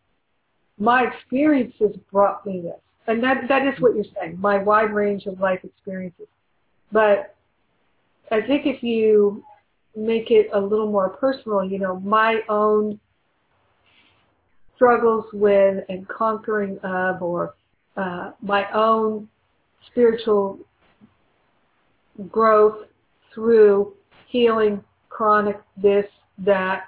my 0.78 1.06
experiences 1.06 1.96
brought 2.12 2.46
me 2.46 2.62
this. 2.62 2.80
And 3.08 3.24
that, 3.24 3.48
that 3.48 3.66
is 3.66 3.80
what 3.80 3.96
you're 3.96 4.06
saying, 4.20 4.40
my 4.40 4.58
wide 4.58 4.94
range 4.94 5.26
of 5.26 5.40
life 5.40 5.62
experiences. 5.64 6.28
But 6.92 7.36
I 8.32 8.42
think 8.42 8.66
if 8.66 8.84
you 8.84 9.44
make 9.96 10.30
it 10.30 10.50
a 10.54 10.60
little 10.60 10.92
more 10.92 11.10
personal, 11.10 11.64
you 11.64 11.80
know, 11.80 12.00
my 12.02 12.42
own 12.50 13.00
struggles 14.76 15.26
with 15.34 15.84
and 15.90 16.08
conquering 16.08 16.78
of 16.84 17.22
or 17.22 17.56
uh, 17.96 18.32
my 18.42 18.72
own 18.74 19.28
spiritual 19.88 20.60
growth 22.30 22.86
through 23.34 23.94
healing 24.28 24.84
chronic 25.10 25.60
this, 25.78 26.06
that 26.40 26.84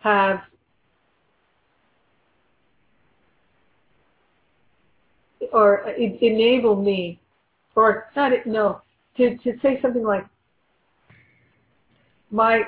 have 0.00 0.40
or 5.52 5.82
it 5.86 6.22
enable 6.22 6.76
me, 6.76 7.20
or 7.74 8.06
not 8.16 8.32
it 8.32 8.46
no, 8.46 8.80
to, 9.16 9.36
to 9.38 9.58
say 9.62 9.80
something 9.80 10.04
like 10.04 10.26
my 12.30 12.62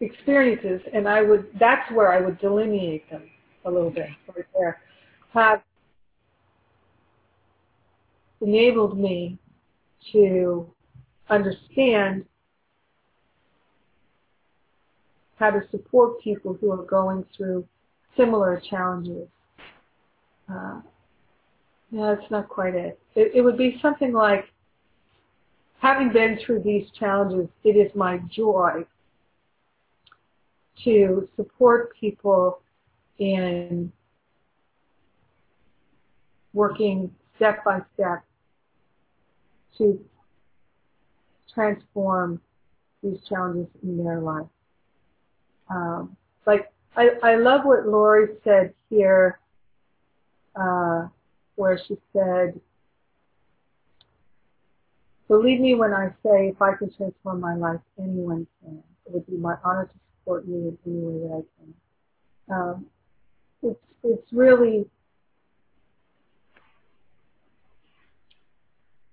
experiences, 0.00 0.80
and 0.92 1.08
I 1.08 1.22
would 1.22 1.48
that's 1.58 1.90
where 1.92 2.12
I 2.12 2.20
would 2.20 2.38
delineate 2.38 3.08
them 3.10 3.22
a 3.64 3.70
little 3.70 3.90
bit 3.90 4.08
right 4.34 4.46
there, 4.58 4.80
have 5.32 5.62
enabled 8.40 8.98
me 8.98 9.38
to 10.12 10.66
understand 11.28 12.24
how 15.38 15.50
to 15.50 15.60
support 15.70 16.20
people 16.20 16.56
who 16.60 16.72
are 16.72 16.84
going 16.84 17.24
through 17.36 17.66
similar 18.16 18.60
challenges. 18.68 19.28
Uh, 20.52 20.80
no, 21.90 22.12
it's 22.12 22.30
not 22.30 22.48
quite 22.48 22.74
it. 22.74 22.98
it. 23.14 23.32
It 23.34 23.42
would 23.42 23.56
be 23.56 23.78
something 23.80 24.12
like, 24.12 24.44
having 25.80 26.12
been 26.12 26.38
through 26.44 26.62
these 26.62 26.90
challenges, 26.98 27.48
it 27.64 27.76
is 27.76 27.94
my 27.94 28.18
joy 28.30 28.84
to 30.84 31.28
support 31.36 31.94
people 31.98 32.60
in 33.18 33.92
working 36.52 37.10
step 37.36 37.64
by 37.64 37.80
step 37.94 38.24
to 39.76 39.98
transform 41.52 42.40
these 43.02 43.18
challenges 43.28 43.68
in 43.82 44.04
their 44.04 44.20
life. 44.20 44.46
Um, 45.70 46.16
like 46.46 46.72
I, 46.96 47.10
I 47.22 47.36
love 47.36 47.64
what 47.64 47.86
Lori 47.86 48.28
said 48.42 48.74
here. 48.90 49.38
Uh, 50.56 51.06
where 51.58 51.78
she 51.78 51.96
said, 52.12 52.60
Believe 55.26 55.60
me 55.60 55.74
when 55.74 55.92
I 55.92 56.08
say 56.22 56.48
if 56.48 56.62
I 56.62 56.74
can 56.74 56.90
transform 56.96 57.40
my 57.40 57.54
life, 57.54 57.80
anyone 57.98 58.46
can. 58.62 58.82
It 59.04 59.12
would 59.12 59.26
be 59.26 59.36
my 59.36 59.56
honor 59.62 59.84
to 59.86 59.92
support 60.20 60.46
you 60.46 60.54
in 60.54 60.78
any 60.86 61.00
way 61.04 61.28
that 61.28 61.34
I 61.34 61.42
can. 61.58 62.56
Um, 62.56 62.86
it's, 63.62 63.80
it's 64.04 64.32
really 64.32 64.86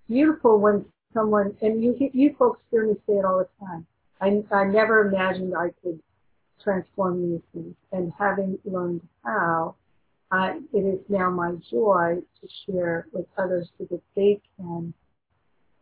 beautiful 0.07 0.59
when 0.59 0.85
someone, 1.13 1.57
and 1.61 1.83
you, 1.83 1.95
you 2.13 2.35
folks 2.39 2.61
hear 2.71 2.87
me 2.87 2.93
say 3.07 3.13
it 3.13 3.25
all 3.25 3.39
the 3.39 3.65
time. 3.65 3.85
I, 4.21 4.41
I 4.55 4.65
never 4.65 5.07
imagined 5.09 5.53
I 5.57 5.71
could 5.83 5.99
transform 6.63 7.31
these 7.31 7.41
things. 7.53 7.75
And 7.91 8.13
having 8.17 8.57
learned 8.63 9.01
how, 9.23 9.75
I, 10.32 10.59
it 10.73 10.80
is 10.80 10.99
now 11.07 11.30
my 11.30 11.53
joy 11.71 12.17
to 12.41 12.47
share 12.65 13.07
with 13.11 13.26
others 13.38 13.69
so 13.78 13.86
that 13.91 14.01
they 14.15 14.41
can 14.57 14.93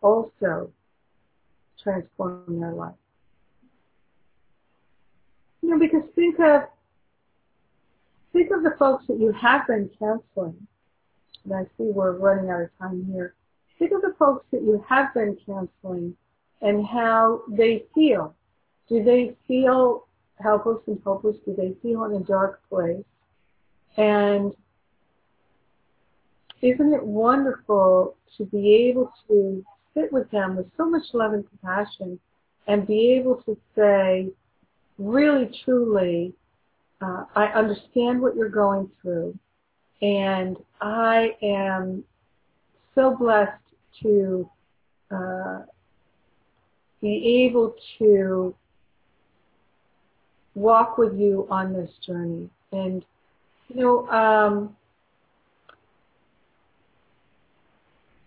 also 0.02 0.72
transform 1.82 2.60
their 2.60 2.74
life. 2.74 2.94
You 5.62 5.70
know, 5.70 5.80
because 5.80 6.04
think 6.16 6.40
of 6.40 6.64
think 8.34 8.52
of 8.52 8.64
the 8.64 8.76
folks 8.78 9.06
that 9.08 9.20
you 9.20 9.32
have 9.32 9.66
been 9.68 9.90
counseling. 9.98 10.68
And 11.46 11.54
I 11.54 11.64
see 11.78 11.92
we're 11.92 12.18
running 12.18 12.50
out 12.50 12.62
of 12.62 12.70
time 12.80 13.06
here. 13.12 13.36
Think 13.80 13.92
of 13.92 14.02
the 14.02 14.16
folks 14.20 14.46
that 14.52 14.62
you 14.62 14.84
have 14.88 15.14
been 15.14 15.38
counseling 15.46 16.16
and 16.62 16.86
how 16.86 17.42
they 17.50 17.86
feel. 17.96 18.36
Do 18.90 19.04
they 19.04 19.36
feel 19.48 20.08
helpless 20.42 20.80
and 20.88 21.00
hopeless? 21.04 21.38
Do 21.46 21.56
they 21.56 21.74
feel 21.82 22.06
in 22.06 22.14
a 22.14 22.20
dark 22.20 22.62
place? 22.70 23.04
And 23.98 24.54
isn't 26.62 26.94
it 26.94 27.06
wonderful 27.06 28.16
to 28.38 28.46
be 28.46 28.90
able 28.90 29.12
to 29.28 29.66
sit 29.94 30.12
with 30.12 30.30
them 30.32 30.56
with 30.56 30.68
so 30.78 30.90
much 30.90 31.04
love 31.14 31.34
and 31.34 31.48
compassion 31.48 32.20
and 32.68 32.88
be 32.88 33.14
able 33.14 33.36
to 33.44 33.58
say, 33.76 34.30
really, 34.98 35.50
truly, 35.66 36.34
uh, 37.02 37.26
I 37.36 37.48
understand 37.48 38.22
what 38.22 38.36
you're 38.36 38.50
going 38.50 38.90
through, 39.02 39.38
and 40.02 40.58
I 40.80 41.36
am 41.42 42.04
so 42.96 43.16
blessed 43.16 43.62
to 44.02 44.50
uh, 45.12 45.60
be 47.02 47.46
able 47.46 47.76
to 48.00 48.56
walk 50.56 50.98
with 50.98 51.14
you 51.20 51.48
on 51.50 51.74
this 51.74 51.90
journey. 52.06 52.50
And 52.72 53.04
you 53.74 53.82
know, 53.82 54.08
um, 54.10 54.76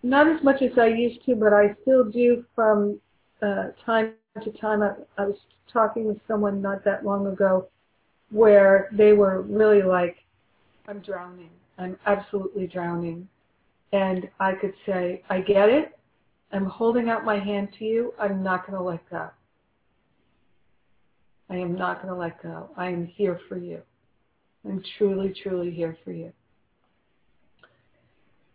not 0.03 0.27
as 0.27 0.43
much 0.43 0.61
as 0.61 0.77
I 0.77 0.87
used 0.87 1.25
to, 1.25 1.35
but 1.35 1.53
I 1.53 1.75
still 1.81 2.03
do 2.03 2.43
from 2.55 2.99
uh, 3.41 3.67
time 3.85 4.13
to 4.43 4.51
time. 4.51 4.83
I, 4.83 4.93
I 5.17 5.25
was 5.25 5.37
talking 5.71 6.05
with 6.05 6.17
someone 6.27 6.61
not 6.61 6.83
that 6.85 7.05
long 7.05 7.27
ago 7.27 7.67
where 8.31 8.89
they 8.91 9.13
were 9.13 9.41
really 9.43 9.81
like, 9.81 10.17
I'm 10.87 10.99
drowning. 10.99 11.49
I'm 11.77 11.97
absolutely 12.05 12.67
drowning. 12.67 13.27
And 13.93 14.29
I 14.39 14.53
could 14.53 14.73
say, 14.85 15.23
I 15.29 15.41
get 15.41 15.69
it. 15.69 15.97
I'm 16.51 16.65
holding 16.65 17.09
out 17.09 17.25
my 17.25 17.39
hand 17.39 17.69
to 17.79 17.85
you. 17.85 18.13
I'm 18.19 18.43
not 18.43 18.65
going 18.65 18.77
to 18.77 18.83
let 18.83 19.09
go. 19.09 19.29
I 21.49 21.55
am 21.55 21.75
not 21.75 22.01
going 22.01 22.13
to 22.13 22.19
let 22.19 22.41
go. 22.41 22.69
I 22.75 22.87
am 22.87 23.05
here 23.05 23.39
for 23.47 23.57
you. 23.57 23.81
I'm 24.67 24.83
truly, 24.97 25.33
truly 25.41 25.71
here 25.71 25.97
for 26.03 26.11
you. 26.11 26.31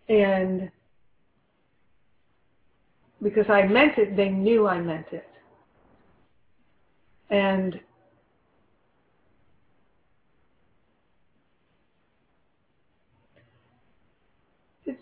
And 0.09 0.71
because 3.23 3.49
I 3.49 3.63
meant 3.63 3.99
it, 3.99 4.17
they 4.17 4.29
knew 4.29 4.67
I 4.67 4.81
meant 4.81 5.07
it. 5.13 5.29
And 7.31 7.81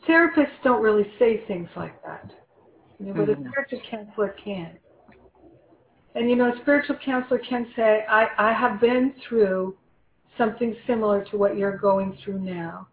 therapists 0.09 0.49
don't 0.63 0.83
really 0.83 1.11
say 1.19 1.45
things 1.47 1.69
like 1.77 2.03
that. 2.05 2.31
You 2.99 3.07
know, 3.07 3.15
but 3.15 3.29
mm-hmm. 3.29 3.47
a 3.47 3.51
spiritual 3.51 3.81
counselor 3.91 4.35
can. 4.45 4.73
And 6.15 6.29
you 6.29 6.37
know, 6.37 6.53
a 6.53 6.61
spiritual 6.61 6.97
counselor 7.05 7.39
can 7.39 7.67
say, 7.77 8.05
I, 8.09 8.29
I 8.39 8.53
have 8.53 8.81
been 8.81 9.15
through 9.29 9.77
something 10.41 10.75
similar 10.87 11.23
to 11.27 11.37
what 11.37 11.59
you're 11.59 11.77
going 11.77 12.17
through 12.25 12.41
now. 12.41 12.89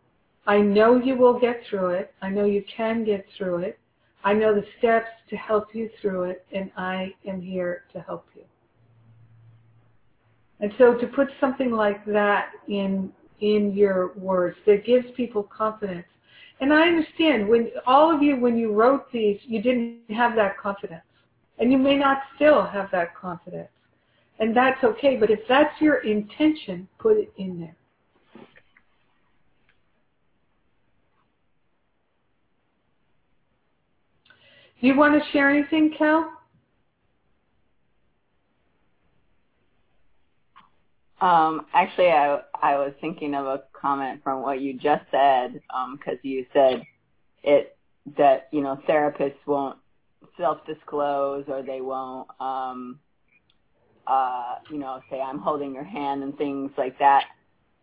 I 0.46 0.60
know 0.60 0.98
you 0.98 1.16
will 1.16 1.40
get 1.40 1.62
through 1.70 1.92
it. 1.92 2.14
I 2.22 2.30
know 2.30 2.44
you 2.44 2.64
can 2.76 3.06
get 3.06 3.26
through 3.38 3.60
it. 3.60 3.80
I 4.26 4.34
know 4.34 4.54
the 4.54 4.66
steps 4.78 5.08
to 5.30 5.38
help 5.38 5.74
you 5.74 5.90
through 6.02 6.24
it, 6.24 6.46
and 6.52 6.70
I 6.76 7.14
am 7.26 7.42
here 7.42 7.84
to 7.94 8.02
help 8.02 8.26
you. 8.36 8.44
And 10.60 10.72
so 10.78 10.96
to 10.96 11.08
put 11.08 11.30
something 11.40 11.72
like 11.72 12.04
that 12.06 12.50
in 12.68 13.12
in 13.40 13.74
your 13.74 14.14
words 14.18 14.58
that 14.66 14.84
gives 14.84 15.06
people 15.16 15.44
confidence. 15.44 16.08
And 16.60 16.74
I 16.74 16.88
understand 16.88 17.48
when 17.48 17.70
all 17.86 18.14
of 18.14 18.22
you 18.24 18.36
when 18.38 18.58
you 18.58 18.74
wrote 18.74 19.12
these, 19.12 19.40
you 19.46 19.62
didn't 19.62 20.10
have 20.10 20.36
that 20.36 20.58
confidence. 20.58 21.04
And 21.60 21.72
you 21.72 21.78
may 21.78 21.96
not 21.98 22.18
still 22.36 22.66
have 22.66 22.90
that 22.92 23.16
confidence. 23.16 23.70
And 24.40 24.56
that's 24.56 24.84
okay, 24.84 25.18
but 25.18 25.32
if 25.32 25.40
that's 25.50 25.80
your 25.82 25.98
intention, 25.98 26.88
put 27.00 27.18
it 27.18 27.32
in 27.38 27.60
there. 27.60 27.76
Do 34.82 34.88
you 34.88 34.98
want 34.98 35.22
to 35.22 35.32
share 35.32 35.50
anything, 35.50 35.94
Cal? 35.98 36.32
Um, 41.22 41.66
actually, 41.74 42.10
I 42.10 42.42
I 42.62 42.78
was 42.78 42.94
thinking 43.02 43.36
of 43.36 43.46
a 43.46 43.64
comment 43.80 44.22
from 44.24 44.44
what 44.44 44.62
you 44.62 44.74
just 44.74 45.04
said, 45.12 45.54
because 45.54 46.16
um, 46.16 46.20
you 46.24 46.46
said 46.54 46.84
it 47.44 47.78
that 48.18 48.50
you 48.52 48.62
know 48.62 48.80
therapists 48.90 49.36
won't 49.48 49.78
self-disclose 50.38 51.46
or 51.48 51.64
they 51.64 51.82
won't, 51.82 52.28
um, 52.42 53.00
uh, 54.08 54.56
you 54.72 54.78
know, 54.78 55.02
say 55.10 55.20
I'm 55.20 55.40
holding 55.40 55.74
your 55.74 55.84
hand 55.84 56.24
and 56.24 56.38
things 56.38 56.72
like 56.78 56.98
that. 57.00 57.26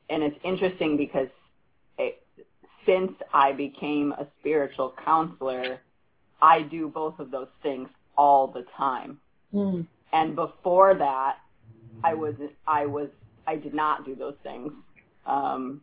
And 0.09 0.23
it's 0.23 0.37
interesting 0.43 0.97
because 0.97 1.29
it, 1.99 2.23
since 2.87 3.13
I 3.33 3.53
became 3.53 4.13
a 4.13 4.27
spiritual 4.41 4.95
counselor, 5.05 5.81
I 6.41 6.63
do 6.63 6.89
both 6.89 7.19
of 7.19 7.31
those 7.31 7.49
things 7.63 7.89
all 8.17 8.47
the 8.47 8.65
time. 8.77 9.19
Mm. 9.53 9.87
And 10.13 10.35
before 10.35 10.95
that, 10.95 11.39
I 12.03 12.15
was 12.15 12.35
I 12.67 12.87
was 12.87 13.09
I 13.47 13.57
did 13.57 13.75
not 13.75 14.05
do 14.05 14.15
those 14.15 14.37
things, 14.43 14.73
um, 15.27 15.81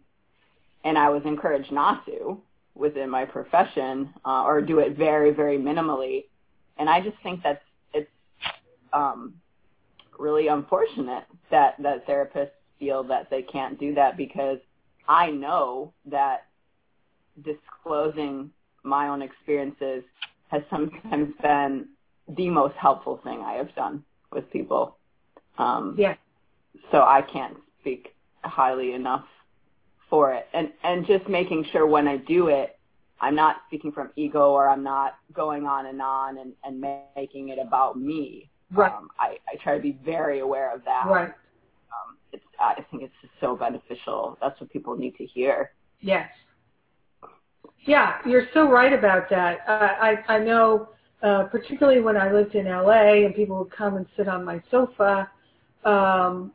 and 0.83 0.97
I 0.97 1.09
was 1.09 1.23
encouraged 1.25 1.71
not 1.71 2.05
to 2.05 2.39
within 2.75 3.09
my 3.09 3.25
profession 3.25 4.13
uh, 4.25 4.43
or 4.43 4.61
do 4.61 4.79
it 4.79 4.95
very 4.97 5.31
very 5.31 5.57
minimally. 5.57 6.25
And 6.77 6.89
I 6.89 7.01
just 7.01 7.17
think 7.23 7.41
that's 7.43 7.63
it's 7.93 8.09
um, 8.93 9.40
really 10.21 10.47
unfortunate 10.47 11.25
that 11.49 11.75
that 11.79 12.07
therapists 12.07 12.51
feel 12.79 13.03
that 13.03 13.29
they 13.29 13.41
can't 13.41 13.79
do 13.79 13.93
that 13.95 14.15
because 14.17 14.59
I 15.07 15.29
know 15.31 15.93
that 16.05 16.45
disclosing 17.43 18.51
my 18.83 19.07
own 19.09 19.21
experiences 19.21 20.03
has 20.49 20.61
sometimes 20.69 21.33
been 21.41 21.87
the 22.37 22.49
most 22.49 22.75
helpful 22.75 23.19
thing 23.23 23.41
I 23.41 23.53
have 23.53 23.73
done 23.75 24.03
with 24.31 24.49
people. 24.51 24.97
Um, 25.57 25.95
yeah. 25.97 26.15
So 26.91 27.01
I 27.01 27.21
can't 27.21 27.57
speak 27.79 28.15
highly 28.43 28.93
enough 28.93 29.25
for 30.09 30.33
it, 30.33 30.47
and 30.53 30.71
and 30.83 31.05
just 31.05 31.27
making 31.27 31.65
sure 31.71 31.85
when 31.85 32.07
I 32.07 32.17
do 32.17 32.47
it, 32.47 32.77
I'm 33.19 33.35
not 33.35 33.57
speaking 33.67 33.91
from 33.91 34.09
ego 34.15 34.51
or 34.51 34.67
I'm 34.67 34.83
not 34.83 35.13
going 35.33 35.65
on 35.65 35.85
and 35.85 36.01
on 36.01 36.37
and, 36.37 36.53
and 36.63 37.05
making 37.15 37.49
it 37.49 37.59
about 37.59 37.99
me. 37.99 38.49
Right. 38.73 38.91
Um, 38.91 39.09
I, 39.19 39.37
I 39.47 39.55
try 39.63 39.75
to 39.75 39.81
be 39.81 39.97
very 40.05 40.39
aware 40.39 40.73
of 40.73 40.83
that. 40.85 41.05
Right. 41.07 41.29
Um, 41.29 42.17
it's, 42.31 42.43
I 42.59 42.75
think 42.89 43.03
it's 43.03 43.13
just 43.21 43.33
so 43.39 43.55
beneficial. 43.55 44.37
That's 44.41 44.59
what 44.59 44.71
people 44.71 44.95
need 44.95 45.15
to 45.17 45.25
hear. 45.25 45.71
Yes. 45.99 46.29
Yeah, 47.85 48.17
you're 48.25 48.47
so 48.53 48.69
right 48.69 48.93
about 48.93 49.29
that. 49.29 49.59
Uh, 49.67 49.71
I, 49.99 50.15
I 50.27 50.39
know, 50.39 50.89
uh, 51.23 51.43
particularly 51.45 52.01
when 52.01 52.15
I 52.15 52.31
lived 52.31 52.55
in 52.55 52.65
LA 52.65 53.25
and 53.25 53.35
people 53.35 53.57
would 53.59 53.71
come 53.71 53.97
and 53.97 54.05
sit 54.15 54.27
on 54.27 54.45
my 54.45 54.61
sofa, 54.69 55.29
um, 55.83 56.51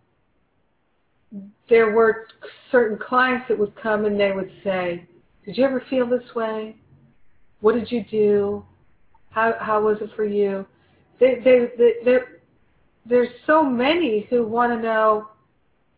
there 1.68 1.90
were 1.90 2.28
certain 2.70 2.98
clients 2.98 3.46
that 3.48 3.58
would 3.58 3.74
come 3.80 4.04
and 4.04 4.18
they 4.18 4.32
would 4.32 4.50
say, 4.62 5.06
did 5.44 5.56
you 5.58 5.64
ever 5.64 5.82
feel 5.90 6.06
this 6.08 6.34
way? 6.34 6.76
What 7.60 7.74
did 7.74 7.90
you 7.90 8.04
do? 8.10 8.64
How 9.30 9.54
how 9.60 9.82
was 9.82 9.98
it 10.00 10.10
for 10.14 10.24
you? 10.24 10.66
They 11.18 11.36
they, 11.36 11.68
they 11.78 11.92
there 12.04 12.36
there's 13.08 13.28
so 13.46 13.62
many 13.62 14.26
who 14.30 14.46
want 14.46 14.72
to 14.72 14.80
know 14.80 15.28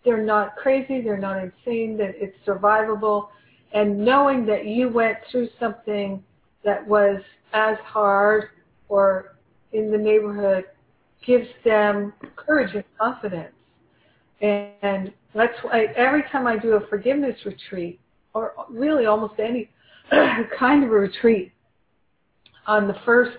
they're 0.04 0.22
not 0.22 0.56
crazy, 0.56 1.00
they're 1.00 1.18
not 1.18 1.38
insane, 1.38 1.96
that 1.98 2.14
it's 2.16 2.36
survivable, 2.46 3.28
and 3.72 4.04
knowing 4.04 4.46
that 4.46 4.66
you 4.66 4.88
went 4.88 5.18
through 5.30 5.48
something 5.58 6.22
that 6.64 6.86
was 6.86 7.20
as 7.52 7.76
hard 7.84 8.50
or 8.88 9.36
in 9.72 9.90
the 9.90 9.98
neighborhood 9.98 10.64
gives 11.26 11.48
them 11.64 12.12
courage 12.36 12.74
and 12.74 12.84
confidence. 12.98 13.52
And 14.40 15.12
that's 15.34 15.54
why 15.62 15.86
every 15.96 16.22
time 16.30 16.46
I 16.46 16.56
do 16.56 16.74
a 16.74 16.86
forgiveness 16.86 17.36
retreat, 17.44 18.00
or 18.34 18.52
really 18.70 19.06
almost 19.06 19.34
any 19.38 19.70
kind 20.58 20.84
of 20.84 20.90
a 20.90 20.94
retreat, 20.94 21.52
on 22.66 22.86
the 22.86 22.96
first 23.04 23.38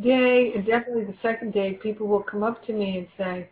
day 0.00 0.52
and 0.54 0.66
definitely 0.66 1.04
the 1.04 1.14
second 1.22 1.52
day, 1.52 1.74
people 1.74 2.06
will 2.06 2.22
come 2.22 2.42
up 2.42 2.64
to 2.66 2.72
me 2.72 2.98
and 2.98 3.08
say, 3.16 3.48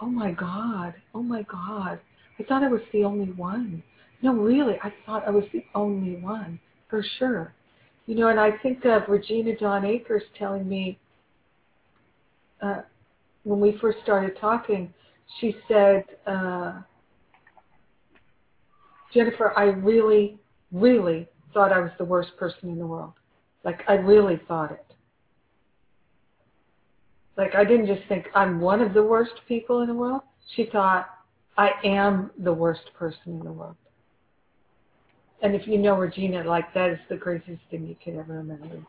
"Oh 0.00 0.06
my 0.06 0.32
God, 0.32 0.94
oh 1.14 1.22
my 1.22 1.42
God, 1.42 2.00
I 2.38 2.42
thought 2.44 2.62
I 2.62 2.68
was 2.68 2.82
the 2.92 3.04
only 3.04 3.32
one. 3.32 3.82
No, 4.22 4.34
really, 4.34 4.76
I 4.82 4.92
thought 5.06 5.26
I 5.26 5.30
was 5.30 5.44
the 5.52 5.64
only 5.74 6.16
one 6.16 6.60
for 6.88 7.02
sure." 7.18 7.54
You 8.06 8.16
know, 8.16 8.28
and 8.28 8.40
I 8.40 8.52
think 8.58 8.84
of 8.84 9.08
Regina 9.08 9.56
Dawn 9.56 9.84
Akers 9.84 10.24
telling 10.38 10.68
me 10.68 10.98
uh, 12.60 12.82
when 13.44 13.60
we 13.60 13.78
first 13.78 13.98
started 14.02 14.36
talking, 14.40 14.92
she 15.40 15.56
said. 15.68 16.04
Uh, 16.26 16.82
Jennifer, 19.12 19.52
I 19.56 19.64
really, 19.64 20.38
really 20.72 21.28
thought 21.52 21.72
I 21.72 21.80
was 21.80 21.90
the 21.98 22.04
worst 22.04 22.36
person 22.36 22.68
in 22.68 22.78
the 22.78 22.86
world. 22.86 23.14
Like, 23.64 23.80
I 23.88 23.94
really 23.94 24.40
thought 24.48 24.70
it. 24.70 24.89
Like, 27.40 27.54
I 27.54 27.64
didn't 27.64 27.86
just 27.86 28.06
think 28.06 28.26
I'm 28.34 28.60
one 28.60 28.82
of 28.82 28.92
the 28.92 29.02
worst 29.02 29.32
people 29.48 29.80
in 29.80 29.88
the 29.88 29.94
world. 29.94 30.20
She 30.56 30.68
thought, 30.70 31.08
I 31.56 31.70
am 31.82 32.30
the 32.38 32.52
worst 32.52 32.92
person 32.94 33.22
in 33.28 33.38
the 33.38 33.50
world. 33.50 33.76
And 35.42 35.54
if 35.54 35.66
you 35.66 35.78
know 35.78 35.96
Regina, 35.96 36.44
like, 36.44 36.74
that 36.74 36.90
is 36.90 36.98
the 37.08 37.16
craziest 37.16 37.62
thing 37.70 37.86
you 37.86 37.96
could 38.04 38.20
ever 38.20 38.40
imagine. 38.40 38.86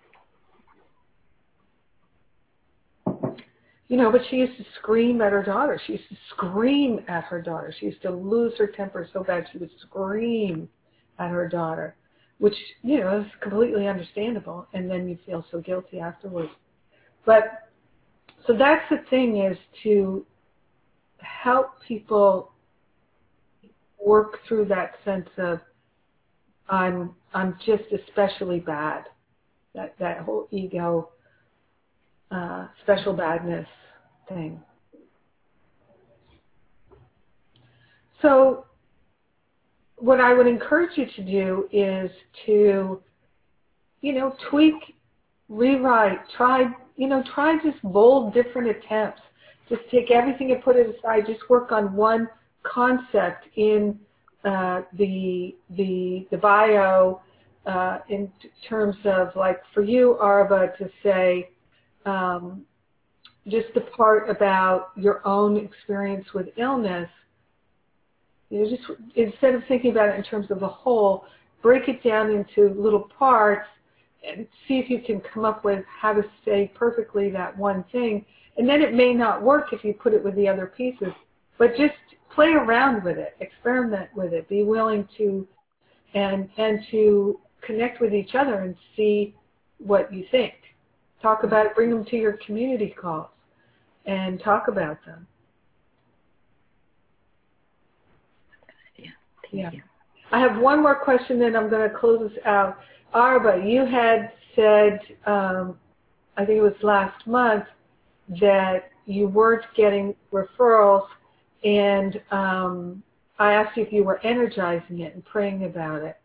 you 3.87 3.95
know, 3.95 4.11
but 4.11 4.19
she 4.29 4.35
used 4.35 4.57
to 4.57 4.65
scream 4.79 5.21
at 5.21 5.31
her 5.31 5.43
daughter. 5.43 5.79
She 5.87 5.93
used 5.93 6.09
to 6.09 6.17
scream 6.31 6.99
at 7.07 7.23
her 7.23 7.41
daughter. 7.41 7.73
She 7.79 7.85
used 7.85 8.01
to 8.01 8.11
lose 8.11 8.51
her 8.57 8.67
temper 8.67 9.07
so 9.13 9.23
bad 9.23 9.47
she 9.51 9.59
would 9.59 9.71
scream 9.81 10.67
at 11.19 11.29
her 11.29 11.47
daughter, 11.47 11.95
which, 12.39 12.55
you 12.83 12.99
know, 12.99 13.21
is 13.21 13.27
completely 13.41 13.87
understandable. 13.87 14.67
And 14.73 14.91
then 14.91 15.07
you 15.07 15.17
feel 15.25 15.45
so 15.51 15.61
guilty 15.61 16.01
afterwards. 16.01 16.51
But 17.25 17.70
so 18.47 18.53
that's 18.57 18.83
the 18.89 18.97
thing 19.09 19.37
is 19.37 19.57
to 19.83 20.25
help 21.19 21.71
people 21.87 22.51
work 24.03 24.39
through 24.47 24.65
that 24.65 24.93
sense 25.05 25.29
of 25.37 25.59
I'm 26.69 27.15
I'm 27.33 27.57
just 27.65 27.83
especially 28.07 28.59
bad. 28.59 29.05
That 29.75 29.95
that 29.99 30.19
whole 30.19 30.47
ego 30.51 31.09
uh, 32.31 32.67
special 32.83 33.13
badness 33.13 33.67
thing. 34.27 34.59
So 38.21 38.65
what 39.97 40.19
I 40.19 40.33
would 40.33 40.47
encourage 40.47 40.97
you 40.97 41.05
to 41.15 41.23
do 41.23 41.67
is 41.71 42.09
to, 42.45 43.01
you 44.01 44.13
know, 44.13 44.35
tweak, 44.49 44.75
rewrite, 45.49 46.19
try, 46.35 46.65
you 47.01 47.07
know, 47.07 47.23
try 47.33 47.57
just 47.63 47.81
bold 47.81 48.31
different 48.31 48.69
attempts. 48.69 49.21
Just 49.67 49.81
take 49.89 50.11
everything 50.11 50.51
and 50.51 50.63
put 50.63 50.75
it 50.75 50.95
aside. 50.95 51.23
Just 51.25 51.49
work 51.49 51.71
on 51.71 51.95
one 51.95 52.29
concept 52.61 53.47
in 53.55 53.99
uh, 54.45 54.83
the 54.93 55.55
the 55.71 56.27
the 56.29 56.37
bio 56.37 57.19
uh, 57.65 57.97
in 58.09 58.31
terms 58.69 58.95
of 59.05 59.29
like 59.35 59.61
for 59.73 59.81
you, 59.81 60.15
Arba, 60.19 60.73
to 60.77 60.91
say 61.01 61.49
um, 62.05 62.61
just 63.47 63.73
the 63.73 63.81
part 63.81 64.29
about 64.29 64.89
your 64.95 65.25
own 65.27 65.57
experience 65.57 66.27
with 66.35 66.49
illness. 66.57 67.09
You 68.51 68.59
know, 68.59 68.69
just 68.69 68.83
instead 69.15 69.55
of 69.55 69.63
thinking 69.67 69.89
about 69.89 70.09
it 70.09 70.17
in 70.17 70.23
terms 70.23 70.51
of 70.51 70.59
the 70.59 70.67
whole, 70.67 71.25
break 71.63 71.89
it 71.89 72.03
down 72.03 72.29
into 72.29 72.79
little 72.79 73.09
parts 73.17 73.67
and 74.27 74.47
see 74.67 74.79
if 74.79 74.89
you 74.89 75.01
can 75.01 75.21
come 75.33 75.45
up 75.45 75.63
with 75.63 75.83
how 75.85 76.13
to 76.13 76.23
say 76.45 76.71
perfectly 76.75 77.29
that 77.31 77.57
one 77.57 77.83
thing. 77.91 78.25
And 78.57 78.67
then 78.67 78.81
it 78.81 78.93
may 78.93 79.13
not 79.13 79.41
work 79.41 79.73
if 79.73 79.83
you 79.83 79.93
put 79.93 80.13
it 80.13 80.23
with 80.23 80.35
the 80.35 80.47
other 80.47 80.67
pieces, 80.67 81.13
but 81.57 81.75
just 81.77 81.93
play 82.33 82.49
around 82.49 83.03
with 83.03 83.17
it, 83.17 83.35
experiment 83.39 84.09
with 84.15 84.33
it, 84.33 84.47
be 84.47 84.63
willing 84.63 85.07
to, 85.17 85.47
and 86.13 86.49
and 86.57 86.79
to 86.91 87.39
connect 87.61 88.01
with 88.01 88.13
each 88.13 88.35
other 88.35 88.61
and 88.61 88.75
see 88.95 89.35
what 89.79 90.13
you 90.13 90.25
think. 90.31 90.53
Talk 91.21 91.43
about 91.43 91.65
it, 91.65 91.75
bring 91.75 91.89
them 91.89 92.05
to 92.05 92.15
your 92.15 92.33
community 92.45 92.93
calls 92.99 93.29
and 94.05 94.41
talk 94.41 94.67
about 94.67 94.97
them. 95.05 95.27
Yeah. 98.97 99.09
yeah. 99.51 99.81
I 100.31 100.39
have 100.39 100.59
one 100.59 100.81
more 100.81 100.95
question, 100.95 101.39
then 101.39 101.55
I'm 101.55 101.69
going 101.69 101.87
to 101.87 101.95
close 101.95 102.29
this 102.29 102.39
out. 102.45 102.77
Arba, 103.13 103.63
you 103.65 103.85
had 103.85 104.31
said, 104.55 104.99
um, 105.25 105.77
I 106.37 106.45
think 106.45 106.59
it 106.59 106.61
was 106.61 106.73
last 106.81 107.25
month, 107.27 107.65
that 108.39 108.89
you 109.05 109.27
weren't 109.27 109.65
getting 109.75 110.15
referrals, 110.31 111.07
and 111.63 112.21
um, 112.31 113.03
I 113.39 113.53
asked 113.53 113.75
you 113.75 113.83
if 113.83 113.91
you 113.91 114.03
were 114.03 114.19
energizing 114.25 115.01
it 115.01 115.13
and 115.13 115.25
praying 115.25 115.65
about 115.65 116.03
it. 116.03 116.17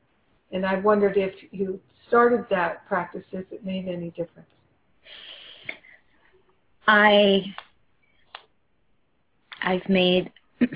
And 0.53 0.65
I 0.65 0.77
wondered 0.77 1.17
if 1.17 1.35
you 1.51 1.81
started 2.07 2.47
that 2.51 2.87
practice, 2.87 3.25
if 3.33 3.51
it 3.51 3.65
made 3.65 3.89
any 3.89 4.11
difference. 4.11 4.49
I 6.87 7.43
I've 9.61 9.89
made 9.89 10.31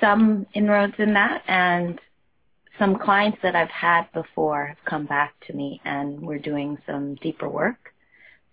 some 0.00 0.46
inroads 0.54 0.94
in 0.98 1.12
that 1.14 1.42
and 1.48 1.98
some 2.78 2.98
clients 2.98 3.38
that 3.42 3.56
I've 3.56 3.70
had 3.70 4.10
before 4.12 4.66
have 4.66 4.84
come 4.84 5.06
back 5.06 5.34
to 5.46 5.52
me 5.52 5.80
and 5.84 6.20
we're 6.20 6.38
doing 6.38 6.78
some 6.86 7.14
deeper 7.16 7.48
work. 7.48 7.92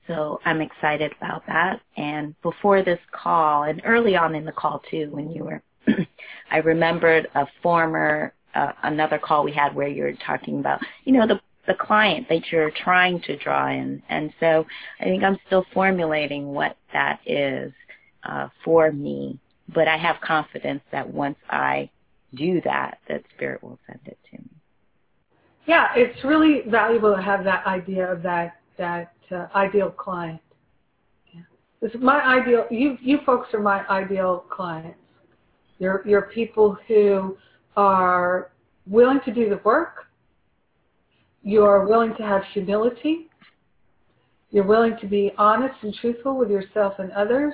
So 0.08 0.40
I'm 0.46 0.62
excited 0.62 1.14
about 1.18 1.46
that. 1.48 1.82
And 1.96 2.36
before 2.42 2.84
this 2.84 3.00
call 3.12 3.64
and 3.64 3.82
early 3.86 4.16
on 4.16 4.36
in 4.36 4.46
the 4.46 4.52
call 4.52 4.82
too, 4.92 5.10
when 5.12 5.32
you 5.32 5.46
were, 5.46 5.62
I 6.52 6.58
remembered 6.58 7.30
a 7.36 7.46
former, 7.62 8.34
uh, 8.54 8.74
another 8.84 9.18
call 9.18 9.44
we 9.44 9.54
had 9.54 9.74
where 9.74 9.88
you 9.88 10.04
were 10.04 10.14
talking 10.14 10.60
about, 10.60 10.82
you 11.06 11.14
know, 11.14 11.28
the 11.28 11.40
the 11.66 11.74
client 11.74 12.28
that 12.30 12.52
you're 12.52 12.72
trying 12.72 13.22
to 13.22 13.38
draw 13.38 13.70
in. 13.70 14.04
And 14.10 14.34
so 14.40 14.66
I 15.00 15.06
think 15.06 15.24
I'm 15.24 15.38
still 15.48 15.66
formulating 15.74 16.48
what 16.48 16.78
that 16.92 17.20
is 17.26 17.72
uh, 18.24 18.50
for 18.64 18.92
me. 18.92 19.40
But 19.74 19.88
I 19.88 19.98
have 19.98 20.18
confidence 20.20 20.82
that 20.92 21.10
once 21.10 21.38
I 21.50 21.90
do 22.36 22.62
that, 22.66 23.00
that 23.08 23.24
Spirit 23.36 23.64
will 23.64 23.80
send 23.88 24.00
it 24.06 24.18
to 24.32 24.38
me. 24.38 24.50
Yeah, 25.66 25.88
it's 25.96 26.24
really 26.24 26.62
valuable 26.68 27.16
to 27.16 27.22
have 27.22 27.44
that 27.46 27.66
idea 27.66 28.12
of 28.12 28.22
that 28.24 28.58
that 28.78 29.14
uh, 29.32 29.48
ideal 29.56 29.92
client. 29.92 30.42
Yeah. 31.34 31.42
This 31.82 31.92
is 31.94 32.02
my 32.02 32.22
ideal. 32.22 32.66
You 32.70 32.98
you 33.02 33.20
folks 33.26 33.54
are 33.54 33.62
my 33.62 33.88
ideal 33.88 34.46
clients. 34.50 35.00
You're 35.80 36.04
you're 36.06 36.24
people 36.24 36.78
who 36.88 37.38
are 37.78 38.52
willing 38.86 39.22
to 39.26 39.34
do 39.34 39.50
the 39.50 39.62
work 39.64 40.08
you're 41.44 41.86
willing 41.86 42.16
to 42.16 42.24
have 42.24 42.42
humility. 42.54 43.30
You're 44.52 44.66
willing 44.66 44.98
to 45.02 45.08
be 45.08 45.34
honest 45.38 45.76
and 45.82 45.94
truthful 45.94 46.38
with 46.38 46.50
yourself 46.50 46.94
and 47.00 47.12
others. 47.12 47.54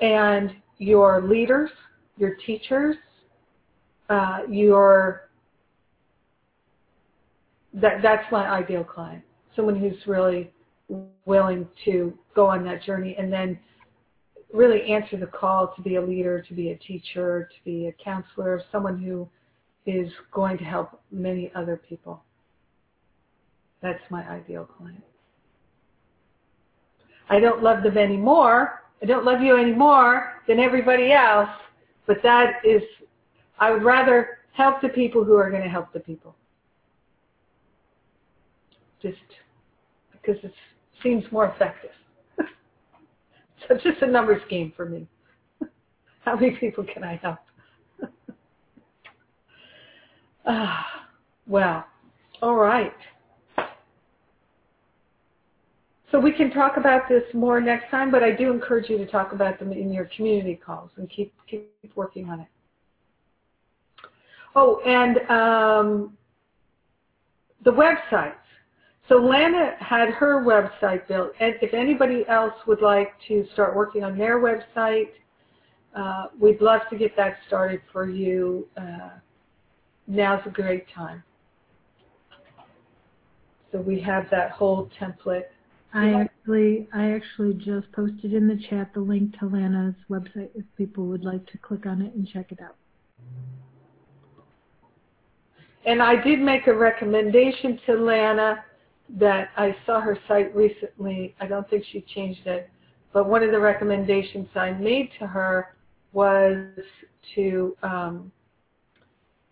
And 0.00 0.54
your 0.78 1.20
leaders, 1.20 1.70
your 2.16 2.36
teachers, 2.46 2.96
uh, 4.10 4.40
your 4.48 5.30
that 7.72 8.02
that's 8.02 8.30
my 8.32 8.48
ideal 8.48 8.84
client. 8.84 9.22
Someone 9.54 9.78
who's 9.78 10.06
really 10.06 10.52
willing 11.24 11.68
to 11.84 12.12
go 12.34 12.46
on 12.46 12.64
that 12.64 12.82
journey 12.82 13.14
and 13.18 13.32
then 13.32 13.58
really 14.52 14.90
answer 14.90 15.16
the 15.16 15.26
call 15.26 15.72
to 15.76 15.82
be 15.82 15.94
a 15.96 16.02
leader, 16.02 16.42
to 16.42 16.54
be 16.54 16.70
a 16.70 16.76
teacher, 16.76 17.48
to 17.54 17.64
be 17.64 17.86
a 17.86 18.04
counselor, 18.04 18.60
someone 18.72 19.00
who 19.00 19.28
is 19.86 20.10
going 20.32 20.58
to 20.58 20.64
help 20.64 21.00
many 21.12 21.52
other 21.54 21.80
people. 21.88 22.22
That's 23.80 24.02
my 24.10 24.28
ideal 24.28 24.64
client. 24.64 25.04
I 27.28 27.38
don't 27.38 27.62
love 27.62 27.84
them 27.84 27.96
anymore. 27.96 28.82
I 29.02 29.06
don't 29.06 29.24
love 29.24 29.40
you 29.40 29.56
any 29.56 29.72
more 29.72 30.42
than 30.48 30.58
everybody 30.58 31.12
else, 31.12 31.48
but 32.06 32.18
that 32.24 32.56
is, 32.64 32.82
I 33.60 33.70
would 33.70 33.84
rather 33.84 34.38
help 34.52 34.80
the 34.80 34.88
people 34.88 35.22
who 35.22 35.36
are 35.36 35.50
going 35.50 35.62
to 35.62 35.68
help 35.68 35.92
the 35.92 36.00
people. 36.00 36.34
Just 39.02 39.18
because 40.12 40.42
it 40.42 40.52
seems 41.02 41.24
more 41.30 41.46
effective. 41.46 41.90
so 43.68 43.74
just 43.74 44.02
a 44.02 44.06
numbers 44.06 44.42
game 44.48 44.72
for 44.74 44.86
me. 44.86 45.06
How 46.24 46.34
many 46.34 46.52
people 46.52 46.84
can 46.92 47.04
I 47.04 47.16
help? 47.16 47.38
ah, 50.46 51.06
well, 51.46 51.84
all 52.42 52.56
right. 52.56 52.92
So 56.10 56.18
we 56.18 56.32
can 56.32 56.50
talk 56.50 56.76
about 56.76 57.08
this 57.08 57.22
more 57.32 57.60
next 57.60 57.88
time, 57.90 58.10
but 58.10 58.22
I 58.24 58.32
do 58.32 58.50
encourage 58.50 58.90
you 58.90 58.98
to 58.98 59.06
talk 59.06 59.32
about 59.32 59.60
them 59.60 59.70
in 59.72 59.92
your 59.92 60.06
community 60.16 60.56
calls 60.56 60.90
and 60.96 61.08
keep 61.08 61.32
keep 61.48 61.70
working 61.94 62.28
on 62.28 62.40
it. 62.40 62.48
Oh, 64.54 64.80
and 64.86 65.18
um, 65.30 66.16
the 67.64 67.70
websites. 67.70 68.34
So 69.08 69.16
Lana 69.16 69.74
had 69.78 70.10
her 70.10 70.44
website 70.44 71.08
built, 71.08 71.32
and 71.40 71.54
if 71.62 71.74
anybody 71.74 72.24
else 72.28 72.54
would 72.66 72.80
like 72.80 73.12
to 73.28 73.46
start 73.52 73.74
working 73.74 74.04
on 74.04 74.16
their 74.16 74.38
website, 74.38 75.10
uh, 75.96 76.26
we'd 76.38 76.60
love 76.60 76.82
to 76.90 76.96
get 76.96 77.16
that 77.16 77.38
started 77.46 77.80
for 77.92 78.08
you. 78.08 78.68
Uh, 78.76 79.10
now's 80.06 80.42
a 80.46 80.50
great 80.50 80.86
time. 80.94 81.24
So 83.72 83.80
we 83.80 84.00
have 84.00 84.30
that 84.30 84.52
whole 84.52 84.90
template 85.00 85.44
I 85.92 86.12
actually, 86.12 86.88
I 86.94 87.12
actually 87.12 87.54
just 87.54 87.90
posted 87.92 88.32
in 88.32 88.46
the 88.46 88.60
chat 88.68 88.92
the 88.94 89.00
link 89.00 89.36
to 89.40 89.46
Lana's 89.46 89.96
website 90.08 90.50
if 90.54 90.64
people 90.76 91.06
would 91.06 91.24
like 91.24 91.44
to 91.50 91.58
click 91.58 91.84
on 91.84 92.00
it 92.02 92.14
and 92.14 92.28
check 92.28 92.52
it 92.52 92.60
out. 92.62 92.76
And 95.86 96.02
I 96.02 96.22
did 96.22 96.40
make 96.40 96.66
a 96.66 96.74
recommendation 96.74 97.78
to 97.86 97.94
Lana 97.94 98.64
that 99.18 99.48
I 99.56 99.74
saw 99.86 100.00
her 100.00 100.18
site 100.28 100.54
recently. 100.54 101.34
I 101.40 101.46
don't 101.46 101.68
think 101.68 101.84
she 101.90 102.02
changed 102.14 102.46
it, 102.46 102.70
but 103.12 103.28
one 103.28 103.42
of 103.42 103.50
the 103.50 103.58
recommendations 103.58 104.48
I 104.54 104.72
made 104.72 105.10
to 105.18 105.26
her 105.26 105.74
was 106.12 106.66
to, 107.34 107.76
um, 107.82 108.30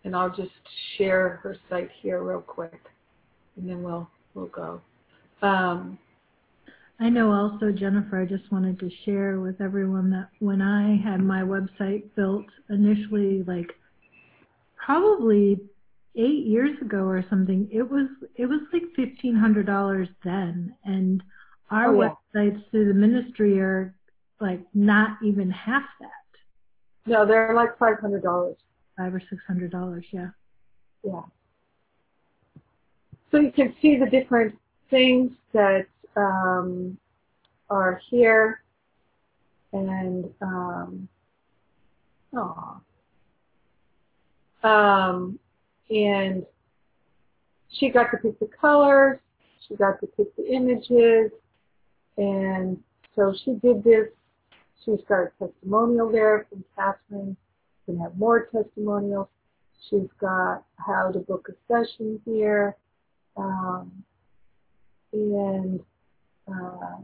and 0.05 0.15
I'll 0.15 0.31
just 0.31 0.51
share 0.97 1.41
her 1.43 1.57
site 1.69 1.91
here 2.03 2.23
real 2.23 2.41
quick, 2.41 2.81
and 3.57 3.69
then 3.69 3.83
we'll 3.83 4.09
we'll 4.35 4.47
go. 4.47 4.81
Um, 5.43 5.99
I 7.01 7.09
know 7.09 7.31
also, 7.31 7.71
Jennifer, 7.71 8.21
I 8.21 8.27
just 8.27 8.51
wanted 8.51 8.79
to 8.81 8.91
share 9.05 9.41
with 9.41 9.61
everyone 9.61 10.11
that 10.11 10.29
when 10.41 10.61
I 10.61 10.97
had 10.97 11.21
my 11.21 11.43
website 11.43 12.05
built 12.17 12.47
initially, 12.71 13.45
like 13.45 13.73
probably 14.77 15.61
eight 16.17 16.47
years 16.47 16.77
ago 16.81 16.99
or 16.99 17.25
something, 17.31 17.69
it 17.73 17.89
was 17.89 18.09
it 18.37 18.47
was 18.47 18.61
like 18.73 18.83
fifteen 18.97 19.35
hundred 19.35 19.67
dollars 19.67 20.09
then, 20.25 20.75
and 20.85 21.23
our 21.71 21.95
oh, 21.95 22.03
yeah. 22.03 22.15
websites 22.35 22.71
through 22.71 22.89
the 22.89 22.95
ministry 22.95 23.61
are 23.61 23.95
like 24.41 24.61
not 24.75 25.19
even 25.23 25.51
half 25.51 25.85
that. 26.01 26.11
No, 27.07 27.27
they're 27.27 27.55
like 27.55 27.79
five 27.79 27.99
hundred 28.01 28.23
dollars. 28.23 28.57
Five 28.97 29.15
or 29.15 29.21
six 29.31 29.43
hundred 29.47 29.71
dollars, 29.71 30.05
yeah. 30.11 30.29
Yeah. 31.05 31.23
So 33.31 33.39
you 33.39 33.53
can 33.53 33.75
see 33.81 33.97
the 33.97 34.07
different 34.07 34.57
things 34.91 35.33
that 35.53 35.87
um, 36.17 36.99
are 37.71 38.01
here. 38.11 38.63
and 39.73 40.25
um, 40.41 41.09
aw. 42.35 42.81
Um, 44.65 45.39
and 45.91 46.45
she 47.71 47.91
got 47.91 48.11
to 48.11 48.17
pick 48.19 48.39
the 48.39 48.49
colors, 48.61 49.19
she 49.67 49.77
got 49.77 50.01
to 50.01 50.07
pick 50.07 50.35
the 50.37 50.47
images, 50.53 51.33
and 52.17 52.79
so 53.15 53.35
she 53.45 53.53
did 53.55 53.85
this. 53.85 54.09
She's 54.85 55.01
got 55.09 55.23
a 55.23 55.31
testimonial 55.39 56.11
there 56.11 56.47
from 56.49 56.65
Catherine. 56.77 57.37
Can 57.85 57.99
have 57.99 58.17
more 58.17 58.47
testimonials. 58.47 59.29
She's 59.89 60.09
got 60.21 60.65
how 60.77 61.11
to 61.13 61.21
book 61.21 61.49
a 61.49 61.53
session 61.73 62.21
here, 62.25 62.77
um, 63.37 64.05
and 65.13 65.81
uh, 66.49 66.97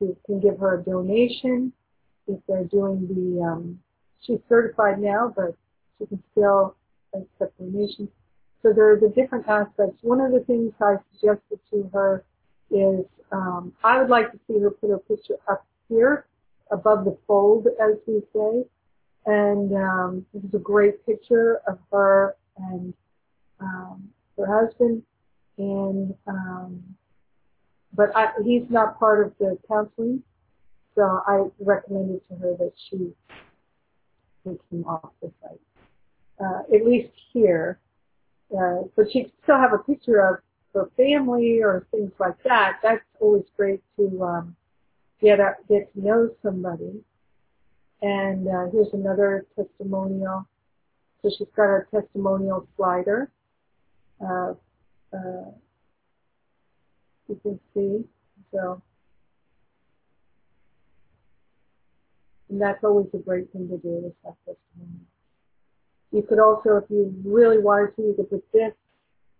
you 0.00 0.16
can 0.26 0.40
give 0.40 0.58
her 0.58 0.80
a 0.80 0.82
donation 0.82 1.72
if 2.26 2.40
they're 2.48 2.64
doing 2.64 3.06
the. 3.08 3.42
Um, 3.42 3.80
she's 4.20 4.38
certified 4.48 4.98
now, 4.98 5.32
but 5.34 5.56
she 5.98 6.06
can 6.06 6.22
still 6.32 6.76
accept 7.14 7.58
donations. 7.58 8.08
So 8.64 8.72
there 8.72 8.90
are 8.92 8.98
the 8.98 9.10
different 9.10 9.46
aspects. 9.46 9.98
One 10.00 10.22
of 10.22 10.32
the 10.32 10.40
things 10.40 10.72
I 10.80 10.94
suggested 11.12 11.60
to 11.70 11.90
her 11.92 12.24
is 12.70 13.04
um, 13.30 13.74
I 13.84 14.00
would 14.00 14.08
like 14.08 14.32
to 14.32 14.38
see 14.46 14.58
her 14.58 14.70
put 14.70 14.88
her 14.88 14.98
picture 14.98 15.36
up 15.50 15.66
here 15.90 16.24
above 16.70 17.04
the 17.04 17.14
fold, 17.26 17.66
as 17.66 17.96
we 18.06 18.22
say. 18.32 18.64
And 19.26 19.76
um, 19.76 20.26
this 20.32 20.44
is 20.44 20.54
a 20.54 20.58
great 20.58 21.04
picture 21.04 21.60
of 21.66 21.78
her 21.92 22.36
and 22.56 22.94
um, 23.60 24.08
her 24.38 24.46
husband. 24.46 25.02
And 25.58 26.14
um, 26.26 26.82
but 27.94 28.16
I, 28.16 28.30
he's 28.44 28.64
not 28.70 28.98
part 28.98 29.26
of 29.26 29.34
the 29.38 29.58
counseling, 29.68 30.22
so 30.94 31.20
I 31.26 31.44
recommended 31.60 32.22
to 32.28 32.34
her 32.36 32.56
that 32.58 32.72
she 32.88 33.12
take 34.46 34.58
him 34.72 34.84
off 34.84 35.10
the 35.22 35.30
site, 35.42 35.60
uh, 36.40 36.74
at 36.74 36.84
least 36.84 37.10
here. 37.32 37.78
Uh, 38.56 38.82
but 38.96 39.10
she 39.10 39.32
still 39.42 39.58
have 39.58 39.72
a 39.72 39.78
picture 39.78 40.20
of 40.20 40.36
her 40.74 40.90
family 40.96 41.60
or 41.62 41.86
things 41.90 42.12
like 42.18 42.40
that. 42.44 42.78
That's 42.82 43.02
always 43.20 43.44
great 43.56 43.82
to 43.96 44.22
um, 44.22 44.56
get 45.20 45.40
a, 45.40 45.54
get 45.68 45.92
to 45.94 46.00
know 46.00 46.30
somebody. 46.42 47.02
And 48.02 48.46
uh, 48.46 48.66
here's 48.70 48.92
another 48.92 49.46
testimonial. 49.56 50.46
So 51.22 51.30
she's 51.36 51.48
got 51.56 51.74
a 51.74 51.86
testimonial 51.90 52.68
slider. 52.76 53.30
Uh, 54.20 54.54
uh, 55.12 55.50
you 57.28 57.40
can 57.42 57.58
see. 57.72 58.04
So, 58.52 58.82
and 62.50 62.60
that's 62.60 62.84
always 62.84 63.06
a 63.14 63.18
great 63.18 63.50
thing 63.52 63.68
to 63.68 63.78
do 63.78 64.06
is 64.06 64.12
have 64.24 64.34
testimonials. 64.44 65.13
You 66.14 66.22
could 66.22 66.38
also, 66.38 66.76
if 66.76 66.84
you 66.90 67.12
really 67.24 67.58
wanted 67.58 67.96
to, 67.96 68.02
you 68.02 68.14
could 68.14 68.30
put 68.30 68.52
this 68.52 68.72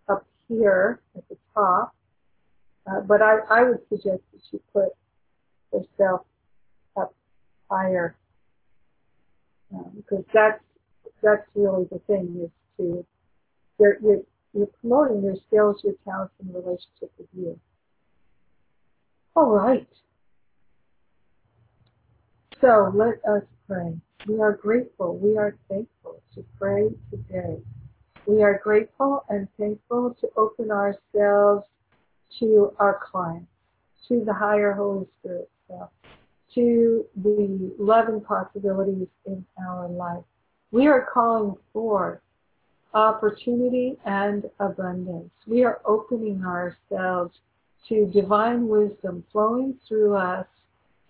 up 0.09 0.25
here 0.49 0.99
at 1.15 1.23
the 1.29 1.37
top. 1.53 1.95
Uh, 2.85 2.99
but 2.99 3.21
I, 3.21 3.37
I 3.49 3.63
would 3.63 3.79
suggest 3.87 4.19
that 4.33 4.41
you 4.51 4.59
put 4.73 4.89
yourself 5.71 6.25
up 6.97 7.15
higher 7.71 8.17
um, 9.73 9.89
because 9.95 10.25
that's 10.33 10.61
that's 11.23 11.47
really 11.55 11.85
the 11.91 11.99
thing 12.07 12.41
is 12.43 12.51
to 12.77 13.05
you're, 13.79 13.97
you're, 14.03 14.21
you're 14.53 14.67
promoting 14.81 15.23
your 15.23 15.35
skills, 15.47 15.81
your 15.81 15.93
talents, 16.03 16.33
and 16.41 16.53
relationship 16.53 17.11
with 17.17 17.27
you. 17.33 17.57
All 19.33 19.49
right. 19.49 19.87
So 22.59 22.91
let 22.93 23.15
us 23.25 23.43
pray. 23.65 23.95
We 24.27 24.39
are 24.41 24.53
grateful. 24.53 25.17
We 25.17 25.37
are 25.37 25.55
thankful 25.69 26.21
to 26.33 26.43
pray 26.57 26.89
today. 27.11 27.57
We 28.25 28.41
are 28.41 28.59
grateful 28.63 29.23
and 29.29 29.47
thankful 29.57 30.15
to 30.19 30.29
open 30.35 30.71
ourselves 30.71 31.63
to 32.39 32.73
our 32.79 32.99
clients, 33.11 33.51
to 34.07 34.23
the 34.25 34.33
higher 34.33 34.73
Holy 34.73 35.05
Spirit 35.19 35.49
self, 35.67 35.91
to 36.55 37.05
the 37.23 37.71
loving 37.77 38.19
possibilities 38.21 39.07
in 39.27 39.45
our 39.67 39.87
life. 39.87 40.23
We 40.71 40.87
are 40.87 41.07
calling 41.13 41.55
for 41.71 42.21
opportunity 42.95 43.97
and 44.05 44.49
abundance. 44.59 45.31
We 45.45 45.63
are 45.63 45.81
opening 45.85 46.43
ourselves 46.43 47.35
to 47.89 48.07
divine 48.07 48.67
wisdom 48.67 49.23
flowing 49.31 49.75
through 49.87 50.15
us 50.15 50.47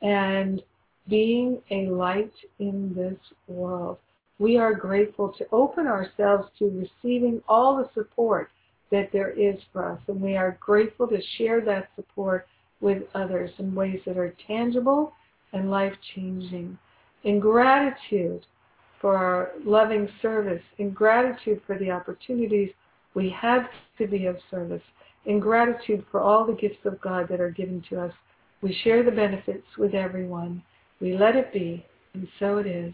and 0.02 0.62
being 1.08 1.62
a 1.72 1.88
light 1.88 2.34
in 2.60 2.94
this 2.96 3.20
world. 3.48 3.98
We 4.40 4.58
are 4.58 4.74
grateful 4.74 5.30
to 5.38 5.46
open 5.52 5.88
ourselves 5.88 6.50
to 6.60 6.88
receiving 7.04 7.42
all 7.48 7.78
the 7.78 7.90
support 7.94 8.50
that 8.92 9.10
there 9.12 9.32
is 9.32 9.56
for 9.72 9.92
us, 9.92 10.00
and 10.08 10.22
we 10.22 10.36
are 10.36 10.58
grateful 10.60 11.08
to 11.08 11.22
share 11.38 11.62
that 11.62 11.90
support 11.96 12.48
with 12.82 13.04
others 13.14 13.52
in 13.60 13.74
ways 13.74 14.02
that 14.06 14.18
are 14.18 14.36
tangible 14.46 15.14
and 15.54 15.72
life-changing. 15.72 16.78
In 17.24 17.40
gratitude 17.40 18.46
for 19.00 19.18
our 19.18 19.52
loving 19.64 20.10
service, 20.22 20.62
in 20.78 20.92
gratitude 20.92 21.62
for 21.66 21.78
the 21.78 21.92
opportunities 21.92 22.70
we 23.14 23.30
have 23.30 23.68
to 23.98 24.08
be 24.08 24.26
of 24.26 24.38
service, 24.52 24.82
in 25.26 25.40
gratitude 25.40 26.06
for 26.12 26.20
all 26.20 26.46
the 26.46 26.54
gifts 26.54 26.86
of 26.86 27.02
God 27.02 27.28
that 27.30 27.42
are 27.42 27.50
given 27.50 27.84
to 27.90 28.00
us, 28.02 28.14
we 28.62 28.78
share 28.84 29.04
the 29.04 29.12
benefits 29.12 29.66
with 29.78 29.94
everyone. 29.94 30.62
We 31.02 31.18
let 31.18 31.36
it 31.36 31.52
be, 31.54 31.86
and 32.14 32.28
so 32.40 32.58
it 32.58 32.68
is. 32.68 32.94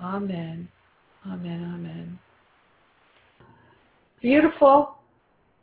Amen. 0.00 0.68
Amen. 1.26 1.72
Amen. 1.74 2.18
Beautiful. 4.20 4.94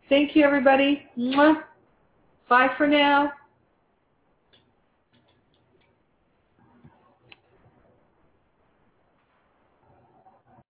Thank 0.10 0.36
you, 0.36 0.44
everybody. 0.44 1.04
Bye 2.50 2.70
for 2.78 2.88
now. 2.88 3.32